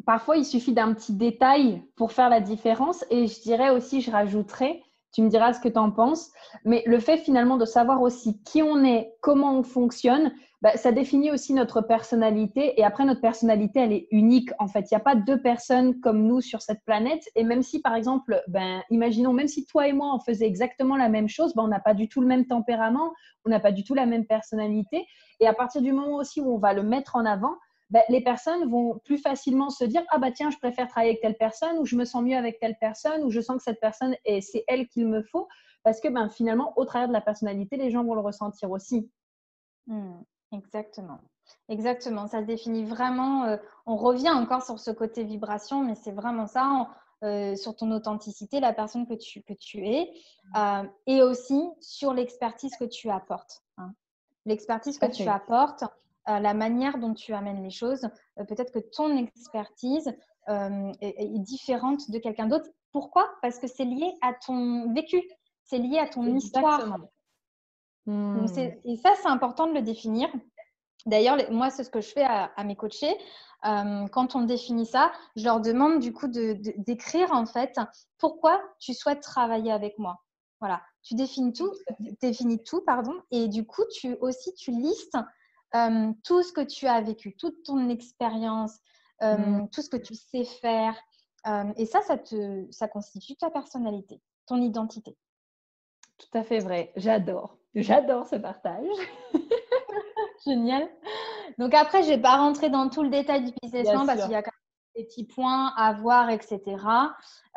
parfois 0.05 0.37
il 0.37 0.45
suffit 0.45 0.73
d'un 0.73 0.93
petit 0.93 1.13
détail 1.13 1.83
pour 1.95 2.11
faire 2.11 2.29
la 2.29 2.41
différence. 2.41 3.05
Et 3.09 3.27
je 3.27 3.41
dirais 3.41 3.69
aussi, 3.69 4.01
je 4.01 4.11
rajouterais, 4.11 4.81
tu 5.13 5.21
me 5.21 5.29
diras 5.29 5.53
ce 5.53 5.59
que 5.59 5.69
tu 5.69 5.77
en 5.77 5.91
penses, 5.91 6.31
mais 6.65 6.83
le 6.85 6.99
fait 6.99 7.17
finalement 7.17 7.57
de 7.57 7.65
savoir 7.65 8.01
aussi 8.01 8.41
qui 8.43 8.63
on 8.63 8.83
est, 8.83 9.13
comment 9.21 9.57
on 9.57 9.63
fonctionne, 9.63 10.33
bah, 10.63 10.77
ça 10.77 10.93
définit 10.93 11.29
aussi 11.29 11.53
notre 11.53 11.81
personnalité. 11.81 12.79
Et 12.79 12.85
après, 12.85 13.03
notre 13.03 13.19
personnalité, 13.19 13.81
elle 13.81 13.91
est 13.91 14.07
unique. 14.11 14.49
En 14.59 14.67
fait, 14.69 14.89
il 14.89 14.93
n'y 14.93 14.95
a 14.95 15.01
pas 15.01 15.13
deux 15.13 15.41
personnes 15.41 15.99
comme 15.99 16.23
nous 16.23 16.39
sur 16.39 16.61
cette 16.61 16.81
planète. 16.85 17.21
Et 17.35 17.43
même 17.43 17.61
si, 17.61 17.81
par 17.81 17.95
exemple, 17.95 18.41
ben, 18.47 18.81
imaginons, 18.89 19.33
même 19.33 19.49
si 19.49 19.65
toi 19.65 19.89
et 19.89 19.91
moi, 19.91 20.15
on 20.15 20.19
faisait 20.19 20.47
exactement 20.47 20.95
la 20.95 21.09
même 21.09 21.27
chose, 21.27 21.53
ben, 21.53 21.63
on 21.63 21.67
n'a 21.67 21.81
pas 21.81 21.93
du 21.93 22.07
tout 22.07 22.21
le 22.21 22.27
même 22.27 22.45
tempérament, 22.45 23.11
on 23.43 23.49
n'a 23.49 23.59
pas 23.59 23.73
du 23.73 23.83
tout 23.83 23.93
la 23.93 24.05
même 24.05 24.25
personnalité. 24.25 25.05
Et 25.41 25.47
à 25.47 25.53
partir 25.53 25.81
du 25.81 25.91
moment 25.91 26.15
aussi 26.15 26.39
où 26.39 26.55
on 26.55 26.59
va 26.59 26.73
le 26.73 26.83
mettre 26.83 27.17
en 27.17 27.25
avant, 27.25 27.55
ben, 27.93 28.01
les 28.09 28.21
personnes 28.21 28.67
vont 28.71 28.97
plus 29.05 29.19
facilement 29.19 29.69
se 29.69 29.83
dire 29.83 30.01
ah 30.09 30.17
bah 30.17 30.31
tiens 30.31 30.49
je 30.49 30.57
préfère 30.57 30.87
travailler 30.87 31.11
avec 31.11 31.21
telle 31.21 31.37
personne 31.37 31.77
ou 31.77 31.85
je 31.85 31.95
me 31.95 32.05
sens 32.05 32.23
mieux 32.23 32.35
avec 32.35 32.59
telle 32.59 32.75
personne 32.79 33.23
ou 33.23 33.29
je 33.29 33.39
sens 33.39 33.57
que 33.57 33.63
cette 33.63 33.79
personne 33.79 34.15
et 34.25 34.41
c'est 34.41 34.63
elle 34.67 34.87
qu'il 34.87 35.07
me 35.07 35.21
faut 35.21 35.47
parce 35.83 36.01
que 36.01 36.07
ben 36.07 36.27
finalement 36.27 36.73
au 36.75 36.85
travers 36.85 37.07
de 37.07 37.13
la 37.13 37.21
personnalité 37.21 37.77
les 37.77 37.91
gens 37.91 38.03
vont 38.03 38.15
le 38.15 38.21
ressentir 38.21 38.71
aussi. 38.71 39.11
Mmh. 39.85 40.21
Exactement. 40.53 41.19
Exactement. 41.69 42.27
Ça 42.27 42.41
se 42.41 42.45
définit 42.45 42.83
vraiment. 42.83 43.43
Euh, 43.45 43.57
on 43.85 43.95
revient 43.95 44.31
encore 44.31 44.63
sur 44.63 44.79
ce 44.79 44.91
côté 44.91 45.23
vibration, 45.23 45.83
mais 45.83 45.95
c'est 45.95 46.11
vraiment 46.11 46.47
ça. 46.47 46.89
Euh, 47.23 47.55
sur 47.55 47.75
ton 47.75 47.91
authenticité, 47.91 48.59
la 48.59 48.73
personne 48.73 49.07
que 49.07 49.13
tu, 49.13 49.41
que 49.43 49.53
tu 49.53 49.87
es, 49.87 50.11
mmh. 50.11 50.57
euh, 50.57 50.83
et 51.07 51.21
aussi 51.21 51.69
sur 51.79 52.13
l'expertise 52.13 52.75
que 52.75 52.83
tu 52.83 53.09
apportes. 53.09 53.63
Hein. 53.77 53.93
L'expertise 54.45 54.97
que 54.97 55.05
tu 55.05 55.23
apportes, 55.29 55.85
la 56.25 56.53
manière 56.53 56.97
dont 56.97 57.13
tu 57.13 57.33
amènes 57.33 57.63
les 57.63 57.69
choses. 57.69 58.07
Peut-être 58.35 58.71
que 58.71 58.79
ton 58.79 59.17
expertise 59.17 60.13
est, 60.47 61.39
différente 61.39 62.09
de 62.11 62.17
quelqu'un 62.19 62.47
d'autre. 62.47 62.69
Pourquoi? 62.91 63.29
Parce 63.41 63.59
que 63.59 63.67
c'est 63.67 63.85
lié 63.85 64.13
à 64.21 64.33
ton 64.33 64.93
vécu, 64.93 65.21
c'est 65.63 65.79
lié 65.79 65.97
à 65.97 66.07
ton 66.07 66.25
histoire. 66.35 66.97
Hmm. 68.05 68.45
et 68.83 68.97
ça, 68.97 69.11
c'est 69.21 69.29
important 69.29 69.67
de 69.67 69.73
le 69.73 69.81
définir. 69.81 70.29
D'ailleurs, 71.05 71.37
moi, 71.51 71.69
c'est 71.69 71.83
ce 71.83 71.89
que 71.89 72.01
je 72.01 72.09
fais 72.09 72.23
à, 72.23 72.51
mes 72.63 72.75
coachés. 72.75 73.15
Euh, 73.65 74.07
quand 74.07 74.35
on 74.35 74.41
définit 74.41 74.85
ça, 74.85 75.11
je 75.35 75.45
leur 75.45 75.61
demande 75.61 75.99
du 75.99 76.13
coup 76.13 76.27
d'écrire 76.27 77.31
en 77.31 77.45
fait 77.45 77.79
pourquoi 78.17 78.61
tu 78.79 78.93
souhaites 78.93 79.21
travailler 79.21 79.71
avec 79.71 79.97
moi. 79.99 80.21
Voilà, 80.59 80.81
tu 81.01 81.15
définis 81.15 81.53
tout, 81.53 81.71
définis 82.21 82.63
tout, 82.63 82.81
pardon, 82.85 83.13
et 83.31 83.49
du 83.49 83.65
coup, 83.65 83.83
tu 83.93 84.15
aussi 84.21 84.53
tu 84.53 84.71
listes 84.71 85.17
euh, 85.75 86.11
tout 86.23 86.43
ce 86.43 86.53
que 86.53 86.61
tu 86.61 86.87
as 86.87 87.01
vécu, 87.01 87.35
toute 87.35 87.63
ton 87.63 87.89
expérience, 87.89 88.77
euh, 89.21 89.37
hmm. 89.37 89.69
tout 89.69 89.81
ce 89.81 89.89
que 89.89 89.97
tu 89.97 90.15
sais 90.15 90.45
faire, 90.45 90.95
et 91.75 91.85
ça, 91.85 91.99
ça 92.01 92.17
te, 92.17 92.65
ça 92.71 92.87
constitue 92.87 93.35
ta 93.35 93.49
personnalité, 93.49 94.21
ton 94.47 94.61
identité. 94.61 95.17
Tout 96.17 96.37
à 96.37 96.43
fait 96.43 96.59
vrai. 96.59 96.93
J'adore. 96.95 97.57
J'adore 97.75 98.27
ce 98.27 98.37
partage. 98.37 98.85
Génial. 100.45 100.87
Donc 101.57 101.73
après, 101.73 102.03
je 102.03 102.11
ne 102.11 102.15
vais 102.15 102.21
pas 102.21 102.37
rentrer 102.37 102.69
dans 102.69 102.89
tout 102.89 103.03
le 103.03 103.09
détail 103.09 103.43
du 103.43 103.51
business 103.61 103.89
plan 103.89 104.05
parce 104.05 104.21
qu'il 104.23 104.31
y 104.31 104.35
a 104.35 104.43
quand 104.43 104.51
petits 104.93 105.25
points 105.25 105.73
à 105.75 105.93
voir, 105.93 106.29
etc. 106.29 106.59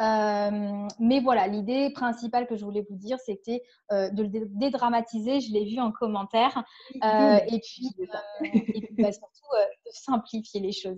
Euh, 0.01 0.89
mais 0.99 1.21
voilà, 1.21 1.47
l'idée 1.47 1.91
principale 1.91 2.47
que 2.47 2.57
je 2.57 2.65
voulais 2.65 2.87
vous 2.89 2.97
dire, 2.97 3.19
c'était 3.25 3.63
euh, 3.93 4.11
de 4.11 4.23
le 4.23 4.47
dédramatiser. 4.47 5.41
Je 5.41 5.53
l'ai 5.53 5.65
vu 5.65 5.81
en 5.81 5.93
commentaire. 5.93 6.65
Euh, 7.05 7.39
et 7.49 7.61
puis, 7.61 7.91
bah, 8.99 9.13
surtout, 9.13 9.47
de 9.87 9.91
simplifier 9.93 10.61
les 10.61 10.73
choses. 10.73 10.97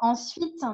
ensuite, 0.00 0.64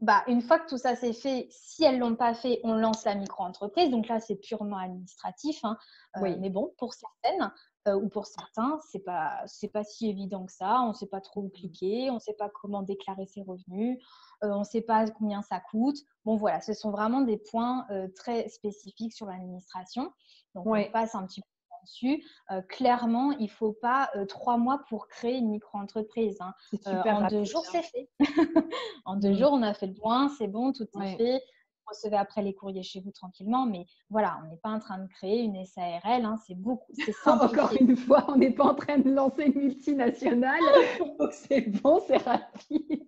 bah, 0.00 0.22
une 0.26 0.42
fois 0.42 0.58
que 0.58 0.68
tout 0.68 0.78
ça 0.78 0.94
s'est 0.94 1.14
fait, 1.14 1.48
si 1.50 1.84
elles 1.84 1.96
ne 1.96 2.00
l'ont 2.00 2.16
pas 2.16 2.34
fait, 2.34 2.60
on 2.64 2.74
lance 2.74 3.04
la 3.04 3.14
micro-entreprise. 3.14 3.90
Donc 3.90 4.08
là, 4.08 4.20
c'est 4.20 4.36
purement 4.36 4.76
administratif. 4.76 5.58
Hein. 5.64 5.78
Oui. 6.20 6.36
Mais 6.38 6.50
bon, 6.50 6.74
pour 6.78 6.94
certaines 6.94 7.50
euh, 7.86 7.94
ou 7.94 8.08
pour 8.08 8.26
certains, 8.26 8.78
ce 8.90 8.96
n'est 8.96 9.04
pas, 9.04 9.44
pas 9.72 9.84
si 9.84 10.08
évident 10.08 10.46
que 10.46 10.52
ça. 10.52 10.80
On 10.82 10.88
ne 10.88 10.94
sait 10.94 11.06
pas 11.06 11.20
trop 11.20 11.42
où 11.42 11.48
cliquer, 11.48 12.10
on 12.10 12.14
ne 12.14 12.20
sait 12.20 12.34
pas 12.34 12.48
comment 12.48 12.82
déclarer 12.82 13.26
ses 13.26 13.42
revenus, 13.42 13.98
euh, 14.44 14.50
on 14.50 14.60
ne 14.60 14.64
sait 14.64 14.82
pas 14.82 15.08
combien 15.10 15.42
ça 15.42 15.60
coûte. 15.60 15.98
Bon, 16.24 16.36
voilà, 16.36 16.60
ce 16.60 16.72
sont 16.72 16.90
vraiment 16.90 17.20
des 17.20 17.38
points 17.38 17.86
très 18.14 18.48
spécifiques 18.48 19.12
sur 19.12 19.26
l'administration. 19.26 20.12
Donc, 20.54 20.66
on 20.66 20.90
passe 20.90 21.14
un 21.14 21.26
petit 21.26 21.40
peu 21.40 21.46
dessus. 21.86 22.22
Euh, 22.50 22.60
clairement, 22.62 23.32
il 23.32 23.44
ne 23.44 23.50
faut 23.50 23.72
pas 23.72 24.10
euh, 24.16 24.26
trois 24.26 24.58
mois 24.58 24.82
pour 24.88 25.08
créer 25.08 25.36
une 25.36 25.48
micro-entreprise. 25.48 26.36
Hein. 26.40 26.52
Euh, 26.86 27.02
en 27.04 27.26
deux 27.28 27.44
jours, 27.44 27.64
c'est 27.64 27.82
fait. 27.82 28.10
en 29.04 29.16
deux 29.16 29.30
mmh. 29.30 29.38
jours, 29.38 29.52
on 29.52 29.62
a 29.62 29.72
fait 29.72 29.86
le 29.86 29.94
point, 29.94 30.28
c'est 30.36 30.48
bon, 30.48 30.72
tout 30.72 30.86
est 31.02 31.16
fait. 31.16 31.42
Recevez 31.86 32.16
après 32.16 32.42
les 32.42 32.54
courriers 32.54 32.82
chez 32.82 33.00
vous 33.00 33.12
tranquillement, 33.12 33.66
mais 33.66 33.86
voilà, 34.10 34.38
on 34.42 34.48
n'est 34.48 34.56
pas 34.56 34.70
en 34.70 34.80
train 34.80 34.98
de 34.98 35.08
créer 35.08 35.42
une 35.42 35.64
SARL, 35.64 36.24
hein, 36.24 36.36
c'est 36.46 36.56
beaucoup. 36.56 36.92
Encore 37.26 37.72
une 37.78 37.96
fois, 37.96 38.24
on 38.28 38.36
n'est 38.36 38.52
pas 38.52 38.64
en 38.64 38.74
train 38.74 38.98
de 38.98 39.10
lancer 39.10 39.44
une 39.44 39.60
multinationale, 39.60 40.60
donc 41.18 41.32
c'est 41.32 41.68
bon, 41.82 42.02
c'est 42.06 42.16
rapide. 42.18 43.06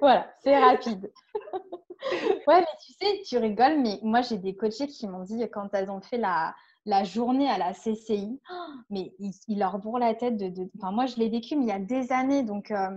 voilà, 0.00 0.32
c'est 0.40 0.58
rapide. 0.58 1.12
ouais, 2.46 2.60
mais 2.60 2.66
tu 2.84 2.92
sais, 2.92 3.22
tu 3.24 3.38
rigoles, 3.38 3.80
mais 3.80 4.00
moi 4.02 4.22
j'ai 4.22 4.38
des 4.38 4.56
coachés 4.56 4.88
qui 4.88 5.06
m'ont 5.06 5.22
dit 5.22 5.48
quand 5.50 5.72
elles 5.72 5.90
ont 5.90 6.00
fait 6.00 6.18
la, 6.18 6.54
la 6.86 7.04
journée 7.04 7.48
à 7.48 7.58
la 7.58 7.72
CCI, 7.72 8.40
mais 8.90 9.14
il, 9.18 9.58
leur 9.58 9.78
bourre 9.78 9.98
la 9.98 10.14
tête. 10.14 10.36
De, 10.36 10.70
Enfin, 10.76 10.92
moi, 10.92 11.06
je 11.06 11.16
l'ai 11.16 11.28
vécu, 11.28 11.56
mais 11.56 11.64
il 11.64 11.68
y 11.68 11.72
a 11.72 11.78
des 11.78 12.12
années, 12.12 12.42
donc 12.42 12.70
euh, 12.70 12.90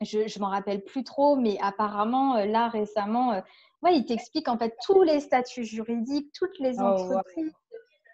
je 0.00 0.18
ne 0.18 0.40
m'en 0.40 0.50
rappelle 0.50 0.82
plus 0.82 1.04
trop, 1.04 1.36
mais 1.36 1.58
apparemment, 1.60 2.36
euh, 2.36 2.46
là, 2.46 2.68
récemment, 2.68 3.32
euh, 3.32 3.40
ouais, 3.86 3.96
il 3.96 4.04
t'explique 4.04 4.48
en 4.48 4.58
fait 4.58 4.76
tous 4.84 5.02
les 5.02 5.20
statuts 5.20 5.64
juridiques, 5.64 6.32
toutes 6.34 6.58
les 6.58 6.78
oh, 6.78 6.82
entreprises. 6.82 7.52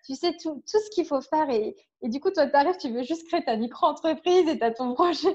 Tu 0.04 0.14
sais 0.14 0.32
tout, 0.42 0.62
tout 0.68 0.78
ce 0.80 0.90
qu'il 0.90 1.06
faut 1.06 1.20
faire 1.20 1.48
et, 1.48 1.76
et 2.02 2.08
du 2.08 2.18
coup, 2.18 2.30
toi, 2.30 2.46
tu 2.48 2.56
arrives, 2.56 2.76
tu 2.76 2.90
veux 2.90 3.04
juste 3.04 3.26
créer 3.28 3.44
ta 3.44 3.56
micro-entreprise 3.56 4.48
et 4.48 4.58
tu 4.58 4.64
as 4.64 4.72
ton 4.72 4.94
projet 4.94 5.34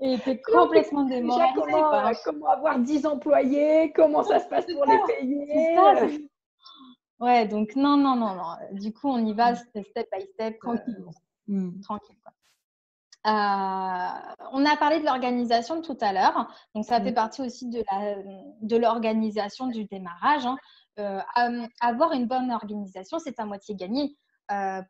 et 0.00 0.18
tu 0.18 0.30
es 0.30 0.42
complètement 0.42 1.04
démoralisé. 1.04 1.54
Comment, 1.54 2.12
comment, 2.24 2.48
avoir 2.48 2.78
10 2.80 3.06
employés? 3.06 3.92
Comment 3.94 4.24
ça 4.24 4.40
se 4.40 4.48
passe 4.48 4.66
pour 4.66 4.84
les 4.86 4.98
payer? 5.06 5.78
Ouais, 7.20 7.46
donc 7.46 7.76
non, 7.76 7.96
non, 7.96 8.16
non, 8.16 8.34
non. 8.34 8.56
Du 8.72 8.92
coup, 8.92 9.08
on 9.08 9.24
y 9.24 9.32
va 9.32 9.52
mmh. 9.52 9.56
step 9.56 10.08
by 10.12 10.26
step. 10.32 10.58
Tranquille. 10.58 10.96
Euh, 10.98 11.52
mmh. 11.52 11.80
Tranquille. 11.80 12.16
Euh, 12.26 12.30
on 13.24 14.66
a 14.66 14.76
parlé 14.78 15.00
de 15.00 15.04
l'organisation 15.04 15.82
tout 15.82 15.96
à 16.00 16.12
l'heure. 16.12 16.48
Donc, 16.74 16.84
ça 16.84 17.00
fait 17.00 17.12
mmh. 17.12 17.14
partie 17.14 17.42
aussi 17.42 17.68
de 17.68 18.76
l'organisation 18.76 19.66
du 19.66 19.84
démarrage. 19.84 20.46
Hein. 20.46 20.56
Euh, 21.00 21.20
avoir 21.80 22.12
une 22.12 22.26
bonne 22.26 22.52
organisation, 22.52 23.18
c'est 23.18 23.38
à 23.40 23.46
moitié 23.46 23.74
gagné. 23.74 24.16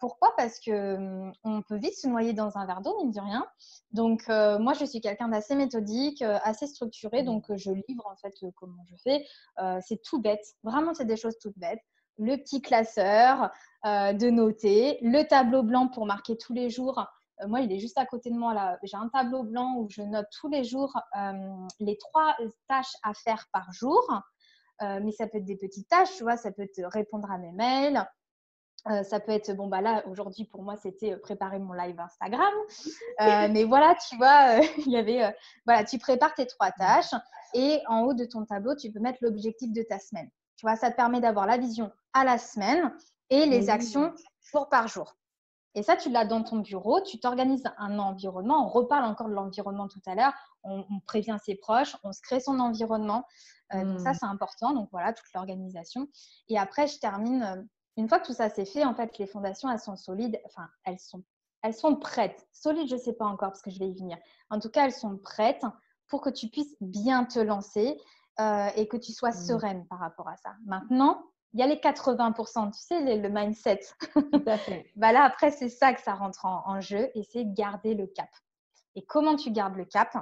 pourquoi? 0.00 0.34
Parce 0.36 0.58
que 0.60 1.30
on 1.44 1.62
peut 1.62 1.76
vite 1.76 1.96
se 1.96 2.08
noyer 2.08 2.32
dans 2.32 2.58
un 2.58 2.66
verre 2.66 2.80
d'eau, 2.80 2.96
mine 2.98 3.12
de 3.12 3.20
rien. 3.20 3.46
Donc, 3.92 4.28
moi, 4.28 4.74
je 4.74 4.84
suis 4.84 5.00
quelqu'un 5.00 5.28
d'assez 5.28 5.54
méthodique, 5.54 6.22
assez 6.22 6.66
structuré. 6.66 7.22
Donc, 7.22 7.44
je 7.54 7.70
livre 7.70 8.06
en 8.06 8.16
fait 8.16 8.34
comment 8.56 8.82
je 8.90 8.96
fais. 9.02 9.24
c'est 9.80 10.02
tout 10.02 10.20
bête. 10.20 10.44
Vraiment, 10.62 10.92
c'est 10.94 11.06
des 11.06 11.16
choses 11.16 11.38
toutes 11.40 11.58
bêtes 11.58 11.82
le 12.18 12.36
petit 12.36 12.62
classeur 12.62 13.50
euh, 13.86 14.12
de 14.12 14.30
noter, 14.30 14.98
le 15.02 15.22
tableau 15.24 15.62
blanc 15.62 15.88
pour 15.88 16.06
marquer 16.06 16.36
tous 16.36 16.52
les 16.52 16.70
jours. 16.70 17.04
Euh, 17.42 17.48
moi, 17.48 17.60
il 17.60 17.72
est 17.72 17.78
juste 17.78 17.98
à 17.98 18.06
côté 18.06 18.30
de 18.30 18.36
moi 18.36 18.54
là. 18.54 18.78
J'ai 18.82 18.96
un 18.96 19.08
tableau 19.08 19.42
blanc 19.42 19.76
où 19.78 19.88
je 19.90 20.02
note 20.02 20.26
tous 20.40 20.48
les 20.48 20.64
jours 20.64 20.96
euh, 21.16 21.32
les 21.80 21.96
trois 21.98 22.36
tâches 22.68 22.94
à 23.02 23.14
faire 23.14 23.46
par 23.52 23.72
jour. 23.72 24.02
mais 24.80 25.12
ça 25.12 25.26
peut 25.26 25.38
être 25.38 25.44
des 25.44 25.56
petites 25.56 25.88
tâches, 25.88 26.14
tu 26.16 26.22
vois, 26.22 26.36
ça 26.36 26.50
peut 26.52 26.62
être 26.62 26.82
répondre 26.92 27.30
à 27.30 27.38
mes 27.38 27.52
mails, 27.52 28.04
ça 28.84 29.18
peut 29.20 29.32
être, 29.32 29.52
bon, 29.54 29.68
bah 29.68 29.80
là, 29.80 30.06
aujourd'hui, 30.08 30.44
pour 30.44 30.62
moi, 30.62 30.76
c'était 30.76 31.16
préparer 31.16 31.58
mon 31.58 31.72
live 31.72 31.98
Instagram. 31.98 32.52
mais 33.52 33.64
voilà, 33.64 33.94
tu 34.08 34.16
vois, 34.16 34.58
il 34.86 34.92
y 34.92 34.96
avait, 34.96 35.34
voilà, 35.64 35.84
tu 35.84 35.98
prépares 35.98 36.34
tes 36.34 36.46
trois 36.46 36.70
tâches 36.72 37.14
et 37.54 37.80
en 37.86 38.02
haut 38.02 38.14
de 38.14 38.24
ton 38.24 38.44
tableau, 38.44 38.74
tu 38.74 38.90
peux 38.90 39.00
mettre 39.00 39.18
l'objectif 39.22 39.72
de 39.72 39.82
ta 39.82 39.98
semaine. 39.98 40.28
Tu 40.56 40.66
vois, 40.66 40.76
ça 40.76 40.90
te 40.90 40.96
permet 40.96 41.20
d'avoir 41.20 41.46
la 41.46 41.56
vision 41.56 41.90
à 42.12 42.24
la 42.24 42.36
semaine 42.36 42.92
et 43.30 43.46
les 43.46 43.70
actions 43.70 44.12
jour 44.52 44.68
par 44.68 44.88
jour. 44.88 45.16
Et 45.74 45.82
ça, 45.82 45.96
tu 45.96 46.08
l'as 46.10 46.24
dans 46.24 46.42
ton 46.42 46.58
bureau, 46.58 47.00
tu 47.00 47.18
t'organises 47.18 47.64
un 47.78 47.98
environnement. 47.98 48.64
On 48.64 48.68
reparle 48.68 49.04
encore 49.04 49.28
de 49.28 49.34
l'environnement 49.34 49.88
tout 49.88 50.00
à 50.06 50.14
l'heure. 50.14 50.32
On, 50.62 50.84
prévient 51.06 51.36
ses 51.44 51.56
proches, 51.56 51.96
on 52.04 52.12
se 52.12 52.20
crée 52.22 52.40
son 52.40 52.60
environnement. 52.60 53.24
Euh, 53.74 53.84
donc 53.84 54.00
ça, 54.00 54.12
hmm. 54.12 54.14
c'est 54.20 54.26
important. 54.26 54.72
Donc 54.72 54.88
voilà, 54.92 55.12
toute 55.12 55.26
l'organisation. 55.34 56.08
Et 56.48 56.58
après, 56.58 56.86
je 56.86 56.98
termine. 56.98 57.42
Euh, 57.42 57.62
une 57.96 58.08
fois 58.08 58.18
que 58.18 58.26
tout 58.26 58.32
ça 58.32 58.50
c'est 58.50 58.64
fait, 58.64 58.84
en 58.84 58.94
fait, 58.94 59.18
les 59.18 59.26
fondations, 59.26 59.70
elles 59.70 59.80
sont 59.80 59.96
solides. 59.96 60.40
Enfin, 60.46 60.68
elles 60.84 60.98
sont, 60.98 61.22
elles 61.62 61.74
sont 61.74 61.96
prêtes. 61.96 62.46
Solides, 62.52 62.88
je 62.88 62.94
ne 62.94 63.00
sais 63.00 63.12
pas 63.12 63.26
encore 63.26 63.50
parce 63.50 63.62
que 63.62 63.70
je 63.70 63.78
vais 63.78 63.88
y 63.88 63.94
venir. 63.94 64.16
En 64.50 64.60
tout 64.60 64.68
cas, 64.68 64.84
elles 64.84 64.92
sont 64.92 65.16
prêtes 65.16 65.64
pour 66.08 66.20
que 66.20 66.30
tu 66.30 66.48
puisses 66.48 66.76
bien 66.80 67.24
te 67.24 67.38
lancer 67.38 67.98
euh, 68.40 68.68
et 68.76 68.88
que 68.88 68.96
tu 68.96 69.12
sois 69.12 69.30
mmh. 69.30 69.46
sereine 69.46 69.86
par 69.86 69.98
rapport 69.98 70.28
à 70.28 70.36
ça. 70.36 70.54
Maintenant, 70.66 71.24
il 71.54 71.60
y 71.60 71.62
a 71.62 71.66
les 71.66 71.76
80%, 71.76 72.72
tu 72.72 72.80
sais, 72.80 73.16
le 73.16 73.28
mindset. 73.28 73.80
Tout 74.12 74.42
à 74.46 74.58
fait. 74.58 74.90
bah 74.96 75.12
là, 75.12 75.22
après, 75.24 75.50
c'est 75.50 75.68
ça 75.68 75.94
que 75.94 76.02
ça 76.02 76.14
rentre 76.14 76.44
en, 76.44 76.80
jeu 76.80 77.10
et 77.14 77.22
c'est 77.22 77.44
garder 77.46 77.94
le 77.94 78.06
cap. 78.06 78.28
Et 78.96 79.04
comment 79.04 79.36
tu 79.36 79.50
gardes 79.50 79.76
le 79.76 79.84
cap? 79.84 80.16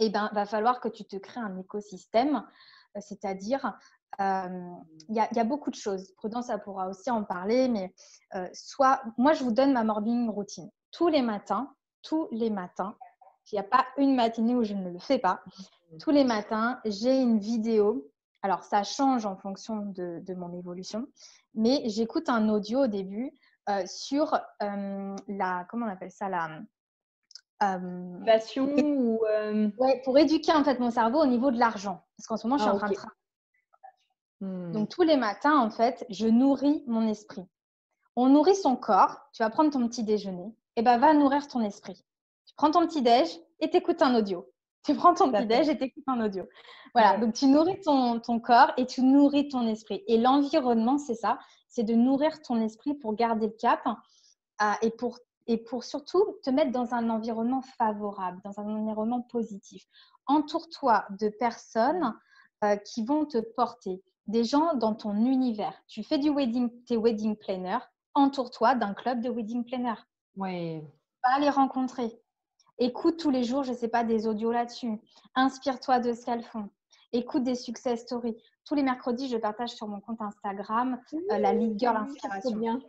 Eh 0.00 0.10
bien, 0.10 0.30
va 0.32 0.44
falloir 0.44 0.80
que 0.80 0.88
tu 0.88 1.04
te 1.04 1.16
crées 1.16 1.40
un 1.40 1.56
écosystème, 1.58 2.44
euh, 2.96 3.00
c'est-à-dire, 3.00 3.78
euh, 4.20 4.70
il 5.08 5.14
y, 5.14 5.38
a 5.38 5.44
beaucoup 5.44 5.70
de 5.70 5.76
choses. 5.76 6.12
Prudence, 6.16 6.46
ça 6.46 6.58
pourra 6.58 6.88
aussi 6.88 7.10
en 7.10 7.24
parler, 7.24 7.68
mais 7.68 7.94
soit, 8.52 9.02
moi, 9.16 9.32
je 9.32 9.42
vous 9.42 9.52
donne 9.52 9.72
ma 9.72 9.84
morning 9.84 10.28
routine. 10.28 10.70
Tous 10.90 11.08
les 11.08 11.22
matins, 11.22 11.72
tous 12.02 12.28
les 12.30 12.50
matins, 12.50 12.96
il 13.50 13.54
n'y 13.54 13.60
a 13.60 13.64
pas 13.64 13.86
une 13.96 14.14
matinée 14.14 14.54
où 14.54 14.64
je 14.64 14.74
ne 14.74 14.90
le 14.90 14.98
fais 14.98 15.18
pas 15.18 15.42
tous 16.00 16.10
les 16.10 16.24
matins, 16.24 16.80
j'ai 16.84 17.20
une 17.20 17.38
vidéo. 17.38 18.10
Alors, 18.42 18.64
ça 18.64 18.82
change 18.82 19.24
en 19.24 19.36
fonction 19.36 19.86
de, 19.86 20.34
mon 20.34 20.52
évolution, 20.52 21.06
mais 21.54 21.82
j'écoute 21.86 22.28
un 22.28 22.48
audio 22.48 22.84
au 22.84 22.86
début 22.88 23.32
euh, 23.68 23.84
sur 23.86 24.34
euh, 24.34 25.16
la, 25.28 25.64
comment 25.70 25.86
on 25.86 25.88
appelle 25.88 26.10
ça, 26.10 26.28
la 26.28 26.60
euh, 27.62 28.24
Passion 28.24 28.74
ou 28.76 29.20
ouais, 29.78 30.02
pour 30.04 30.18
éduquer 30.18 30.52
en 30.52 30.64
fait 30.64 30.80
mon 30.80 30.90
cerveau 30.90 31.20
au 31.20 31.26
niveau 31.26 31.52
de 31.52 31.58
l'argent, 31.58 32.04
parce 32.16 32.26
qu'en 32.26 32.36
ce 32.36 32.46
moment, 32.48 32.58
je 32.58 32.62
suis 32.62 32.70
ah, 32.70 32.74
en 32.74 32.78
train 32.78 32.88
de 32.88 32.94
travailler. 32.94 33.16
Hmm. 34.40 34.72
Donc, 34.72 34.88
tous 34.88 35.02
les 35.02 35.16
matins, 35.16 35.56
en 35.56 35.70
fait, 35.70 36.04
je 36.10 36.26
nourris 36.26 36.82
mon 36.88 37.06
esprit. 37.06 37.46
On 38.16 38.28
nourrit 38.28 38.56
son 38.56 38.74
corps. 38.74 39.20
Tu 39.32 39.44
vas 39.44 39.50
prendre 39.50 39.70
ton 39.70 39.86
petit 39.86 40.02
déjeuner, 40.02 40.52
et 40.74 40.82
ben 40.82 40.98
va 40.98 41.14
nourrir 41.14 41.46
ton 41.46 41.60
esprit. 41.60 42.04
Tu 42.46 42.54
prends 42.56 42.72
ton 42.72 42.86
petit 42.86 43.02
déj 43.02 43.28
et 43.60 43.70
t'écoutes 43.70 44.02
un 44.02 44.16
audio. 44.16 44.51
Tu 44.84 44.94
prends 44.96 45.14
ton 45.14 45.30
petit 45.30 45.46
déj 45.46 45.68
et 45.68 45.78
t'écoutes 45.78 46.08
en 46.08 46.20
audio. 46.20 46.44
Voilà, 46.94 47.16
donc 47.16 47.34
tu 47.34 47.46
nourris 47.46 47.80
ton, 47.80 48.18
ton, 48.18 48.40
corps 48.40 48.72
et 48.76 48.86
tu 48.86 49.02
nourris 49.02 49.48
ton 49.48 49.66
esprit. 49.66 50.02
Et 50.08 50.18
l'environnement, 50.18 50.98
c'est 50.98 51.14
ça, 51.14 51.38
c'est 51.68 51.84
de 51.84 51.94
nourrir 51.94 52.42
ton 52.42 52.60
esprit 52.60 52.94
pour 52.94 53.14
garder 53.14 53.46
le 53.46 53.52
cap 53.52 53.80
euh, 53.86 54.72
et, 54.82 54.90
pour, 54.90 55.18
et 55.46 55.56
pour 55.56 55.84
surtout 55.84 56.36
te 56.42 56.50
mettre 56.50 56.72
dans 56.72 56.94
un 56.94 57.10
environnement 57.10 57.62
favorable, 57.62 58.40
dans 58.44 58.60
un 58.60 58.68
environnement 58.74 59.22
positif. 59.22 59.84
Entoure-toi 60.26 61.04
de 61.18 61.28
personnes 61.28 62.14
euh, 62.64 62.76
qui 62.76 63.04
vont 63.04 63.24
te 63.24 63.38
porter, 63.38 64.02
des 64.26 64.44
gens 64.44 64.74
dans 64.74 64.94
ton 64.94 65.14
univers. 65.14 65.74
Tu 65.88 66.02
fais 66.02 66.18
du 66.18 66.30
wedding, 66.30 66.70
tes 66.84 66.96
wedding 66.96 67.36
planners, 67.36 67.84
entoure-toi 68.14 68.74
d'un 68.74 68.94
club 68.94 69.20
de 69.20 69.30
wedding 69.30 69.64
planners. 69.64 70.02
Oui. 70.36 70.82
Va 71.24 71.38
les 71.38 71.50
rencontrer 71.50 72.20
Écoute 72.78 73.18
tous 73.18 73.30
les 73.30 73.44
jours, 73.44 73.62
je 73.62 73.72
ne 73.72 73.76
sais 73.76 73.88
pas, 73.88 74.04
des 74.04 74.26
audios 74.26 74.52
là-dessus. 74.52 75.00
Inspire-toi 75.34 76.00
de 76.00 76.12
ce 76.12 76.24
qu'elles 76.24 76.44
font. 76.44 76.68
Écoute 77.12 77.44
des 77.44 77.54
success 77.54 78.00
stories. 78.00 78.36
Tous 78.64 78.74
les 78.74 78.82
mercredis, 78.82 79.28
je 79.28 79.36
partage 79.36 79.70
sur 79.70 79.88
mon 79.88 80.00
compte 80.00 80.20
Instagram 80.20 81.00
euh, 81.12 81.38
la 81.38 81.52
Lead 81.52 81.78
Girl 81.78 81.96
Inspiration. 81.96 82.56
Bien. 82.56 82.80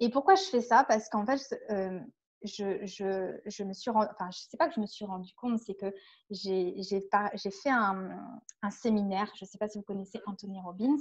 Et 0.00 0.10
pourquoi 0.10 0.34
je 0.34 0.42
fais 0.42 0.60
ça? 0.60 0.84
Parce 0.84 1.08
qu'en 1.08 1.24
fait, 1.24 1.40
euh, 1.70 2.00
je, 2.42 2.84
je, 2.86 3.38
je, 3.46 3.64
me 3.64 3.72
suis 3.72 3.90
rendu, 3.90 4.08
enfin, 4.12 4.30
je 4.30 4.38
sais 4.38 4.56
pas 4.56 4.68
que 4.68 4.74
je 4.74 4.80
me 4.80 4.86
suis 4.86 5.04
rendu 5.04 5.32
compte, 5.34 5.58
c'est 5.58 5.74
que 5.74 5.92
j'ai 6.30 6.74
fait 7.50 7.70
un, 7.70 8.10
un, 8.62 8.70
séminaire. 8.70 9.30
Je 9.36 9.44
ne 9.44 9.48
sais 9.48 9.58
pas 9.58 9.68
si 9.68 9.78
vous 9.78 9.84
connaissez 9.84 10.20
Anthony 10.26 10.60
Robbins. 10.60 10.96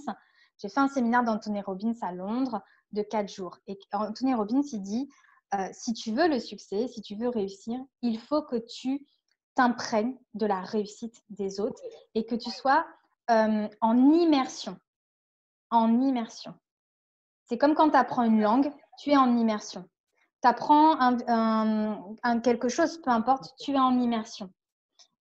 J'ai 0.58 0.70
fait 0.70 0.80
un 0.80 0.90
séminaire 0.90 1.24
d'Anthony 1.24 1.62
Robbins 1.62 1.96
à 2.02 2.12
Londres 2.12 2.62
de 2.92 3.02
quatre 3.02 3.30
jours. 3.30 3.58
Et 3.68 3.80
Anthony 3.94 4.34
Robbins, 4.34 4.62
il 4.72 4.82
dit 4.82 5.10
euh, 5.56 5.70
si 5.72 5.94
tu 5.94 6.12
veux 6.12 6.28
le 6.28 6.40
succès, 6.40 6.88
si 6.88 7.02
tu 7.02 7.16
veux 7.16 7.30
réussir, 7.30 7.80
il 8.02 8.20
faut 8.20 8.42
que 8.42 8.58
tu 8.58 9.06
t'imprègnes 9.56 10.18
de 10.34 10.46
la 10.46 10.62
réussite 10.62 11.24
des 11.30 11.60
autres 11.60 11.82
et 12.16 12.26
que 12.26 12.36
tu 12.36 12.52
sois 12.52 12.86
euh, 13.32 13.68
en 13.82 14.12
immersion. 14.14 14.78
En 15.72 16.02
immersion. 16.02 16.54
C'est 17.46 17.58
comme 17.58 17.76
quand 17.76 17.90
tu 17.90 17.98
apprends 17.98 18.24
une 18.24 18.42
langue, 18.42 18.72
tu 19.00 19.12
es 19.12 19.18
en 19.18 19.38
immersion. 19.38 19.86
Tu 20.42 20.48
apprends 20.48 20.98
quelque 22.44 22.70
chose, 22.70 23.02
peu 23.02 23.10
importe, 23.10 23.54
tu 23.60 23.72
es 23.72 23.80
en 23.80 24.00
immersion. 24.00 24.52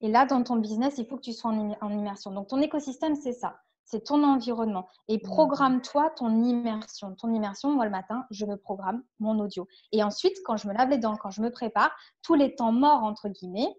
Et 0.01 0.09
là, 0.09 0.27
dans 0.27 0.43
ton 0.45 0.57
business, 0.57 0.95
il 0.99 1.07
faut 1.07 1.17
que 1.17 1.23
tu 1.23 1.33
sois 1.33 1.51
en 1.51 1.91
immersion. 1.91 2.31
Donc, 2.31 2.49
ton 2.49 2.61
écosystème, 2.61 3.17
c'est 3.17 3.33
ça 3.33 3.61
c'est 3.89 4.05
ton 4.05 4.23
environnement. 4.23 4.87
Et 5.09 5.19
programme-toi 5.19 6.11
ton 6.11 6.43
immersion. 6.43 7.15
Ton 7.15 7.33
immersion, 7.33 7.73
moi 7.73 7.87
le 7.87 7.91
matin, 7.91 8.27
je 8.31 8.45
me 8.45 8.57
programme 8.57 9.03
mon 9.19 9.39
audio. 9.39 9.67
Et 9.93 10.03
ensuite, 10.03 10.37
quand 10.45 10.59
je 10.59 10.69
me 10.69 10.75
lave 10.75 10.91
les 10.91 10.99
dents, 10.99 11.17
quand 11.17 11.31
je 11.31 11.41
me 11.41 11.51
prépare, 11.51 11.91
tous 12.23 12.35
les 12.35 12.55
temps 12.55 12.73
morts, 12.73 13.03
entre 13.03 13.29
guillemets, 13.31 13.75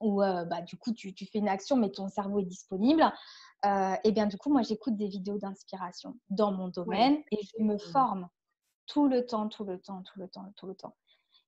où 0.00 0.22
euh, 0.22 0.44
bah, 0.44 0.62
du 0.62 0.78
coup 0.78 0.92
tu, 0.92 1.12
fais 1.12 1.38
une 1.38 1.48
action, 1.48 1.76
mais 1.76 1.90
ton 1.90 2.08
cerveau 2.08 2.38
est 2.38 2.46
disponible, 2.46 3.12
euh, 3.66 3.96
et 4.02 4.12
bien 4.12 4.26
du 4.26 4.38
coup, 4.38 4.50
moi 4.50 4.62
j'écoute 4.62 4.96
des 4.96 5.08
vidéos 5.08 5.38
d'inspiration 5.38 6.16
dans 6.30 6.52
mon 6.52 6.68
domaine 6.68 7.18
et 7.32 7.38
je 7.42 7.62
me 7.62 7.76
forme 7.76 8.28
tout 8.86 9.08
le 9.08 9.26
temps, 9.26 9.48
tout 9.48 9.64
le 9.64 9.78
temps, 9.78 10.02
tout 10.02 10.18
le 10.18 10.28
temps, 10.28 10.52
tout 10.56 10.66
le 10.66 10.74
temps. 10.74 10.96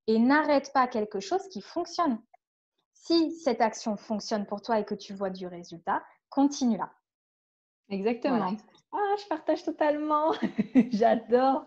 Et 0.07 0.19
n'arrête 0.19 0.73
pas 0.75 0.87
quelque 0.87 1.21
chose 1.21 1.49
qui 1.49 1.63
fonctionne. 1.63 2.21
Si 2.93 3.33
cette 3.33 3.63
action 3.63 3.97
fonctionne 3.97 4.45
pour 4.45 4.61
toi 4.61 4.81
et 4.81 4.85
que 4.85 4.97
tu 4.97 5.15
vois 5.15 5.31
du 5.31 5.47
résultat, 5.47 6.03
continue-la. 6.29 6.93
Exactement. 7.91 8.55
Ah, 8.93 9.15
je 9.23 9.29
partage 9.29 9.63
totalement. 9.65 10.33
J'adore. 10.91 11.67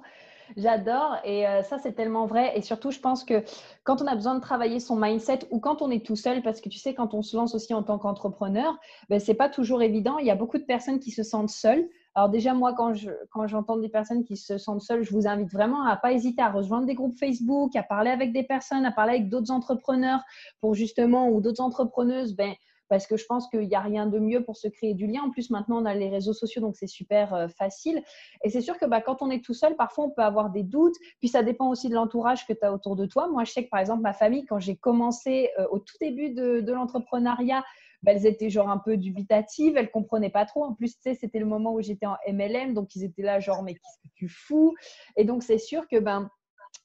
J'adore 0.58 1.18
et 1.24 1.48
euh, 1.48 1.64
ça 1.64 1.80
c'est 1.80 1.94
tellement 1.94 2.26
vrai 2.26 2.58
et 2.58 2.62
surtout 2.62 2.92
je 2.92 3.00
pense 3.00 3.24
que 3.24 3.44
quand 3.84 4.02
on 4.02 4.08
a 4.08 4.14
besoin 4.14 4.36
de 4.36 4.42
travailler 4.42 4.80
son 4.80 4.98
mindset 4.98 5.40
ou 5.52 5.60
quand 5.60 5.82
on 5.82 5.90
est 5.90 6.06
tout 6.06 6.18
seul 6.18 6.42
parce 6.42 6.62
que 6.62 6.70
tu 6.70 6.78
sais 6.78 6.94
quand 6.94 7.14
on 7.14 7.22
se 7.22 7.36
lance 7.36 7.56
aussi 7.56 7.74
en 7.74 7.82
tant 7.82 7.98
qu'entrepreneur, 7.98 8.78
ben, 9.10 9.20
c'est 9.20 9.34
pas 9.34 9.50
toujours 9.50 9.82
évident. 9.82 10.18
Il 10.20 10.28
y 10.28 10.32
a 10.32 10.36
beaucoup 10.36 10.58
de 10.58 10.64
personnes 10.64 11.00
qui 11.00 11.12
se 11.12 11.24
sentent 11.24 11.50
seules 11.50 11.88
Alors 12.14 12.30
déjà, 12.30 12.54
moi, 12.54 12.74
quand, 12.74 12.94
je, 12.94 13.10
quand 13.32 13.48
j'entends 13.48 13.78
des 13.78 13.90
personnes 13.90 14.24
qui 14.26 14.38
se 14.38 14.58
sentent 14.58 14.82
seules, 14.82 15.04
je 15.04 15.14
vous 15.14 15.28
invite 15.28 15.52
vraiment 15.52 15.86
à 15.86 15.96
pas 15.96 16.12
hésiter 16.12 16.42
à 16.42 16.52
rejoindre 16.52 16.86
des 16.86 16.94
groupes 16.94 17.18
Facebook, 17.18 17.76
à 17.76 17.84
parler 17.84 18.12
avec 18.12 18.34
des 18.34 18.44
personnes, 18.44 18.86
à 18.86 18.92
parler 18.92 19.14
avec 19.14 19.30
d'autres 19.30 19.52
entrepreneurs 19.52 20.22
pour 20.60 20.76
justement, 20.76 21.30
ou 21.30 21.42
d'autres 21.42 21.62
entrepreneuses, 21.62 22.36
ben, 22.36 22.54
parce 22.94 23.08
que 23.08 23.18
je 23.18 23.26
pense 23.26 23.48
qu'il 23.50 23.68
n'y 23.68 23.74
a 23.74 23.80
rien 23.80 24.06
de 24.06 24.20
mieux 24.20 24.44
pour 24.44 24.56
se 24.56 24.68
créer 24.68 24.94
du 24.94 25.08
lien. 25.08 25.24
En 25.24 25.32
plus, 25.32 25.50
maintenant, 25.50 25.82
on 25.82 25.86
a 25.86 25.96
les 25.96 26.10
réseaux 26.10 26.32
sociaux, 26.32 26.62
donc 26.62 26.76
c'est 26.76 26.86
super 26.86 27.34
euh, 27.34 27.48
facile. 27.48 28.04
Et 28.44 28.52
c'est 28.52 28.62
sûr 28.62 28.78
que 28.78 28.86
bah, 28.86 29.02
quand 29.02 29.24
on 29.24 29.32
est 29.32 29.44
tout 29.44 29.56
seul, 29.56 29.76
parfois, 29.76 30.06
on 30.06 30.10
peut 30.12 30.22
avoir 30.22 30.52
des 30.52 30.62
doutes. 30.62 30.94
Puis 31.18 31.28
ça 31.28 31.42
dépend 31.42 31.72
aussi 31.72 31.90
de 31.90 31.96
l'entourage 31.96 32.46
que 32.46 32.54
tu 32.54 32.64
as 32.64 32.72
autour 32.72 32.96
de 32.96 33.08
toi. 33.08 33.28
Moi, 33.30 33.46
je 33.46 33.52
sais 33.52 33.66
que, 33.66 33.70
par 33.72 33.80
exemple, 33.80 34.04
ma 34.04 34.14
famille, 34.14 34.46
quand 34.46 34.60
j'ai 34.60 34.76
commencé 34.76 35.50
euh, 35.58 35.66
au 35.72 35.80
tout 35.80 35.96
début 36.00 36.36
de, 36.36 36.72
l'entrepreneuriat, 36.72 37.64
bah, 38.04 38.12
elles 38.12 38.28
étaient 38.28 38.52
genre 38.52 38.70
un 38.70 38.78
peu 38.78 38.96
dubitatives, 38.96 39.76
elles 39.76 39.90
comprenaient 39.90 40.30
pas 40.30 40.46
trop. 40.46 40.64
En 40.64 40.76
plus, 40.76 40.94
tu 40.94 41.02
sais, 41.02 41.16
c'était 41.16 41.40
le 41.40 41.48
moment 41.48 41.74
où 41.74 41.82
j'étais 41.82 42.06
en 42.06 42.18
MLM, 42.28 42.76
donc 42.76 42.96
ils 42.96 43.04
étaient 43.04 43.24
là 43.24 43.40
genre 43.40 43.64
mais 43.64 43.74
qu'est-ce 43.74 44.08
que 44.08 44.14
tu 44.14 44.28
fous? 44.28 44.76
Et 45.18 45.26
donc 45.26 45.42
c'est 45.42 45.58
sûr 45.58 45.88
que 45.88 45.98
ben 45.98 46.30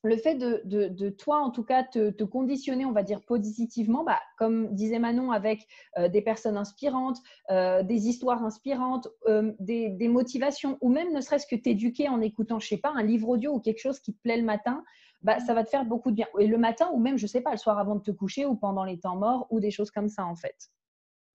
le 0.05 0.17
fait 0.17 0.37
de, 0.37 1.09
toi, 1.11 1.39
en 1.39 1.51
tout 1.51 1.65
cas, 1.65 1.83
te, 1.83 2.25
conditionner, 2.25 2.85
on 2.85 2.93
va 2.93 3.03
dire 3.03 3.21
positivement, 3.23 4.05
bah, 4.05 4.21
comme 4.37 4.75
disait 4.75 4.99
Manon, 4.99 5.33
avec 5.33 5.67
euh, 5.99 6.09
des 6.09 6.23
personnes 6.23 6.57
inspirantes, 6.57 7.19
euh, 7.51 7.83
des 7.83 8.09
histoires 8.09 8.45
inspirantes, 8.45 9.09
euh, 9.27 9.53
des, 9.59 10.09
motivations, 10.09 10.79
ou 10.81 10.89
même 10.89 11.13
ne 11.13 11.21
serait-ce 11.21 11.47
que 11.47 11.57
t'éduquer 11.57 12.09
en 12.09 12.21
écoutant, 12.21 12.61
je 12.61 12.69
sais 12.69 12.79
pas, 12.79 12.93
un 12.95 13.03
livre 13.03 13.29
audio 13.29 13.55
ou 13.55 13.61
quelque 13.61 13.81
chose 13.81 13.99
qui 13.99 14.15
te 14.15 14.21
plaît 14.23 14.37
le 14.37 14.45
matin, 14.45 14.85
bah, 15.23 15.41
ça 15.41 15.53
va 15.53 15.65
te 15.65 15.71
faire 15.71 15.85
beaucoup 15.85 16.11
de 16.11 16.17
bien. 16.17 16.29
Et 16.39 16.47
le 16.47 16.59
matin, 16.59 16.91
ou 16.93 17.01
même, 17.01 17.19
je 17.19 17.27
sais 17.27 17.41
pas, 17.41 17.51
le 17.51 17.57
soir 17.57 17.79
avant 17.79 17.97
de 17.97 18.03
te 18.03 18.13
coucher, 18.13 18.47
ou 18.47 18.55
pendant 18.55 18.85
les 18.85 19.01
temps 19.01 19.17
morts, 19.17 19.49
ou 19.51 19.59
des 19.59 19.73
choses 19.73 19.91
comme 19.91 20.09
ça, 20.09 20.25
en 20.25 20.37
fait. 20.37 20.71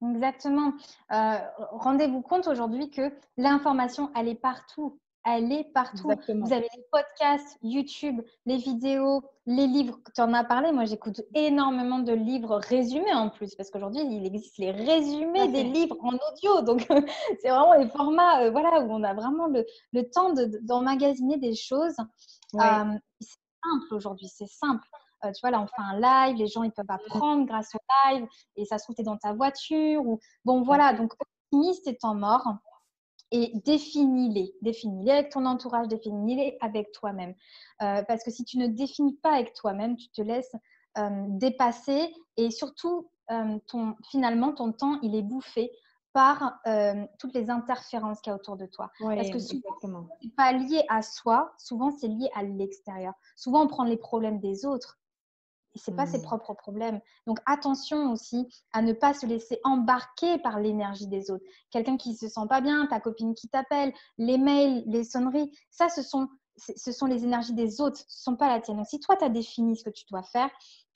Exactement. 0.02 0.74
Rendez-vous 1.10 2.22
compte 2.22 2.48
aujourd'hui 2.48 2.90
que 2.90 3.14
l'information, 3.38 4.10
elle 4.16 4.28
est 4.28 4.36
partout 4.36 5.00
elle 5.26 5.52
est 5.52 5.64
partout. 5.74 6.10
Vous 6.28 6.54
avez 6.54 6.68
les 6.76 6.84
podcasts, 6.92 7.58
YouTube, 7.62 8.22
les 8.46 8.58
vidéos, 8.58 9.24
les 9.46 9.68
livres. 9.68 10.00
Tu 10.14 10.22
en 10.22 10.34
as 10.34 10.44
parlé. 10.44 10.72
Moi, 10.72 10.86
j'écoute 10.86 11.22
énormément 11.34 12.00
de 12.00 12.14
livres 12.14 12.58
résumés 12.58 13.14
en 13.14 13.30
plus, 13.30 13.56
parce 13.56 13.70
qu'aujourd'hui, 13.70 14.02
il 14.02 14.26
existe 14.26 14.58
les 14.58 14.72
résumés 14.72 15.48
des 15.48 15.64
livres 15.64 15.98
en 16.02 16.14
audio. 16.14 16.62
Donc, 16.66 16.88
c'est 17.42 17.50
vraiment 17.50 17.74
les 17.74 17.90
formats 17.90 18.44
euh, 18.44 18.52
voilà, 18.52 18.82
où 18.82 18.92
on 18.92 19.04
a 19.04 19.14
vraiment 19.14 19.48
le, 19.48 20.10
temps 20.10 20.34
d'emmagasiner 20.62 21.38
des 21.38 21.56
choses. 21.56 21.96
Euh, 22.56 22.98
c'est 23.20 23.40
simple 23.64 23.94
aujourd'hui, 23.94 24.28
c'est 24.28 24.50
simple. 24.50 24.86
Euh, 25.24 25.32
tu 25.32 25.40
vois, 25.42 25.52
là, 25.52 25.62
on 25.62 25.68
fait 25.68 25.74
un 25.78 26.00
live, 26.00 26.38
les 26.38 26.48
gens, 26.48 26.64
ils 26.64 26.72
peuvent 26.72 26.86
apprendre 26.90 27.46
grâce 27.46 27.74
au 27.74 27.80
live, 28.10 28.28
et 28.58 28.66
ça 28.66 28.78
se 28.78 28.84
trouve, 28.84 28.96
tu 28.96 29.04
es 29.04 29.06
dans 29.06 29.18
ta 29.18 29.32
voiture. 29.32 30.06
Ou... 30.06 30.20
Bon, 30.44 30.64
voilà, 30.64 30.92
donc 30.94 31.14
optimise 31.50 31.82
tes 31.82 31.96
temps 31.96 32.16
morts 32.16 32.58
et 33.34 33.52
définis-les. 33.66 34.54
Définis-les 34.62 35.12
avec 35.12 35.30
ton 35.32 35.46
entourage, 35.46 35.88
définis-les 35.88 36.56
avec 36.62 36.92
toi-même. 36.92 37.34
Euh, 37.82 38.04
parce 38.08 38.24
que 38.24 38.30
si 38.30 38.46
tu 38.46 38.60
ne 38.60 38.68
définis 38.68 39.16
pas 39.16 39.34
avec 39.34 39.54
toi-même, 39.54 39.98
tu 39.98 40.08
te 40.10 40.22
laisses 40.22 40.56
euh, 41.00 41.26
dépasser 41.30 42.14
et 42.38 42.52
surtout, 42.52 43.10
euh, 43.32 43.58
ton, 43.68 43.96
finalement, 44.12 44.54
ton 44.54 44.72
temps, 44.72 45.00
il 45.02 45.16
est 45.16 45.24
bouffé 45.24 45.72
par 46.14 46.62
toutes 47.18 47.34
les 47.34 47.50
interférences 47.50 48.22
qu'il 48.22 48.30
y 48.30 48.34
a 48.34 48.36
autour 48.36 48.56
de 48.56 48.68
toi. 48.68 48.92
Parce 49.00 49.32
que 49.32 49.40
souvent, 49.40 49.76
ce 49.82 49.88
n'est 49.88 50.32
pas 50.38 50.52
lié 50.54 50.84
à 50.88 51.02
soi, 51.02 51.52
souvent 51.58 51.90
c'est 51.90 52.08
lié 52.08 52.30
à 52.36 52.44
l'extérieur. 52.44 53.16
Souvent, 53.36 53.64
on 53.64 53.68
prend 53.68 53.84
les 53.84 53.98
problèmes 53.98 54.40
des 54.40 54.64
autres 54.64 55.00
ce 55.76 55.90
n'est 55.90 55.98
pas 55.98 56.06
ses 56.06 56.20
mmh. 56.20 56.24
propres 56.24 56.54
problèmes. 56.54 57.00
Donc 57.28 57.40
attention 57.46 58.12
aussi 58.12 58.48
à 58.72 58.82
ne 58.82 58.94
pas 58.94 59.14
se 59.14 59.26
laisser 59.26 59.60
embarquer 59.64 60.38
par 60.40 60.60
l'énergie 60.60 61.08
des 61.08 61.32
autres. 61.32 61.44
Quelqu'un 61.72 61.98
qui 61.98 62.16
se 62.16 62.28
sent 62.28 62.48
pas 62.50 62.62
bien, 62.62 62.86
ta 62.88 63.00
copine 63.00 63.34
qui 63.34 63.50
t'appelle, 63.50 63.94
les 64.18 64.38
mails, 64.38 64.84
les 64.86 65.04
sonneries, 65.04 65.52
ça 65.72 65.90
ce 65.90 66.02
sont, 66.02 66.28
ce 66.58 66.92
sont 66.92 67.06
les 67.06 67.24
énergies 67.24 67.54
des 67.54 67.82
autres, 67.82 67.98
ce 67.98 68.04
ne 68.04 68.34
sont 68.34 68.36
pas 68.36 68.48
la 68.48 68.60
tienne. 68.62 68.78
Donc 68.78 68.88
si 68.88 69.00
toi 69.00 69.16
tu 69.16 69.26
as 69.26 69.30
défini 69.30 69.76
ce 69.76 69.84
que 69.84 69.90
tu 69.90 70.06
dois 70.10 70.24
faire, 70.24 70.50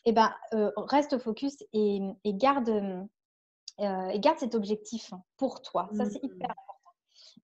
eh 0.05 0.11
ben, 0.11 0.33
euh, 0.53 0.71
reste 0.77 1.17
focus 1.17 1.57
et, 1.73 2.01
garde, 2.25 2.69
euh, 2.69 4.09
et 4.09 4.19
garde 4.19 4.37
cet 4.37 4.55
objectif 4.55 5.13
pour 5.37 5.61
toi. 5.61 5.89
Ça 5.97 6.05
c'est 6.05 6.23
hyper 6.23 6.49
mmh. 6.49 6.51
important. 6.51 6.91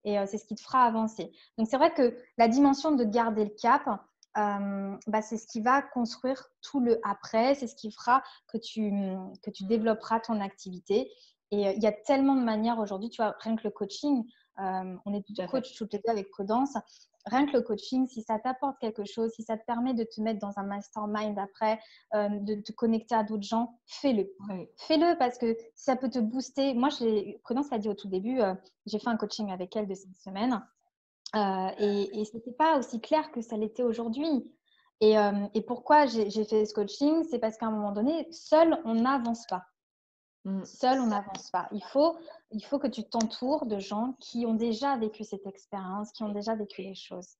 Et 0.06 0.20
euh, 0.20 0.26
c'est 0.28 0.38
ce 0.38 0.46
qui 0.46 0.56
te 0.56 0.62
fera 0.62 0.84
avancer. 0.84 1.32
Donc 1.58 1.68
c'est 1.68 1.78
vrai 1.78 1.94
que 1.94 2.18
la 2.38 2.48
dimension 2.48 2.92
de 2.92 3.04
garder 3.04 3.46
le 3.46 3.56
cap, 3.60 3.90
euh, 4.38 4.98
bah, 5.08 5.22
c'est 5.22 5.38
ce 5.38 5.48
qui 5.48 5.62
va 5.62 5.82
construire 5.82 6.50
tout 6.62 6.80
le 6.80 7.00
après, 7.04 7.56
c'est 7.56 7.68
ce 7.68 7.76
qui 7.76 7.92
fera 7.92 8.24
que 8.48 8.58
tu, 8.58 8.92
que 9.44 9.52
tu 9.52 9.66
développeras 9.66 10.20
ton 10.20 10.42
activité. 10.42 11.12
Et 11.52 11.68
euh, 11.68 11.74
il 11.74 11.84
y 11.84 11.88
a 11.88 11.92
tellement 11.92 12.36
de 12.36 12.42
manières 12.42 12.80
aujourd'hui, 12.80 13.10
tu 13.10 13.22
vois, 13.22 13.36
rien 13.40 13.56
que 13.56 13.64
le 13.64 13.70
coaching, 13.70 14.24
euh, 14.60 14.96
on 15.06 15.14
est 15.14 15.24
coach 15.48 15.76
toutes 15.76 15.94
les 15.94 16.00
deux 16.00 16.12
avec 16.12 16.32
Codance. 16.32 16.76
Rien 17.26 17.46
que 17.46 17.54
le 17.54 17.62
coaching, 17.62 18.06
si 18.08 18.22
ça 18.22 18.38
t'apporte 18.38 18.78
quelque 18.80 19.06
chose, 19.06 19.32
si 19.32 19.44
ça 19.44 19.58
te 19.58 19.64
permet 19.66 19.94
de 19.94 20.04
te 20.04 20.20
mettre 20.20 20.40
dans 20.40 20.60
un 20.60 20.64
mastermind 20.64 21.40
après, 21.40 21.80
de 22.14 22.62
te 22.62 22.74
connecter 22.74 23.16
à 23.16 23.24
d'autres 23.24 23.48
gens, 23.48 23.80
fais-le. 23.86 24.30
Fais-le 24.76 25.18
parce 25.18 25.38
que 25.38 25.56
ça 25.74 25.96
peut 25.96 26.10
te 26.10 26.20
booster. 26.20 26.74
Moi, 26.74 26.90
Codance 27.44 27.72
l'a 27.72 27.78
dit 27.78 27.88
au 27.88 27.94
tout 27.94 28.10
début, 28.10 28.42
j'ai 28.88 29.00
fait 29.00 29.08
un 29.08 29.16
coaching 29.16 29.54
avec 29.54 29.74
elle 29.78 29.88
de 29.88 29.94
cette 29.94 30.18
semaine. 30.18 30.62
Euh, 31.36 31.70
et, 31.80 32.22
et 32.22 32.26
ce 32.26 32.36
n'était 32.36 32.52
pas 32.52 32.78
aussi 32.78 33.02
clair 33.02 33.32
que 33.32 33.42
ça 33.42 33.58
l'était 33.58 33.84
aujourd'hui. 33.84 34.52
Et, 35.02 35.18
euh, 35.18 35.32
et, 35.54 35.62
pourquoi 35.62 36.06
j'ai 36.06 36.30
fait 36.46 36.66
ce 36.66 36.74
coaching 36.74 37.24
C'est 37.30 37.40
parce 37.40 37.58
qu'à 37.58 37.66
un 37.66 37.72
moment 37.72 37.92
donné, 37.92 38.28
seul, 38.32 38.80
on 38.86 38.94
n'avance 38.96 39.46
pas. 39.48 39.66
Mmh. 40.46 40.64
Seul, 40.66 41.00
on 41.00 41.08
n'avance 41.08 41.50
pas. 41.50 41.68
Il 41.72 41.84
faut, 41.84 42.18
il 42.52 42.64
faut 42.64 42.80
que 42.80 42.88
tu 42.88 43.04
t'entoures 43.04 43.66
de 43.66 43.80
gens 43.80 44.16
qui 44.20 44.46
ont 44.46 44.54
déjà 44.54 44.96
vécu 44.98 45.24
cette 45.24 45.48
expérience, 45.48 46.12
qui 46.12 46.24
ont 46.24 46.30
déjà 46.30 46.56
vécu 46.56 46.84
les 46.84 46.96
choses. 46.96 47.38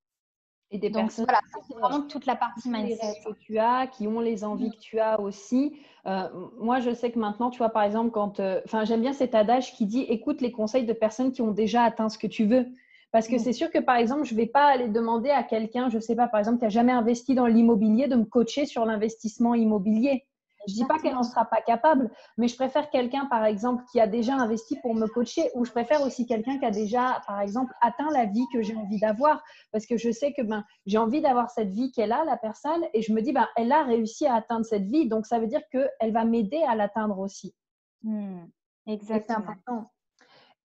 Et 0.72 0.80
des 0.80 0.90
Donc, 0.90 1.04
personnes, 1.04 1.26
voilà, 1.26 1.40
c'est 1.52 1.76
vraiment 1.76 2.08
toute 2.08 2.26
la 2.26 2.36
partie 2.36 2.68
mindset 2.68 3.22
que 3.24 3.34
tu 3.34 3.60
as, 3.60 3.86
qui 3.86 4.08
ont 4.08 4.20
les 4.20 4.44
envies 4.44 4.72
que 4.72 4.80
tu 4.80 5.00
as 5.00 5.20
aussi. 5.20 5.78
Euh, 6.08 6.30
moi, 6.58 6.80
je 6.80 6.94
sais 6.94 7.12
que 7.12 7.20
maintenant, 7.20 7.52
tu 7.52 7.60
vois, 7.60 7.70
par 7.70 7.84
exemple, 7.84 8.10
quand, 8.10 8.40
enfin, 8.66 8.84
j'aime 8.84 9.02
bien 9.02 9.14
cet 9.14 9.36
adage 9.36 9.76
qui 9.76 9.86
dit 9.86 10.02
écoute 10.02 10.42
les 10.42 10.52
conseils 10.52 10.86
de 10.86 10.94
personnes 10.94 11.32
qui 11.32 11.44
ont 11.44 11.52
déjà 11.52 11.84
atteint 11.84 12.10
ce 12.10 12.18
que 12.18 12.28
tu 12.28 12.46
veux. 12.46 12.66
Parce 13.14 13.28
que 13.28 13.36
mm. 13.36 13.40
c'est 13.40 13.54
sûr 13.54 13.72
que, 13.72 13.78
par 13.78 13.96
exemple, 13.96 14.26
je 14.26 14.34
ne 14.34 14.40
vais 14.40 14.48
pas 14.48 14.66
aller 14.66 14.90
demander 14.90 15.30
à 15.30 15.44
quelqu'un, 15.44 15.88
je 15.88 15.96
ne 15.96 16.02
sais 16.02 16.16
pas, 16.16 16.28
par 16.28 16.40
exemple, 16.40 16.58
qui 16.58 16.66
n'a 16.66 16.70
jamais 16.70 16.92
investi 16.92 17.36
dans 17.36 17.46
l'immobilier, 17.46 18.08
de 18.08 18.16
me 18.16 18.26
coacher 18.26 18.66
sur 18.66 18.86
l'investissement 18.86 19.54
immobilier. 19.54 20.26
Je 20.68 20.74
ne 20.74 20.78
dis 20.78 20.86
pas 20.86 20.98
qu'elle 20.98 21.14
n'en 21.14 21.24
sera 21.24 21.46
pas 21.46 21.62
capable, 21.62 22.10
mais 22.38 22.48
je 22.48 22.56
préfère 22.56 22.90
quelqu'un, 22.90 23.26
par 23.26 23.46
exemple, 23.46 23.84
qui 23.92 24.00
a 24.00 24.08
déjà 24.08 24.34
investi 24.36 24.78
pour 24.82 24.96
me 24.96 25.08
coacher, 25.08 25.52
ou 25.56 25.64
je 25.64 25.72
préfère 25.72 26.02
aussi 26.02 26.26
quelqu'un 26.26 26.58
qui 26.58 26.66
a 26.66 26.72
déjà, 26.72 27.22
par 27.28 27.40
exemple, 27.42 27.72
atteint 27.82 28.10
la 28.12 28.26
vie 28.26 28.46
que 28.52 28.64
j'ai 28.64 28.76
envie 28.76 29.00
d'avoir, 29.00 29.44
parce 29.72 29.86
que 29.86 29.98
je 29.98 30.10
sais 30.10 30.34
que 30.34 30.42
ben, 30.42 30.64
j'ai 30.86 30.98
envie 30.98 31.22
d'avoir 31.22 31.52
cette 31.52 31.70
vie 31.70 31.92
qu'elle 31.92 32.14
a, 32.14 32.24
la 32.24 32.38
personne, 32.38 32.82
et 32.94 33.02
je 33.02 33.14
me 33.14 33.22
dis, 33.22 33.34
ben, 33.34 33.48
elle 33.58 33.72
a 33.74 33.84
réussi 33.84 34.26
à 34.26 34.36
atteindre 34.36 34.66
cette 34.66 34.86
vie, 34.86 35.08
donc 35.08 35.28
ça 35.28 35.38
veut 35.38 35.48
dire 35.48 35.62
qu'elle 35.70 36.14
va 36.14 36.26
m'aider 36.26 36.64
à 36.68 36.76
l'atteindre 36.76 37.20
aussi. 37.20 37.54
Hmm. 38.02 38.46
exactement. 38.88 39.40
C'est 39.46 39.52
important. 39.52 39.92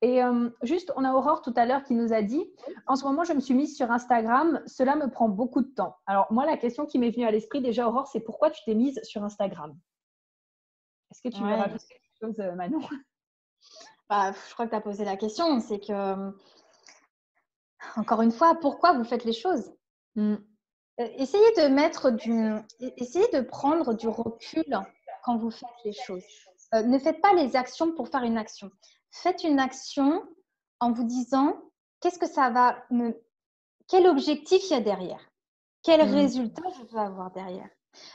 Et 0.01 0.23
euh, 0.23 0.49
juste, 0.63 0.93
on 0.97 1.05
a 1.05 1.13
Aurore 1.13 1.43
tout 1.43 1.53
à 1.57 1.67
l'heure 1.67 1.83
qui 1.83 1.95
nous 1.95 2.13
a 2.13 2.23
dit, 2.23 2.49
en 2.87 2.95
ce 2.95 3.05
moment, 3.05 3.25
je 3.25 3.33
me 3.33 3.41
suis 3.41 3.55
mise 3.55 3.77
sur 3.77 3.91
Instagram, 3.91 4.63
cela 4.67 4.95
me 4.95 5.11
prend 5.11 5.29
beaucoup 5.29 5.61
de 5.61 5.69
temps. 5.69 5.97
Alors 6.07 6.33
moi, 6.33 6.47
la 6.47 6.57
question 6.57 6.87
qui 6.87 6.99
m'est 6.99 7.11
venue 7.11 7.27
à 7.27 7.33
l'esprit 7.33 7.61
déjà, 7.61 7.89
Aurore, 7.89 8.07
c'est 8.07 8.21
pourquoi 8.21 8.51
tu 8.51 8.63
t'es 8.65 8.75
mise 8.75 9.01
sur 9.03 9.25
Instagram? 9.25 9.77
Est-ce 11.11 11.23
que 11.23 11.35
tu 11.35 11.43
veux 11.43 11.53
rajouter 11.53 11.85
quelque 11.89 12.19
chose, 12.21 12.41
euh, 12.41 12.55
Manon? 12.55 12.81
Bah, 14.09 14.33
Je 14.33 14.55
crois 14.55 14.67
que 14.67 14.71
tu 14.71 14.77
as 14.77 14.81
posé 14.81 15.05
la 15.05 15.17
question. 15.17 15.59
C'est 15.61 15.81
que, 15.81 16.33
encore 17.97 18.23
une 18.23 18.33
fois, 18.33 18.55
pourquoi 18.61 18.93
vous 18.93 19.05
faites 19.05 19.25
les 19.25 19.33
choses? 19.33 19.73
Hmm. 20.15 20.37
euh, 21.01 21.09
Essayez 21.17 21.51
de 21.57 21.69
mettre 21.69 22.11
du, 22.13 22.55
essayez 22.97 23.29
de 23.33 23.41
prendre 23.41 23.95
du 23.95 24.07
recul 24.07 24.65
quand 25.25 25.39
vous 25.39 25.51
faites 25.51 25.69
les 25.85 25.93
choses. 25.93 26.25
ne 26.73 26.99
faites 26.99 27.21
pas 27.21 27.33
les 27.35 27.57
actions 27.57 27.93
pour 27.95 28.09
faire 28.09 28.23
une 28.23 28.39
action 28.39 28.71
faites 29.11 29.45
une 29.45 29.59
action 29.59 30.23
en 30.81 30.93
vous 30.93 31.05
disant 31.05 31.57
qu'est-ce 32.01 32.19
que 32.19 32.29
ça 32.29 32.51
va 32.51 32.85
me. 32.91 33.21
Quel 33.89 34.07
objectif 34.07 34.63
il 34.71 34.73
y 34.73 34.77
a 34.77 34.81
derrière? 34.81 35.21
Quel 35.83 36.07
mmh. 36.07 36.15
résultat 36.15 36.63
je 36.77 36.85
veux 36.93 37.01
avoir 37.01 37.31
derrière? 37.31 37.69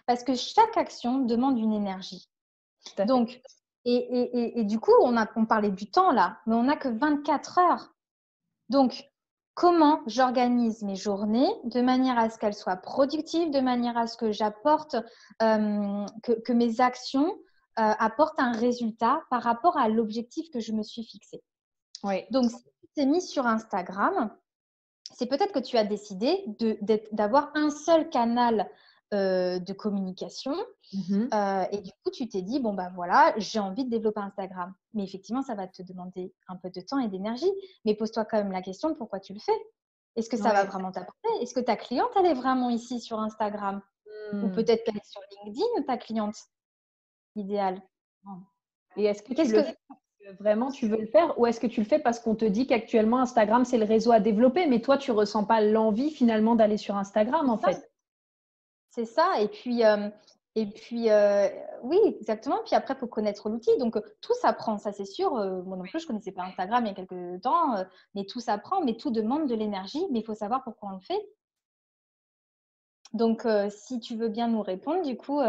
Parce 0.05 0.23
que 0.23 0.35
chaque 0.35 0.77
action 0.77 1.19
demande 1.19 1.57
une 1.57 1.73
énergie. 1.73 2.29
Donc, 3.07 3.41
et, 3.85 4.63
du 4.63 4.79
coup, 4.79 4.93
on, 5.01 5.17
a, 5.17 5.27
on 5.35 5.45
parlait 5.45 5.71
du 5.71 5.89
temps 5.89 6.11
là, 6.11 6.39
mais 6.45 6.55
on 6.55 6.63
n'a 6.63 6.77
que 6.77 6.89
24 6.89 7.59
heures. 7.59 7.93
Donc, 8.69 9.05
comment 9.55 10.01
j'organise 10.07 10.83
mes 10.83 10.95
journées 10.95 11.49
de 11.65 11.81
manière 11.81 12.17
à 12.17 12.29
ce 12.29 12.37
qu'elles 12.37 12.53
soient 12.53 12.77
productives, 12.77 13.51
de 13.51 13.59
manière 13.59 13.97
à 13.97 14.07
ce 14.07 14.17
que 14.17 14.31
j'apporte, 14.31 14.95
euh, 15.41 16.05
que, 16.23 16.53
mes 16.53 16.79
actions 16.79 17.37
apporte 17.75 18.39
un 18.39 18.51
résultat 18.51 19.23
par 19.29 19.43
rapport 19.43 19.77
à 19.77 19.89
l'objectif 19.89 20.49
que 20.51 20.59
je 20.59 20.71
me 20.71 20.83
suis 20.83 21.03
fixé. 21.03 21.43
Oui. 22.03 22.23
Donc, 22.31 22.49
si 22.49 22.63
tu 22.63 22.87
t'es 22.95 23.05
mis 23.05 23.21
sur 23.21 23.47
Instagram, 23.47 24.35
c'est 25.15 25.27
peut-être 25.27 25.53
que 25.53 25.59
tu 25.59 25.77
as 25.77 25.83
décidé 25.83 26.43
d'avoir 27.11 27.51
un 27.55 27.69
seul 27.69 28.09
canal 28.09 28.69
de 29.11 29.73
communication. 29.73 30.55
Mmh 30.91 31.27
et 31.71 31.81
du 31.81 31.91
coup, 32.03 32.11
tu 32.11 32.27
t'es 32.27 32.41
dit, 32.41 32.59
bon, 32.59 32.73
bah 32.73 32.91
voilà, 32.95 33.33
j'ai 33.37 33.59
envie 33.59 33.85
de 33.85 33.89
développer 33.89 34.21
Instagram. 34.21 34.73
Mais 34.93 35.03
effectivement, 35.03 35.41
ça 35.41 35.55
va 35.55 35.67
te 35.67 35.81
demander 35.83 36.33
un 36.47 36.55
peu 36.55 36.69
de 36.69 36.81
temps 36.81 36.99
et 36.99 37.07
d'énergie. 37.07 37.51
Mais 37.85 37.95
pose-toi 37.95 38.25
quand 38.25 38.37
même 38.37 38.51
la 38.51 38.61
question, 38.61 38.93
pourquoi 38.95 39.19
tu 39.19 39.33
le 39.33 39.39
fais? 39.39 39.57
Est-ce 40.15 40.29
que 40.29 40.37
ça 40.37 40.51
va 40.51 40.63
vraiment 40.65 40.91
t'apporter? 40.91 41.29
Est-ce 41.41 41.53
que 41.53 41.59
ta 41.59 41.75
cliente, 41.75 42.11
elle 42.15 42.27
est 42.27 42.33
vraiment 42.33 42.69
ici 42.69 42.99
sur 42.99 43.19
Instagram? 43.19 43.81
Ou 44.33 44.47
mmh. 44.47 44.51
peut-être 44.51 44.83
qu'elle 44.83 44.97
est 44.97 45.11
sur 45.11 45.21
LinkedIn, 45.31 45.83
ta 45.87 45.97
cliente? 45.97 46.35
Idéale 47.35 47.81
Et 48.97 49.05
est-ce 49.05 49.23
que, 49.23 49.33
tu 49.33 49.51
que... 49.51 50.33
vraiment 50.39 50.71
tu 50.71 50.87
veux 50.87 50.99
le 50.99 51.07
faire 51.07 51.37
ou 51.39 51.45
est-ce 51.45 51.59
que 51.59 51.67
tu 51.67 51.81
le 51.81 51.85
fais 51.87 51.99
parce 51.99 52.19
qu'on 52.19 52.35
te 52.35 52.45
dit 52.45 52.67
qu'actuellement 52.67 53.19
Instagram 53.19 53.65
c'est 53.65 53.77
le 53.77 53.85
réseau 53.85 54.11
à 54.11 54.19
développer 54.19 54.67
mais 54.67 54.81
toi 54.81 54.97
tu 54.97 55.11
ressens 55.11 55.45
pas 55.45 55.61
l'envie 55.61 56.11
finalement 56.11 56.55
d'aller 56.55 56.77
sur 56.77 56.95
Instagram 56.95 57.49
en 57.49 57.57
fait? 57.57 57.89
C'est 58.93 59.05
ça. 59.05 59.41
Et 59.41 59.47
puis, 59.47 59.83
euh, 59.83 60.07
et 60.53 60.67
puis 60.67 61.09
euh, 61.09 61.49
oui, 61.81 61.97
exactement. 62.19 62.59
Puis 62.63 62.75
après, 62.75 62.93
il 62.93 62.97
faut 62.97 63.07
connaître 63.07 63.49
l'outil. 63.49 63.75
Donc, 63.79 63.97
tout 64.21 64.33
s'apprend, 64.35 64.77
ça 64.77 64.91
c'est 64.91 65.05
sûr. 65.05 65.35
Euh, 65.35 65.63
moi 65.63 65.77
non 65.77 65.83
plus, 65.83 65.99
je 65.99 66.05
ne 66.05 66.07
connaissais 66.09 66.31
pas 66.31 66.43
Instagram 66.43 66.85
il 66.85 66.89
y 66.89 66.91
a 66.91 66.93
quelques 66.93 67.41
temps, 67.41 67.83
mais 68.13 68.25
tout 68.25 68.39
s'apprend, 68.39 68.83
mais 68.83 68.95
tout 68.95 69.09
demande 69.09 69.49
de 69.49 69.55
l'énergie. 69.55 70.05
Mais 70.11 70.19
il 70.19 70.25
faut 70.25 70.35
savoir 70.35 70.63
pourquoi 70.63 70.89
on 70.89 70.95
le 70.95 71.01
fait. 71.01 71.27
Donc, 73.13 73.47
si 73.69 73.99
tu 73.99 74.15
veux 74.15 74.29
bien 74.29 74.47
nous 74.47 74.63
répondre, 74.63 75.03
du 75.03 75.15
coup, 75.15 75.39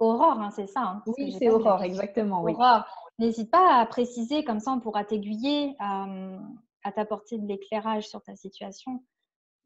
Aurore, 0.00 0.40
hein, 0.40 0.50
c'est 0.50 0.66
ça. 0.66 0.80
Hein, 0.80 1.02
oui, 1.06 1.36
c'est 1.38 1.50
Aurore, 1.50 1.82
exactement. 1.82 2.42
Oui. 2.42 2.52
Aurore, 2.52 2.84
n'hésite 3.18 3.50
pas 3.50 3.80
à 3.80 3.86
préciser, 3.86 4.42
comme 4.44 4.58
ça 4.58 4.72
on 4.72 4.80
pourra 4.80 5.04
t'aiguiller, 5.04 5.76
à, 5.78 6.92
t'apporter 6.94 7.38
de 7.38 7.46
l'éclairage 7.46 8.08
sur 8.08 8.22
ta 8.22 8.34
situation. 8.34 9.04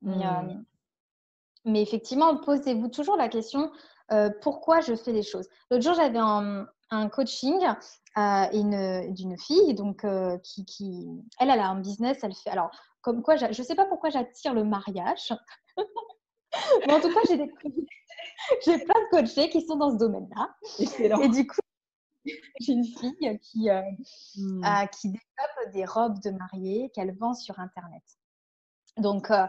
Mmh. 0.02 0.62
Mais 1.64 1.80
effectivement, 1.80 2.36
posez-vous 2.36 2.88
toujours 2.88 3.16
la 3.16 3.28
question 3.28 3.70
euh, 4.12 4.30
pourquoi 4.40 4.80
je 4.80 4.94
fais 4.94 5.12
les 5.12 5.22
choses? 5.22 5.48
L'autre 5.70 5.82
jour, 5.82 5.94
j'avais 5.94 6.18
un, 6.18 7.08
coaching 7.08 7.60
euh, 8.16 9.08
d'une 9.10 9.36
fille 9.38 9.74
donc 9.74 10.04
euh, 10.04 10.38
qui, 10.38 11.08
elle, 11.40 11.50
elle 11.50 11.60
a 11.60 11.68
un 11.68 11.80
business. 11.80 12.18
Elle 12.22 12.34
fait 12.34 12.50
alors 12.50 12.70
comme 13.00 13.22
quoi, 13.22 13.36
je 13.36 13.46
ne 13.46 13.52
sais 13.52 13.74
pas 13.74 13.84
pourquoi 13.84 14.10
j'attire 14.10 14.52
le 14.52 14.64
mariage, 14.64 15.32
mais 16.86 16.92
en 16.92 17.00
tout 17.00 17.12
cas, 17.12 17.20
j'ai 17.28 17.36
des 17.36 17.52
j'ai 18.64 18.78
plein 18.78 19.00
de 19.00 19.10
coachés 19.10 19.50
qui 19.50 19.66
sont 19.66 19.76
dans 19.76 19.90
ce 19.90 19.96
domaine-là. 19.96 20.54
Et 21.22 21.28
du 21.28 21.46
coup, 21.46 21.60
j'ai 22.60 22.72
une 22.72 22.84
fille 22.84 23.38
qui, 23.40 23.68
hmm. 24.36 24.62
qui 24.92 25.08
développe 25.08 25.72
des 25.72 25.84
robes 25.84 26.20
de 26.22 26.30
mariée 26.30 26.90
qu'elle 26.94 27.16
vend 27.16 27.34
sur 27.34 27.58
Internet. 27.58 28.02
Donc, 28.96 29.30
euh, 29.30 29.46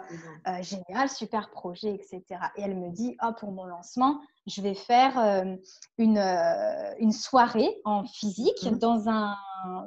euh, 0.47 0.61
génial, 0.61 1.09
super 1.09 1.49
projet, 1.51 1.93
etc. 1.93 2.23
Et 2.57 2.61
elle 2.61 2.75
me 2.75 2.89
dit, 2.89 3.15
oh, 3.23 3.31
pour 3.39 3.51
mon 3.51 3.65
lancement, 3.65 4.21
je 4.45 4.61
vais 4.61 4.73
faire 4.73 5.17
euh, 5.17 5.55
une, 5.97 6.17
une, 6.99 7.13
soirée 7.13 7.81
en 7.85 8.05
physique 8.05 8.63
mmh 8.63 8.77
dans, 8.77 9.07
un, 9.09 9.35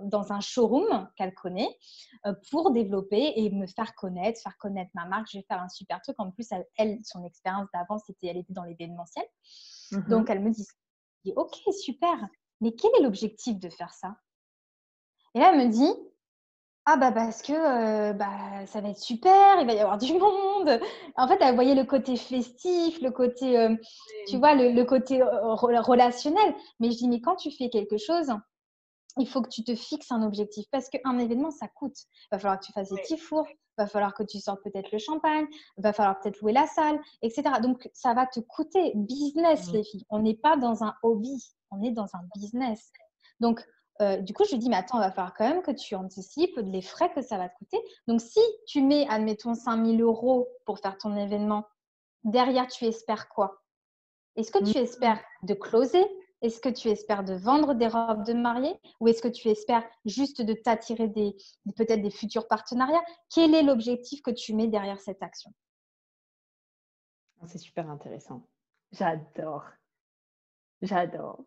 dans 0.04 0.32
un 0.32 0.40
showroom 0.40 1.08
qu'elle 1.16 1.34
connaît 1.34 1.68
pour 2.50 2.70
développer 2.70 3.34
et 3.36 3.50
me 3.50 3.66
faire 3.66 3.94
connaître, 3.94 4.40
faire 4.40 4.56
connaître 4.56 4.90
ma 4.94 5.04
marque. 5.04 5.28
Je 5.30 5.38
vais 5.38 5.44
faire 5.46 5.60
un 5.60 5.68
super 5.68 6.00
truc. 6.00 6.16
En 6.18 6.30
plus, 6.30 6.48
elle, 6.76 6.98
son 7.04 7.22
expérience 7.24 7.68
d'avant, 7.74 7.98
c'était, 7.98 8.28
elle 8.28 8.38
était 8.38 8.54
dans 8.54 8.64
l'événementiel. 8.64 9.24
Mmh 9.92 10.08
Donc, 10.08 10.30
elle 10.30 10.40
me 10.40 10.50
dit, 10.50 10.66
ok, 11.36 11.56
super. 11.78 12.16
Mais 12.62 12.72
quel 12.72 12.90
est 12.98 13.02
l'objectif 13.02 13.58
de 13.58 13.68
faire 13.68 13.92
ça? 13.92 14.16
Et 15.34 15.38
là, 15.38 15.52
elle 15.52 15.66
me 15.66 15.70
dit, 15.70 16.09
ah 16.92 16.96
bah 16.96 17.12
parce 17.12 17.40
que 17.40 18.12
bah, 18.12 18.66
ça 18.66 18.80
va 18.80 18.88
être 18.88 18.98
super, 18.98 19.60
il 19.60 19.66
va 19.66 19.74
y 19.74 19.78
avoir 19.78 19.96
du 19.96 20.12
monde. 20.14 20.80
En 21.14 21.28
fait, 21.28 21.38
elle 21.40 21.54
voyait 21.54 21.76
le 21.76 21.84
côté 21.84 22.16
festif, 22.16 23.00
le 23.00 23.12
côté, 23.12 23.76
tu 24.26 24.38
vois, 24.38 24.56
le, 24.56 24.82
côté 24.82 25.22
relationnel. 25.22 26.54
Mais 26.80 26.90
je 26.90 26.96
dis, 26.96 27.08
mais 27.08 27.20
quand 27.20 27.36
tu 27.36 27.52
fais 27.52 27.68
quelque 27.68 27.96
chose, 27.96 28.32
il 29.18 29.28
faut 29.28 29.40
que 29.40 29.48
tu 29.48 29.62
te 29.62 29.76
fixes 29.76 30.10
un 30.10 30.24
objectif 30.24 30.66
parce 30.72 30.88
qu'un 30.88 31.18
événement, 31.20 31.52
ça 31.52 31.68
coûte. 31.68 31.96
Il 31.96 32.28
va 32.32 32.38
falloir 32.40 32.58
que 32.58 32.66
tu 32.66 32.72
fasses 32.72 32.90
des 32.90 33.00
petits 33.00 33.18
fours, 33.18 33.46
il 33.48 33.56
va 33.78 33.86
falloir 33.86 34.12
que 34.12 34.24
tu 34.24 34.40
sortes 34.40 34.62
peut-être 34.64 34.90
le 34.90 34.98
champagne, 34.98 35.46
il 35.78 35.82
va 35.84 35.92
falloir 35.92 36.18
peut-être 36.18 36.40
louer 36.40 36.52
la 36.52 36.66
salle, 36.66 36.98
etc. 37.22 37.44
Donc, 37.62 37.88
ça 37.92 38.14
va 38.14 38.26
te 38.26 38.40
coûter. 38.40 38.92
Business, 38.96 39.68
mmh. 39.68 39.72
les 39.74 39.84
filles. 39.84 40.06
On 40.10 40.18
n'est 40.18 40.34
pas 40.34 40.56
dans 40.56 40.82
un 40.82 40.94
hobby, 41.04 41.54
on 41.70 41.84
est 41.84 41.92
dans 41.92 42.16
un 42.16 42.22
business. 42.34 42.90
Donc, 43.38 43.64
euh, 44.00 44.16
du 44.18 44.32
coup, 44.32 44.44
je 44.44 44.52
lui 44.52 44.58
dis, 44.58 44.68
mais 44.68 44.76
attends, 44.76 44.98
il 44.98 45.02
va 45.02 45.10
falloir 45.10 45.34
quand 45.34 45.48
même 45.48 45.62
que 45.62 45.70
tu 45.70 45.94
anticipes 45.94 46.56
les 46.56 46.82
frais 46.82 47.12
que 47.12 47.20
ça 47.20 47.36
va 47.36 47.48
te 47.48 47.56
coûter. 47.58 47.78
Donc, 48.06 48.20
si 48.20 48.40
tu 48.66 48.82
mets, 48.82 49.06
admettons, 49.08 49.54
5000 49.54 50.00
euros 50.00 50.48
pour 50.64 50.78
faire 50.78 50.96
ton 50.96 51.16
événement, 51.16 51.66
derrière, 52.24 52.66
tu 52.66 52.84
espères 52.86 53.28
quoi? 53.28 53.62
Est-ce 54.36 54.50
que 54.52 54.58
tu 54.58 54.78
mmh. 54.78 54.82
espères 54.82 55.20
de 55.42 55.54
closer? 55.54 56.04
Est-ce 56.42 56.60
que 56.60 56.70
tu 56.70 56.88
espères 56.88 57.24
de 57.24 57.34
vendre 57.34 57.74
des 57.74 57.88
robes 57.88 58.24
de 58.24 58.32
mariée? 58.32 58.80
Ou 59.00 59.08
est-ce 59.08 59.20
que 59.20 59.28
tu 59.28 59.48
espères 59.48 59.86
juste 60.06 60.40
de 60.40 60.54
t'attirer 60.54 61.08
des, 61.08 61.36
peut-être 61.76 62.00
des 62.00 62.10
futurs 62.10 62.48
partenariats? 62.48 63.02
Quel 63.28 63.54
est 63.54 63.62
l'objectif 63.62 64.22
que 64.22 64.30
tu 64.30 64.54
mets 64.54 64.68
derrière 64.68 65.00
cette 65.00 65.22
action? 65.22 65.52
Ah, 67.42 67.46
C'est 67.46 67.58
super 67.58 67.90
intéressant. 67.90 68.46
J'adore. 68.92 69.66
J'adore. 70.80 71.44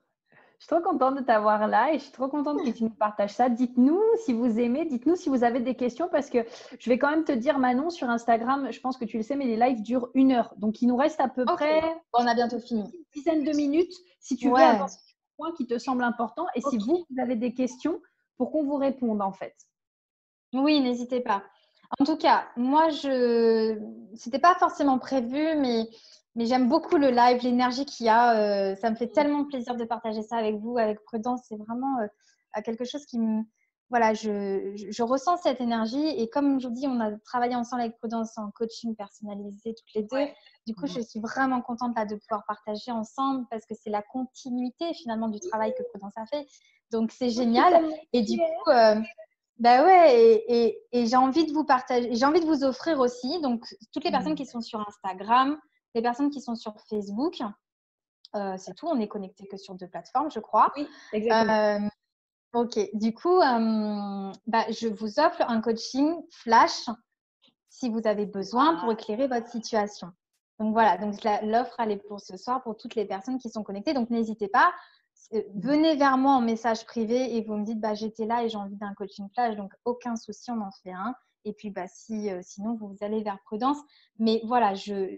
Je 0.64 0.68
suis 0.68 0.82
trop 0.82 0.92
contente 0.92 1.16
de 1.16 1.20
t'avoir 1.20 1.68
là 1.68 1.92
et 1.92 2.00
je 2.00 2.04
suis 2.04 2.14
trop 2.14 2.30
contente 2.30 2.64
que 2.64 2.70
tu 2.70 2.86
nous 2.86 2.90
partages 2.90 3.34
ça. 3.34 3.50
Dites-nous 3.50 4.00
si 4.24 4.32
vous 4.32 4.62
aimez, 4.62 4.86
dites-nous 4.86 5.18
si 5.18 5.28
vous 5.28 5.44
avez 5.44 5.60
des 5.60 5.76
questions 5.76 6.08
parce 6.10 6.30
que 6.30 6.38
je 6.80 6.90
vais 6.90 6.98
quand 6.98 7.10
même 7.10 7.26
te 7.26 7.34
dire, 7.34 7.60
Manon, 7.60 7.90
sur 7.90 8.10
Instagram, 8.10 8.72
je 8.72 8.80
pense 8.80 8.96
que 8.96 9.04
tu 9.04 9.18
le 9.18 9.24
sais, 9.24 9.36
mais 9.36 9.44
les 9.44 9.58
lives 9.58 9.82
durent 9.82 10.08
une 10.14 10.32
heure. 10.32 10.54
Donc, 10.56 10.82
il 10.82 10.88
nous 10.88 10.96
reste 10.96 11.20
à 11.20 11.28
peu 11.28 11.44
près. 11.44 11.82
On 12.14 12.26
a 12.26 12.34
bientôt 12.34 12.60
fini. 12.60 12.84
Une 12.84 13.04
dizaine 13.14 13.44
de 13.44 13.52
minutes 13.52 13.92
si 14.22 14.38
tu 14.38 14.48
veux 14.48 14.56
avancer 14.56 15.00
sur 15.06 15.18
un 15.18 15.36
point 15.36 15.56
qui 15.58 15.68
te 15.68 15.78
semble 15.78 16.02
important 16.02 16.46
et 16.56 16.62
si 16.62 16.78
vous, 16.78 17.06
vous 17.10 17.22
avez 17.22 17.36
des 17.36 17.54
questions 17.54 18.00
pour 18.38 18.50
qu'on 18.50 18.64
vous 18.64 18.78
réponde 18.78 19.22
en 19.22 19.34
fait. 19.34 19.58
Oui, 20.54 20.80
n'hésitez 20.80 21.20
pas. 21.20 21.44
En 22.00 22.06
tout 22.06 22.16
cas, 22.16 22.48
moi, 22.56 22.90
je. 22.90 23.78
C'était 24.16 24.40
pas 24.40 24.56
forcément 24.56 24.98
prévu, 24.98 25.58
mais 25.58 25.90
mais 26.36 26.46
j'aime 26.46 26.68
beaucoup 26.68 26.98
le 26.98 27.10
live, 27.10 27.42
l'énergie 27.44 27.86
qu'il 27.86 28.08
y 28.08 28.10
a. 28.10 28.38
Euh, 28.38 28.76
ça 28.76 28.90
me 28.90 28.96
fait 28.96 29.08
tellement 29.08 29.46
plaisir 29.46 29.76
de 29.76 29.84
partager 29.84 30.24
ça 30.24 30.38
avec 30.38 30.56
vous, 30.58 30.78
avec 30.78 31.04
Prudence. 31.04 31.42
C'est 31.48 31.58
vraiment 31.58 32.00
euh, 32.00 32.62
quelque 32.64 32.86
chose 32.86 33.06
qui 33.06 33.20
me. 33.20 33.44
Voilà, 33.90 34.16
je, 34.16 34.74
je, 34.76 35.04
ressens 35.04 35.38
cette 35.38 35.62
énergie. 35.62 36.08
Et 36.18 36.28
comme 36.28 36.60
je 36.60 36.68
vous 36.68 36.74
dis, 36.74 36.88
on 36.88 37.00
a 37.00 37.12
travaillé 37.26 37.56
ensemble 37.56 37.84
avec 37.84 37.98
Prudence 38.00 38.36
en 38.40 38.50
coaching 38.50 38.96
personnalisé 38.96 39.76
toutes 39.76 39.94
les 39.94 40.02
deux. 40.04 40.32
Du 40.66 40.74
coup, 40.74 40.88
je 40.88 41.00
suis 41.00 41.20
vraiment 41.20 41.62
contente 41.62 41.96
là, 41.96 42.06
de 42.06 42.16
pouvoir 42.16 42.44
partager 42.48 42.92
ensemble 42.92 43.46
parce 43.52 43.66
que 43.68 43.76
c'est 43.76 43.92
la 43.92 44.02
continuité 44.02 44.94
finalement 44.96 45.28
du 45.28 45.40
travail 45.40 45.76
que 45.78 45.84
Prudence 45.92 46.14
a 46.16 46.26
fait. 46.26 46.48
Donc, 46.92 47.12
c'est 47.12 47.30
génial. 47.30 47.88
Et 48.14 48.24
du 48.24 48.38
coup. 48.38 48.72
Euh, 48.72 48.96
bah 49.60 49.86
ouais, 49.86 50.20
et, 50.20 50.66
et, 50.66 50.80
et 50.92 51.06
j'ai 51.06 51.16
envie 51.16 51.46
de 51.46 51.54
vous 51.54 51.64
partager, 51.64 52.16
j'ai 52.16 52.26
envie 52.26 52.40
de 52.40 52.46
vous 52.46 52.64
offrir 52.64 53.00
aussi, 53.00 53.40
donc 53.42 53.64
toutes 53.94 54.04
les 54.04 54.10
personnes 54.10 54.34
mmh. 54.34 54.38
qui 54.38 54.48
sont 54.48 54.62
sur 54.62 54.84
Instagram, 54.86 55.60
les 55.94 56.02
personnes 56.02 56.30
qui 56.30 56.42
sont 56.42 56.56
sur 56.56 56.74
Facebook, 56.90 57.42
euh, 58.36 58.56
c'est 58.58 58.74
tout. 58.74 58.88
On 58.88 59.00
est 59.00 59.08
connecté 59.08 59.46
que 59.48 59.58
sur 59.58 59.76
deux 59.76 59.88
plateformes, 59.88 60.32
je 60.32 60.40
crois. 60.40 60.72
Oui, 60.76 60.88
exactement. 61.12 61.86
Euh, 61.86 62.62
ok. 62.62 62.80
Du 62.94 63.14
coup, 63.14 63.40
euh, 63.40 64.32
bah, 64.48 64.66
je 64.70 64.88
vous 64.88 65.20
offre 65.20 65.42
un 65.48 65.62
coaching 65.62 66.16
flash 66.32 66.90
si 67.70 67.90
vous 67.90 68.02
avez 68.06 68.26
besoin 68.26 68.76
pour 68.78 68.92
éclairer 68.92 69.28
votre 69.28 69.48
situation. 69.48 70.12
Donc 70.60 70.74
voilà. 70.74 70.98
Donc 70.98 71.16
l'offre 71.44 71.76
elle 71.80 71.92
est 71.92 72.08
pour 72.08 72.20
ce 72.20 72.38
soir 72.38 72.62
pour 72.64 72.78
toutes 72.78 72.96
les 72.96 73.06
personnes 73.06 73.38
qui 73.38 73.50
sont 73.50 73.64
connectées. 73.64 73.94
Donc 73.94 74.10
n'hésitez 74.10 74.48
pas. 74.48 74.74
Venez 75.56 75.96
vers 75.96 76.18
moi 76.18 76.34
en 76.34 76.42
message 76.42 76.86
privé 76.86 77.36
et 77.36 77.44
vous 77.44 77.56
me 77.56 77.66
dites 77.66 77.80
bah, 77.80 77.94
j'étais 77.94 78.26
là 78.26 78.44
et 78.44 78.50
j'ai 78.50 78.58
envie 78.58 78.76
d'un 78.78 78.94
coaching 78.94 79.28
flash. 79.34 79.56
Donc 79.56 79.74
aucun 79.86 80.16
souci, 80.16 80.52
on 80.52 80.62
en 80.62 80.72
fait 80.84 80.92
un. 80.92 81.16
Et 81.46 81.54
puis, 81.54 81.70
bah, 81.70 81.86
euh, 82.12 82.40
sinon, 82.42 82.76
vous, 82.76 82.96
allez 83.02 83.24
vers 83.24 83.40
prudence. 83.44 83.78
Mais 84.20 84.42
voilà, 84.46 84.74
je, 84.74 85.18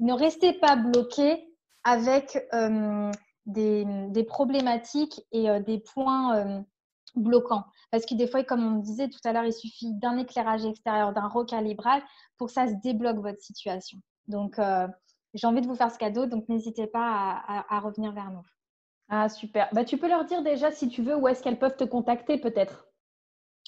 ne 0.00 0.12
restez 0.12 0.52
pas 0.54 0.76
bloqué 0.76 1.48
avec 1.84 2.38
euh, 2.52 3.10
des, 3.46 4.24
problématiques 4.24 5.20
et 5.32 5.48
euh, 5.48 5.60
des 5.60 5.78
points 5.78 6.64
bloquants. 7.14 7.64
Parce 7.90 8.04
que 8.04 8.14
des 8.14 8.26
fois, 8.26 8.42
comme 8.42 8.64
on 8.64 8.78
disait 8.80 9.08
tout 9.08 9.20
à 9.24 9.32
l'heure, 9.32 9.44
il 9.44 9.52
suffit 9.52 9.92
d'un 9.94 10.18
éclairage 10.18 10.64
extérieur, 10.64 11.12
d'un 11.12 11.28
recalibrage 11.28 12.02
pour 12.36 12.48
que 12.48 12.52
ça 12.52 12.66
se 12.66 12.74
débloque 12.82 13.18
votre 13.18 13.40
situation. 13.40 13.98
Donc, 14.26 14.58
j'ai 15.34 15.46
envie 15.46 15.60
de 15.60 15.66
vous 15.66 15.76
faire 15.76 15.92
ce 15.92 15.98
cadeau, 15.98 16.26
donc 16.26 16.48
n'hésitez 16.48 16.86
pas 16.86 17.42
à, 17.46 17.80
revenir 17.80 18.12
vers 18.12 18.30
nous. 18.30 18.42
Ah, 19.08 19.28
super. 19.28 19.68
Bah, 19.72 19.84
tu 19.84 19.98
peux 19.98 20.08
leur 20.08 20.24
dire 20.24 20.42
déjà, 20.42 20.72
si 20.72 20.88
tu 20.88 21.02
veux, 21.02 21.14
où 21.14 21.28
est-ce 21.28 21.42
qu'elles 21.42 21.58
peuvent 21.58 21.76
te 21.76 21.84
contacter 21.84 22.38
peut-être? 22.38 22.85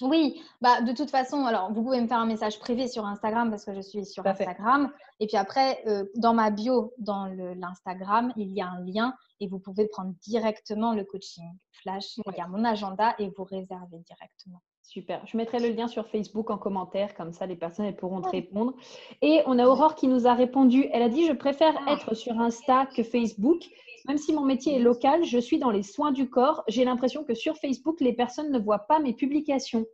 Oui, 0.01 0.41
bah 0.61 0.81
de 0.81 0.93
toute 0.93 1.09
façon, 1.09 1.45
alors 1.45 1.71
vous 1.73 1.83
pouvez 1.83 1.99
me 2.01 2.07
faire 2.07 2.19
un 2.19 2.25
message 2.25 2.59
privé 2.59 2.87
sur 2.87 3.05
Instagram 3.05 3.49
parce 3.49 3.65
que 3.65 3.73
je 3.73 3.81
suis 3.81 4.05
sur 4.05 4.25
Instagram. 4.25 4.91
Et 5.19 5.27
puis 5.27 5.37
après, 5.37 5.81
euh, 5.87 6.05
dans 6.15 6.33
ma 6.33 6.49
bio, 6.49 6.93
dans 6.97 7.25
l'Instagram, 7.25 8.31
il 8.37 8.53
y 8.53 8.61
a 8.61 8.67
un 8.67 8.83
lien 8.85 9.13
et 9.39 9.47
vous 9.47 9.59
pouvez 9.59 9.87
prendre 9.87 10.13
directement 10.21 10.93
le 10.93 11.03
coaching 11.03 11.51
flash. 11.81 12.17
Il 12.17 12.37
y 12.37 12.41
a 12.41 12.47
mon 12.47 12.63
agenda 12.63 13.15
et 13.19 13.29
vous 13.29 13.43
réserver 13.43 13.99
directement. 14.05 14.61
Super. 14.89 15.21
Je 15.27 15.37
mettrai 15.37 15.59
le 15.59 15.69
lien 15.69 15.87
sur 15.87 16.07
Facebook 16.07 16.49
en 16.49 16.57
commentaire, 16.57 17.13
comme 17.13 17.31
ça 17.31 17.45
les 17.45 17.55
personnes 17.55 17.85
elles 17.85 17.95
pourront 17.95 18.21
te 18.21 18.29
répondre. 18.29 18.73
Et 19.21 19.43
on 19.45 19.59
a 19.59 19.67
Aurore 19.67 19.93
qui 19.93 20.07
nous 20.07 20.25
a 20.25 20.33
répondu. 20.33 20.89
Elle 20.91 21.03
a 21.03 21.09
dit 21.09 21.27
Je 21.27 21.33
préfère 21.33 21.79
ah. 21.85 21.93
être 21.93 22.15
sur 22.15 22.39
Insta 22.39 22.87
que 22.87 23.03
Facebook. 23.03 23.61
Même 24.07 24.17
si 24.17 24.33
mon 24.33 24.41
métier 24.41 24.77
est 24.77 24.79
local, 24.79 25.23
je 25.23 25.37
suis 25.37 25.59
dans 25.59 25.69
les 25.69 25.83
soins 25.83 26.11
du 26.11 26.27
corps. 26.27 26.63
J'ai 26.67 26.85
l'impression 26.85 27.23
que 27.23 27.35
sur 27.35 27.55
Facebook, 27.57 28.01
les 28.01 28.13
personnes 28.13 28.51
ne 28.51 28.57
voient 28.57 28.87
pas 28.87 28.97
mes 28.97 29.13
publications. 29.13 29.85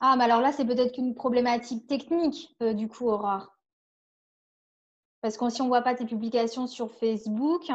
Ah, 0.00 0.16
mais 0.18 0.24
alors 0.24 0.40
là, 0.40 0.50
c'est 0.50 0.64
peut-être 0.64 0.92
qu'une 0.92 1.14
problématique 1.14 1.86
technique, 1.86 2.56
euh, 2.60 2.72
du 2.72 2.88
coup, 2.88 3.06
Aurore. 3.06 3.54
Parce 5.20 5.36
que 5.36 5.48
si 5.48 5.62
on 5.62 5.66
ne 5.66 5.70
voit 5.70 5.82
pas 5.82 5.94
tes 5.94 6.06
publications 6.06 6.66
sur 6.66 6.90
Facebook, 6.90 7.70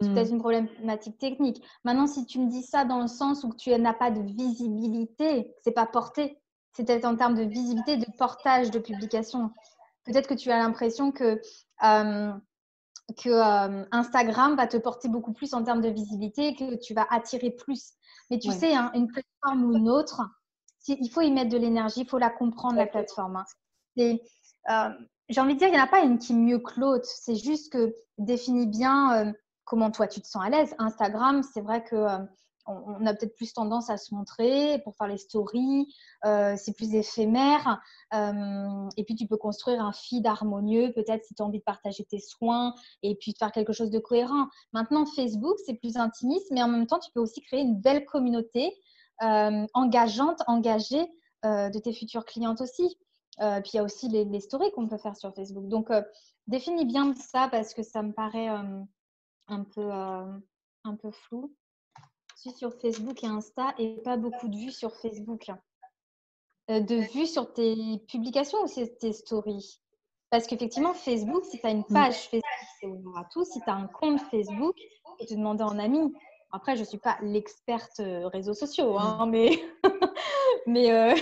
c'est 0.00 0.12
peut-être 0.12 0.30
mm. 0.30 0.34
une 0.34 0.40
problématique 0.40 1.18
technique. 1.18 1.62
Maintenant, 1.84 2.06
si 2.06 2.26
tu 2.26 2.38
me 2.38 2.48
dis 2.48 2.62
ça 2.62 2.84
dans 2.84 3.00
le 3.00 3.08
sens 3.08 3.44
où 3.44 3.54
tu 3.54 3.70
n'as 3.70 3.94
pas 3.94 4.10
de 4.10 4.20
visibilité, 4.20 5.54
c'est 5.62 5.72
pas 5.72 5.86
porté, 5.86 6.38
c'est 6.72 6.84
peut-être 6.86 7.04
en 7.04 7.16
termes 7.16 7.34
de 7.34 7.42
visibilité, 7.42 7.96
de 7.96 8.06
portage 8.18 8.70
de 8.70 8.78
publication. 8.78 9.50
Peut-être 10.04 10.28
que 10.28 10.34
tu 10.34 10.50
as 10.50 10.58
l'impression 10.58 11.12
que, 11.12 11.40
euh, 11.84 12.32
que 13.22 13.28
euh, 13.28 13.84
Instagram 13.92 14.56
va 14.56 14.66
te 14.66 14.76
porter 14.76 15.08
beaucoup 15.08 15.32
plus 15.32 15.54
en 15.54 15.62
termes 15.62 15.80
de 15.80 15.88
visibilité, 15.88 16.54
que 16.54 16.76
tu 16.76 16.94
vas 16.94 17.06
attirer 17.10 17.50
plus. 17.50 17.92
Mais 18.30 18.38
tu 18.38 18.50
sais, 18.50 18.74
hein, 18.74 18.90
une 18.94 19.08
plateforme 19.08 19.64
ou 19.64 19.76
une 19.76 19.90
autre, 19.90 20.22
il 20.88 21.10
faut 21.10 21.20
y 21.20 21.30
mettre 21.30 21.50
de 21.50 21.58
l'énergie, 21.58 22.00
il 22.00 22.08
faut 22.08 22.18
la 22.18 22.30
comprendre, 22.30 22.76
la 22.76 22.86
plateforme. 22.86 23.36
Hein. 23.36 24.16
Euh, 24.70 24.88
j'ai 25.28 25.40
envie 25.40 25.54
de 25.54 25.58
dire, 25.58 25.68
il 25.68 25.72
n'y 25.72 25.80
en 25.80 25.84
a 25.84 25.88
pas 25.88 26.00
une 26.00 26.18
qui 26.18 26.32
est 26.32 26.36
mieux 26.36 26.58
que 26.58 26.80
l'autre. 26.80 27.06
C'est 27.06 27.36
juste 27.36 27.72
que 27.72 27.94
définis 28.18 28.66
bien 28.66 29.34
comment 29.64 29.90
toi 29.90 30.06
tu 30.06 30.20
te 30.20 30.26
sens 30.26 30.44
à 30.44 30.50
l'aise. 30.50 30.74
Instagram, 30.78 31.42
c'est 31.42 31.60
vrai 31.60 31.84
que 31.84 31.96
euh, 31.96 32.18
on, 32.66 33.04
a 33.06 33.14
peut-être 33.14 33.34
plus 33.34 33.52
tendance 33.52 33.90
à 33.90 33.96
se 33.96 34.14
montrer 34.14 34.80
pour 34.84 34.94
faire 34.96 35.08
les 35.08 35.18
stories, 35.18 35.92
euh, 36.24 36.54
c'est 36.56 36.72
plus 36.72 36.94
éphémère. 36.94 37.80
Euh, 38.14 38.88
et 38.96 39.04
puis 39.04 39.14
tu 39.14 39.26
peux 39.26 39.36
construire 39.36 39.82
un 39.82 39.92
feed 39.92 40.26
harmonieux, 40.26 40.92
peut-être 40.92 41.24
si 41.24 41.34
tu 41.34 41.42
as 41.42 41.46
envie 41.46 41.58
de 41.58 41.64
partager 41.64 42.04
tes 42.04 42.20
soins 42.20 42.74
et 43.02 43.16
puis 43.16 43.32
de 43.32 43.38
faire 43.38 43.50
quelque 43.50 43.72
chose 43.72 43.90
de 43.90 43.98
cohérent. 43.98 44.46
Maintenant, 44.72 45.06
Facebook, 45.06 45.56
c'est 45.66 45.74
plus 45.74 45.96
intimiste, 45.96 46.48
mais 46.50 46.62
en 46.62 46.68
même 46.68 46.86
temps, 46.86 47.00
tu 47.00 47.10
peux 47.12 47.20
aussi 47.20 47.40
créer 47.42 47.60
une 47.60 47.80
belle 47.80 48.04
communauté 48.04 48.72
engageante, 49.20 50.42
engagée 50.48 51.06
de 51.44 51.78
tes 51.78 51.92
futures 51.92 52.24
clientes 52.24 52.60
aussi. 52.60 52.96
puis 53.38 53.70
il 53.72 53.76
y 53.76 53.78
a 53.78 53.84
aussi 53.84 54.08
les, 54.08 54.24
les 54.24 54.40
stories 54.40 54.72
qu'on 54.72 54.88
peut 54.88 54.98
faire 54.98 55.16
sur 55.16 55.32
Facebook. 55.32 55.68
Donc, 55.68 55.90
définis 56.48 56.84
bien 56.84 57.14
ça 57.14 57.48
parce 57.48 57.72
que 57.74 57.82
ça 57.82 58.02
me 58.02 58.12
paraît 58.12 58.48
un 59.52 59.64
peu, 59.64 59.92
euh, 59.92 60.38
un 60.84 60.96
peu 60.96 61.10
flou. 61.10 61.54
Je 62.36 62.50
suis 62.50 62.58
sur 62.58 62.72
Facebook 62.80 63.22
et 63.22 63.26
Insta 63.26 63.74
et 63.78 64.00
pas 64.02 64.16
beaucoup 64.16 64.48
de 64.48 64.56
vues 64.56 64.72
sur 64.72 64.96
Facebook. 64.96 65.50
Euh, 66.70 66.80
de 66.80 66.96
vues 67.12 67.26
sur 67.26 67.52
tes 67.52 67.98
publications 68.08 68.62
ou 68.62 68.66
sur 68.66 68.86
tes 68.98 69.12
stories? 69.12 69.80
Parce 70.30 70.46
qu'effectivement, 70.46 70.94
Facebook, 70.94 71.44
si 71.44 71.60
tu 71.60 71.66
as 71.66 71.70
une 71.70 71.80
mmh. 71.80 71.92
page 71.92 72.28
Facebook, 72.28 72.42
c'est 72.80 72.86
ouvert 72.86 73.20
à 73.20 73.24
tous. 73.32 73.44
Si 73.44 73.60
tu 73.60 73.68
as 73.68 73.74
un 73.74 73.86
compte 73.86 74.20
Facebook, 74.30 74.76
et 75.20 75.26
te 75.26 75.34
demander 75.34 75.62
en 75.62 75.78
ami. 75.78 76.12
Après, 76.50 76.74
je 76.74 76.80
ne 76.80 76.86
suis 76.86 76.98
pas 76.98 77.18
l'experte 77.22 78.00
euh, 78.00 78.28
réseaux 78.28 78.54
sociaux, 78.54 78.98
hein, 78.98 79.26
mmh. 79.26 79.30
mais, 79.30 79.64
mais 80.66 81.14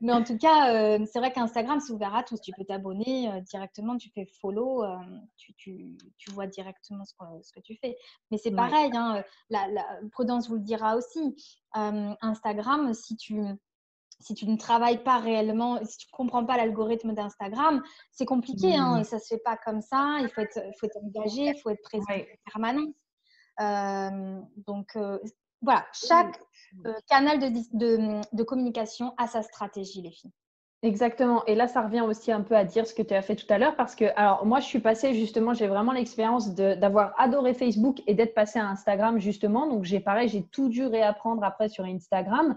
mais 0.00 0.12
en 0.12 0.22
tout 0.22 0.36
cas, 0.36 0.74
euh, 0.74 1.04
c'est 1.10 1.18
vrai 1.18 1.32
qu'Instagram, 1.32 1.80
c'est 1.80 1.92
ouvert 1.92 2.14
à 2.14 2.22
tous. 2.22 2.40
Tu 2.40 2.52
peux 2.52 2.64
t'abonner 2.64 3.30
euh, 3.30 3.40
directement, 3.40 3.96
tu 3.96 4.10
fais 4.10 4.26
follow, 4.40 4.84
euh, 4.84 4.96
tu, 5.36 5.54
tu, 5.54 5.96
tu, 6.18 6.30
vois 6.32 6.46
directement 6.46 7.04
ce 7.04 7.14
que, 7.14 7.24
ce 7.42 7.52
que, 7.52 7.60
tu 7.60 7.76
fais. 7.76 7.96
Mais 8.30 8.38
c'est 8.38 8.50
pareil, 8.50 8.90
hein, 8.94 9.22
la, 9.50 9.66
Prudence 10.12 10.48
vous 10.48 10.56
le 10.56 10.60
dira 10.60 10.96
aussi. 10.96 11.36
Instagram, 11.72 12.94
si 12.94 13.16
tu, 13.16 13.42
si 14.20 14.34
tu 14.34 14.46
ne 14.46 14.56
travailles 14.56 15.02
pas 15.02 15.18
réellement, 15.18 15.78
si 15.84 15.98
tu 15.98 16.06
ne 16.10 16.16
comprends 16.16 16.44
pas 16.44 16.56
l'algorithme 16.56 17.12
d'Instagram, 17.12 17.82
c'est 18.10 18.26
compliqué. 18.26 18.76
Hein, 18.76 19.04
ça 19.04 19.16
ne 19.16 19.20
se 19.20 19.28
fait 19.28 19.42
pas 19.44 19.56
comme 19.56 19.82
ça. 19.82 20.18
Il 20.20 20.28
faut 20.28 20.40
être, 20.40 20.60
faut 20.78 20.86
être 20.86 20.98
engagé, 21.02 21.42
il 21.48 21.60
faut 21.60 21.70
être 21.70 21.82
présent 21.82 22.04
en 22.10 22.50
permanence. 22.50 22.94
donc, 24.66 24.96
voilà, 25.66 25.84
chaque 25.92 26.40
euh, 26.86 26.92
canal 27.08 27.40
de, 27.40 28.42
communication 28.44 29.14
a 29.18 29.26
sa 29.26 29.42
stratégie, 29.42 30.00
les 30.00 30.12
filles. 30.12 30.30
Exactement. 30.82 31.44
Et 31.46 31.56
là, 31.56 31.66
ça 31.66 31.82
revient 31.82 32.02
aussi 32.02 32.30
un 32.30 32.42
peu 32.42 32.54
à 32.54 32.64
dire 32.64 32.86
ce 32.86 32.94
que 32.94 33.02
tu 33.02 33.14
as 33.14 33.22
fait 33.22 33.34
tout 33.34 33.46
à 33.48 33.58
l'heure 33.58 33.74
parce 33.74 33.96
que, 33.96 34.04
alors, 34.14 34.46
moi, 34.46 34.60
je 34.60 34.66
suis 34.66 34.78
passée 34.78 35.12
justement, 35.14 35.54
j'ai 35.54 35.66
vraiment 35.66 35.90
l'expérience 35.90 36.54
d'avoir 36.54 37.12
adoré 37.18 37.52
Facebook 37.52 38.00
et 38.06 38.14
d'être 38.14 38.34
passée 38.34 38.60
à 38.60 38.68
Instagram 38.68 39.18
justement. 39.18 39.66
Donc, 39.66 39.82
j'ai 39.82 39.98
pareil, 39.98 40.28
j'ai 40.28 40.44
tout 40.44 40.68
dû 40.68 40.86
réapprendre 40.86 41.42
après 41.42 41.68
sur 41.68 41.84
Instagram. 41.84 42.56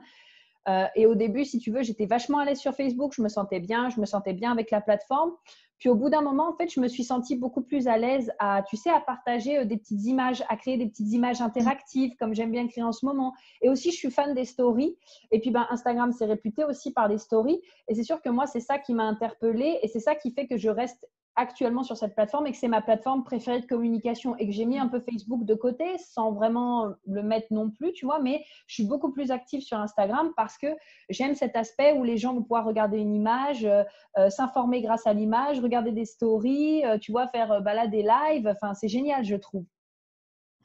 Euh, 0.68 0.86
et 0.96 1.08
au 1.08 1.16
début, 1.16 1.46
si 1.46 1.58
tu 1.58 1.72
veux, 1.72 1.82
j'étais 1.82 2.06
vachement 2.06 2.38
à 2.38 2.46
l'aise 2.46 2.60
sur 2.60 2.76
Facebook, 2.76 3.14
je 3.16 3.24
me 3.24 3.30
sentais 3.30 3.60
bien, 3.60 3.90
je 3.90 4.00
me 4.00 4.06
sentais 4.06 4.34
bien 4.34 4.52
avec 4.52 4.70
la 4.70 4.82
plateforme. 4.82 5.32
Puis 5.80 5.90
au 5.90 5.96
bout 5.96 6.10
d'un 6.10 6.22
moment, 6.22 6.50
en 6.50 6.54
fait, 6.54 6.70
je 6.70 6.80
me 6.80 6.88
suis 6.88 7.04
sentie 7.04 7.36
beaucoup 7.36 7.62
plus 7.62 7.88
à 7.88 7.98
l'aise 7.98 8.32
à, 8.38 8.64
tu 8.64 8.78
sais, 8.78 8.90
à 8.90 9.00
partager 9.00 9.60
euh, 9.60 9.66
des 9.66 9.78
petites 9.78 10.04
images, 10.06 10.44
à 10.50 10.58
créer 10.58 10.78
des 10.78 10.88
petites 10.88 11.12
images 11.12 11.42
interactives, 11.42 12.16
comme 12.20 12.36
j'aime 12.36 12.52
bien 12.52 12.68
créer 12.68 12.84
en 12.84 12.92
ce 12.92 13.06
moment. 13.06 13.34
Et 13.62 13.70
aussi, 13.70 13.92
je 13.92 13.98
suis 13.98 14.12
fan 14.12 14.34
des 14.34 14.46
stories. 14.46 14.98
Et 15.32 15.40
puis, 15.40 15.52
ben, 15.52 15.66
Instagram, 15.70 16.12
c'est 16.12 16.26
réputé 16.26 16.64
aussi 16.66 16.92
par 16.92 17.08
les 17.08 17.18
stories. 17.18 17.62
Et 17.88 17.96
c'est 17.96 18.04
sûr 18.04 18.22
que 18.22 18.30
moi, 18.30 18.46
c'est 18.46 18.60
ça 18.60 18.78
qui 18.78 18.94
m'a 18.94 19.04
interpellée 19.04 19.80
et 19.82 19.88
c'est 19.88 20.00
ça 20.00 20.16
qui 20.16 20.32
fait 20.32 20.48
que 20.48 20.58
je 20.58 20.70
reste 20.70 21.08
actuellement 21.40 21.84
sur 21.84 21.96
cette 21.96 22.14
plateforme 22.14 22.48
et 22.48 22.52
que 22.52 22.58
c'est 22.58 22.68
ma 22.68 22.82
plateforme 22.82 23.24
préférée 23.24 23.62
de 23.62 23.66
communication 23.66 24.36
et 24.38 24.46
que 24.46 24.52
j'ai 24.52 24.66
mis 24.66 24.78
un 24.78 24.88
peu 24.88 25.00
Facebook 25.00 25.46
de 25.46 25.56
côté 25.56 25.86
sans 25.98 26.34
vraiment 26.34 26.90
le 27.08 27.24
mettre 27.24 27.48
non 27.52 27.70
plus, 27.70 27.94
tu 27.94 28.06
vois, 28.06 28.20
mais 28.20 28.44
je 28.68 28.74
suis 28.76 28.86
beaucoup 28.86 29.12
plus 29.12 29.32
active 29.32 29.62
sur 29.62 29.78
Instagram 29.78 30.32
parce 30.36 30.58
que 30.58 30.68
j'aime 31.10 31.36
cet 31.36 31.56
aspect 31.56 31.94
où 31.94 32.04
les 32.04 32.18
gens 32.18 32.34
vont 32.34 32.42
pouvoir 32.42 32.66
regarder 32.66 32.98
une 32.98 33.16
image, 33.16 33.64
euh, 33.64 33.84
euh, 34.18 34.30
s'informer 34.30 34.82
grâce 34.82 35.08
à 35.08 35.14
l'image, 35.14 35.60
regarder 35.60 35.92
des 35.92 36.06
stories, 36.06 36.86
euh, 36.86 36.98
tu 36.98 37.12
vois, 37.12 37.28
faire 37.30 37.62
balader 37.62 38.04
live. 38.04 38.48
Enfin, 38.48 38.74
c'est 38.74 38.90
génial, 38.90 39.24
je 39.24 39.36
trouve. 39.36 39.66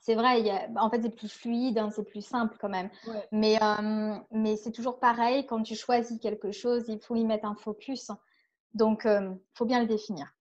C'est 0.01 0.17
vrai, 0.17 0.69
en 0.77 0.91
fait, 0.91 1.01
c'est 1.01 1.15
plus 1.15 1.33
fluide, 1.33 1.79
hein, 1.79 1.91
c'est 1.91 2.05
plus 2.05 2.21
simple 2.21 2.57
quand 2.61 2.69
même. 2.69 2.91
Mais, 3.33 3.59
mais 4.31 4.57
c'est 4.57 4.71
toujours 4.71 4.99
pareil, 4.99 5.47
quand 5.47 5.63
tu 5.63 5.75
choisis 5.75 6.21
quelque 6.21 6.53
chose, 6.53 6.85
il 6.89 7.01
faut 7.01 7.17
y 7.17 7.25
mettre 7.25 7.47
un 7.47 7.55
focus. 7.55 8.11
Donc, 8.75 9.07
il 9.07 9.39
faut 9.55 9.65
bien 9.65 9.81
le 9.81 9.87
définir. 9.87 10.35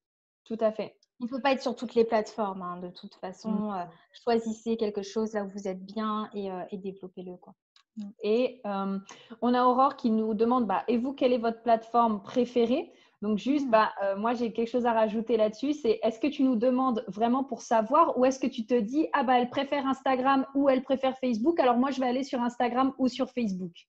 Tout 0.46 0.58
à 0.60 0.72
fait. 0.72 0.96
Il 1.20 1.26
ne 1.26 1.30
faut 1.30 1.40
pas 1.40 1.54
être 1.54 1.62
sur 1.62 1.76
toutes 1.76 1.96
les 1.96 2.04
plateformes, 2.04 2.62
hein, 2.62 2.78
de 2.78 2.90
toute 2.90 3.16
façon. 3.16 3.52
Mm. 3.52 3.74
Euh, 3.74 3.86
choisissez 4.24 4.78
quelque 4.78 5.04
chose 5.04 5.34
là 5.34 5.44
où 5.46 5.50
vous 5.50 5.68
êtes 5.68 5.84
bien 5.84 6.30
et, 6.34 6.52
euh, 6.52 6.64
développez-le. 6.74 7.38
Quoi. 7.38 7.54
Mm. 7.98 8.10
Et 8.24 8.62
euh, 8.66 9.00
on 9.42 9.54
a 9.54 9.64
Aurore 9.64 9.96
qui 9.96 10.12
nous 10.12 10.34
demande, 10.34 10.68
bah, 10.68 10.84
et 10.88 10.98
vous, 10.98 11.14
quelle 11.14 11.34
est 11.34 11.38
votre 11.38 11.62
plateforme 11.62 12.22
préférée? 12.22 12.92
Donc 13.22 13.38
juste, 13.38 13.68
mm. 13.68 13.72
bah, 13.72 13.94
moi 14.18 14.34
j'ai 14.34 14.52
quelque 14.52 14.70
chose 14.70 14.86
à 14.86 14.92
rajouter 14.92 15.38
là-dessus, 15.38 15.72
c'est 15.72 15.98
est-ce 16.04 16.20
que 16.20 16.28
tu 16.28 16.44
nous 16.44 16.58
demandes 16.58 17.06
vraiment 17.08 17.46
pour 17.46 17.62
savoir 17.62 18.18
ou 18.18 18.26
est-ce 18.26 18.38
que 18.38 18.48
tu 18.48 18.66
te 18.66 18.78
dis, 18.78 19.08
ah 19.14 19.24
bah 19.24 19.40
elle 19.40 19.50
préfère 19.50 19.88
Instagram 19.88 20.46
ou 20.56 20.68
elle 20.68 20.84
préfère 20.84 21.18
Facebook, 21.20 21.58
alors 21.62 21.78
moi 21.78 21.90
je 21.92 22.02
vais 22.02 22.08
aller 22.08 22.24
sur 22.24 22.42
Instagram 22.42 22.94
ou 22.98 23.08
sur 23.08 23.30
Facebook, 23.30 23.88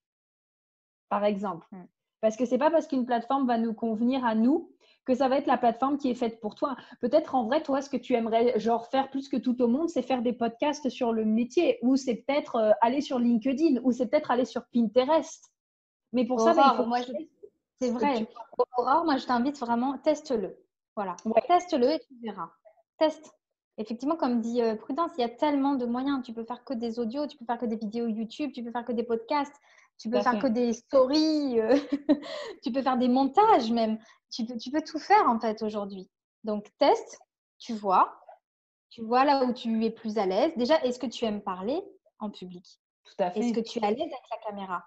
par 1.09 1.25
exemple. 1.25 1.67
Parce 2.21 2.37
que 2.37 2.47
ce 2.47 2.53
n'est 2.53 2.59
pas 2.59 2.71
parce 2.71 2.87
qu'une 2.87 3.07
plateforme 3.07 3.49
va 3.49 3.59
nous 3.59 3.75
convenir 3.75 4.25
à 4.25 4.37
nous 4.37 4.74
que 5.05 5.15
ça 5.15 5.29
va 5.29 5.39
être 5.39 5.47
la 5.47 5.59
plateforme 5.59 5.99
qui 5.99 6.11
est 6.11 6.15
faite 6.15 6.41
pour 6.41 6.55
toi. 6.55 6.77
Peut-être 7.01 7.35
en 7.35 7.45
vrai, 7.45 7.63
toi, 7.63 7.83
ce 7.83 7.91
que 7.91 7.97
tu 7.97 8.15
aimerais 8.15 8.59
genre 8.59 8.87
faire 8.87 9.11
plus 9.11 9.29
que 9.29 9.37
tout 9.37 9.61
au 9.61 9.69
monde, 9.69 9.89
c'est 9.89 10.03
faire 10.03 10.23
des 10.23 10.33
podcasts 10.33 10.89
sur 10.89 11.13
le 11.13 11.25
métier, 11.25 11.79
ou 11.83 11.97
c'est 11.97 12.17
peut-être 12.17 12.57
euh, 12.57 12.73
aller 12.81 13.01
sur 13.01 13.19
LinkedIn, 13.19 13.81
ou 13.83 13.93
c'est 13.93 14.07
peut-être 14.07 14.31
aller 14.31 14.45
sur 14.45 14.65
Pinterest. 14.73 15.53
Mais 16.13 16.25
pour 16.25 16.41
ça, 16.41 16.55
bah, 16.55 16.71
il 16.73 16.77
faut. 16.77 16.87
Moi, 16.87 17.01
C'est 17.81 17.91
vrai. 17.91 18.27
Aurore, 18.79 19.05
moi, 19.05 19.17
je 19.17 19.27
t'invite 19.27 19.59
vraiment, 19.59 19.99
teste-le. 19.99 20.57
Voilà. 20.97 21.17
Teste-le 21.49 21.91
et 21.91 21.99
tu 22.01 22.15
verras. 22.23 22.51
Teste. 22.99 23.35
Effectivement, 23.77 24.15
comme 24.15 24.41
dit 24.41 24.63
euh, 24.63 24.77
Prudence, 24.77 25.11
il 25.19 25.23
y 25.23 25.25
a 25.25 25.29
tellement 25.29 25.75
de 25.75 25.85
moyens. 25.85 26.23
Tu 26.25 26.33
peux 26.33 26.45
faire 26.45 26.65
que 26.65 26.75
des 26.75 27.01
audios, 27.01 27.27
tu 27.27 27.37
peux 27.37 27.45
faire 27.45 27.59
que 27.59 27.67
des 27.67 27.77
vidéos 27.77 28.07
YouTube, 28.07 28.53
tu 28.55 28.63
peux 28.63 28.71
faire 28.71 28.85
que 28.85 28.93
des 28.93 29.03
podcasts, 29.03 29.57
tu 29.99 30.09
peux 30.09 30.21
faire 30.21 30.39
que 30.39 30.47
des 30.47 30.73
stories, 30.73 31.61
euh, 31.61 31.77
tu 32.63 32.71
peux 32.71 32.83
faire 32.83 32.97
des 32.97 33.09
montages 33.09 33.73
même. 33.73 33.99
Tu 34.35 34.45
peux, 34.45 34.57
tu 34.57 34.71
peux 34.73 34.83
tout 34.83 34.99
faire 34.99 35.29
en 35.29 35.39
fait 35.39 35.63
aujourd'hui. 35.63 36.11
Donc, 36.43 36.67
teste, 36.79 37.21
tu 37.59 37.73
vois. 37.73 38.21
Tu 38.91 39.01
vois 39.01 39.25
là 39.25 39.45
où 39.45 39.53
tu 39.53 39.85
es 39.85 39.91
plus 39.91 40.19
à 40.19 40.27
l'aise. 40.27 40.53
Déjà, 40.57 40.83
est-ce 40.83 40.99
que 40.99 41.07
tu 41.07 41.25
aimes 41.25 41.41
parler 41.41 41.81
en 42.19 42.31
public? 42.31 42.81
Tout 43.05 43.15
à 43.23 43.31
fait. 43.31 43.41
Est-ce 43.41 43.55
que 43.55 43.61
tu 43.61 43.79
es 43.79 43.85
à 43.85 43.91
l'aise 43.91 44.01
avec 44.01 44.31
la 44.31 44.39
caméra? 44.49 44.85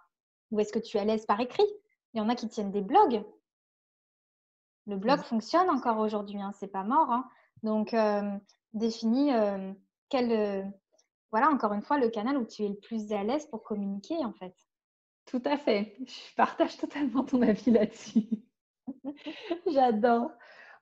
Ou 0.52 0.60
est-ce 0.60 0.74
que 0.74 0.80
tu 0.80 0.98
es 0.98 1.00
à 1.00 1.06
l'aise 1.06 1.26
par 1.26 1.39
écrit? 1.39 1.66
Il 2.14 2.18
y 2.18 2.22
en 2.22 2.28
a 2.28 2.36
qui 2.36 2.50
tiennent 2.50 2.72
des 2.72 2.82
blogs. 2.82 3.24
Le 4.86 4.98
blog 4.98 5.22
fonctionne 5.22 5.70
encore 5.70 6.00
aujourd'hui, 6.00 6.41
hein, 6.41 6.52
c'est 6.60 6.72
pas 6.72 6.84
mort. 6.84 7.12
Hein. 7.12 7.30
Donc, 7.64 7.93
euh, 7.93 8.38
définis 8.74 9.34
euh, 9.34 9.74
quel, 10.10 10.74
voilà, 11.32 11.50
encore 11.50 11.74
une 11.74 11.82
fois, 11.82 11.98
le 11.98 12.10
canal 12.10 12.38
où 12.38 12.45
tu 12.45 12.64
es 12.64 12.70
le 12.70 12.78
plus 12.78 13.12
à 13.12 13.24
l'aise 13.24 13.45
pour 13.48 13.64
communiquer 13.64 14.18
en 14.26 14.34
fait. 14.34 14.56
Tout 15.26 15.41
à 15.45 15.58
fait. 15.58 15.98
Je 16.06 16.36
partage 16.36 16.78
totalement 16.78 17.24
ton 17.24 17.41
avis 17.41 17.72
là-dessus. 17.72 18.47
J'adore. 19.72 20.32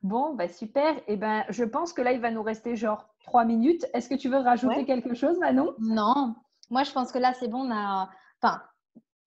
Bon, 0.04 0.36
bah 0.36 0.48
super. 0.48 0.96
Eh 1.08 1.18
ben, 1.18 1.44
je 1.50 1.64
pense 1.64 1.94
que 1.94 2.02
là, 2.02 2.12
il 2.12 2.22
va 2.22 2.32
nous 2.32 2.44
rester 2.44 2.76
genre 2.76 3.08
trois 3.24 3.46
minutes. 3.46 3.86
Est-ce 3.94 4.10
que 4.10 4.16
tu 4.16 4.30
veux 4.30 4.38
rajouter 4.38 4.86
quelque 4.86 5.16
chose, 5.16 5.38
Manon? 5.40 5.74
Non. 5.80 6.36
Moi, 6.70 6.84
je 6.84 6.92
pense 6.92 7.12
que 7.12 7.18
là, 7.18 7.34
c'est 7.34 7.48
bon. 7.48 7.68
On 7.68 7.72
a... 7.72 8.10
Enfin, 8.42 8.62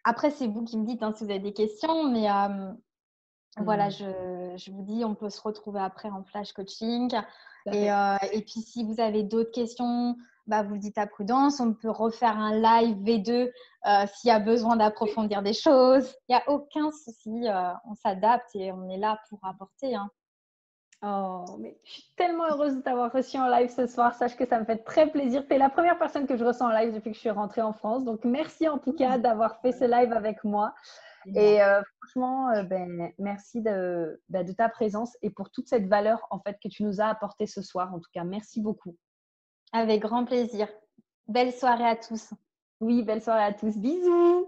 après, 0.05 0.31
c'est 0.31 0.47
vous 0.47 0.65
qui 0.65 0.79
me 0.79 0.87
dites 0.87 1.03
hein, 1.03 1.13
si 1.13 1.25
vous 1.25 1.31
avez 1.31 1.41
des 1.41 1.53
questions, 1.53 2.09
mais 2.11 2.29
voilà, 3.63 3.89
mmh. 3.89 4.57
je, 4.57 4.71
vous 4.71 4.83
dis, 4.83 5.05
on 5.05 5.15
peut 5.15 5.31
se 5.31 5.41
retrouver 5.41 5.81
après 5.81 6.09
en 6.11 6.25
flash 6.25 6.53
coaching. 6.53 7.11
Et, 7.73 7.89
et, 8.33 8.43
puis, 8.43 8.61
si 8.63 8.85
vous 8.85 9.01
avez 9.01 9.23
d'autres 9.23 9.53
questions, 9.53 10.17
bah, 10.47 10.63
vous 10.63 10.75
le 10.75 10.81
dites 10.81 10.97
à 10.97 11.07
Prudence. 11.07 11.61
On 11.61 11.75
peut 11.75 11.91
refaire 11.91 12.39
un 12.39 12.55
live 12.55 12.97
V2 13.03 13.51
s'il 14.15 14.29
y 14.29 14.33
a 14.33 14.41
besoin 14.41 14.77
d'approfondir 14.77 15.43
des 15.43 15.53
choses. 15.53 16.15
Il 16.29 16.35
n'y 16.35 16.41
a 16.41 16.49
aucun 16.49 16.91
souci. 16.91 17.45
on 17.85 17.95
s'adapte 17.95 18.55
et 18.55 18.73
on 18.73 18.89
est 18.89 18.99
là 18.99 19.21
pour 19.29 19.41
apporter. 19.43 19.95
Hein. 19.95 20.11
Oh, 21.03 21.45
mais 21.61 21.79
je 21.85 21.93
suis 21.93 22.13
tellement 22.17 22.47
heureuse 22.51 22.75
de 22.75 22.81
t'avoir 22.81 23.13
reçu 23.13 23.39
en 23.39 23.49
live 23.49 23.71
ce 23.71 23.87
soir. 23.87 24.15
Sache 24.15 24.37
que 24.37 24.47
ça 24.47 24.59
me 24.59 24.65
fait 24.65 24.79
très 24.79 25.09
plaisir. 25.09 25.47
Tu 25.47 25.55
es 25.55 25.59
la 25.59 25.71
première 25.71 25.97
personne 25.97 26.27
que 26.27 26.37
je 26.37 26.45
ressens 26.45 26.67
en 26.67 26.73
live 26.73 26.93
depuis 26.93 27.11
que 27.11 27.15
je 27.15 27.21
suis 27.21 27.31
rentrée 27.31 27.63
en 27.63 27.73
France. 27.73 28.05
Donc, 28.05 28.25
merci 28.25 28.69
en 28.69 28.79
tout 28.79 28.93
cas 28.93 29.17
d'avoir 29.17 29.61
fait 29.61 29.71
ce 29.71 29.85
live 29.85 30.13
avec 30.13 30.43
moi. 30.43 30.75
Et 31.35 31.63
euh, 31.63 31.83
franchement, 31.99 32.51
euh, 32.51 32.63
ben, 32.63 33.13
merci 33.19 33.61
de, 33.61 34.21
ben, 34.29 34.45
de, 34.45 34.53
ta 34.53 34.69
présence 34.69 35.17
et 35.23 35.31
pour 35.31 35.51
toute 35.51 35.69
cette 35.69 35.87
valeur 35.87 36.27
en 36.31 36.41
fait 36.41 36.59
que 36.63 36.69
tu 36.69 36.85
nous 36.85 37.01
as 37.01 37.07
apportée 37.07 37.47
ce 37.47 37.63
soir. 37.63 37.93
En 37.95 37.99
tout 37.99 38.11
cas, 38.13 38.25
merci 38.25 38.61
beaucoup. 38.61 38.97
Avec 39.73 40.03
grand 40.03 40.25
plaisir. 40.25 40.69
Belle 41.27 41.53
soirée 41.53 41.87
à 41.87 41.97
tous. 41.97 42.33
Oui, 42.81 43.03
belle 43.03 43.23
soirée 43.23 43.45
à 43.45 43.53
tous. 43.53 43.77
Bisous. 43.77 44.47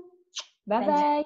bye. 0.66 0.86
bye. 0.86 1.24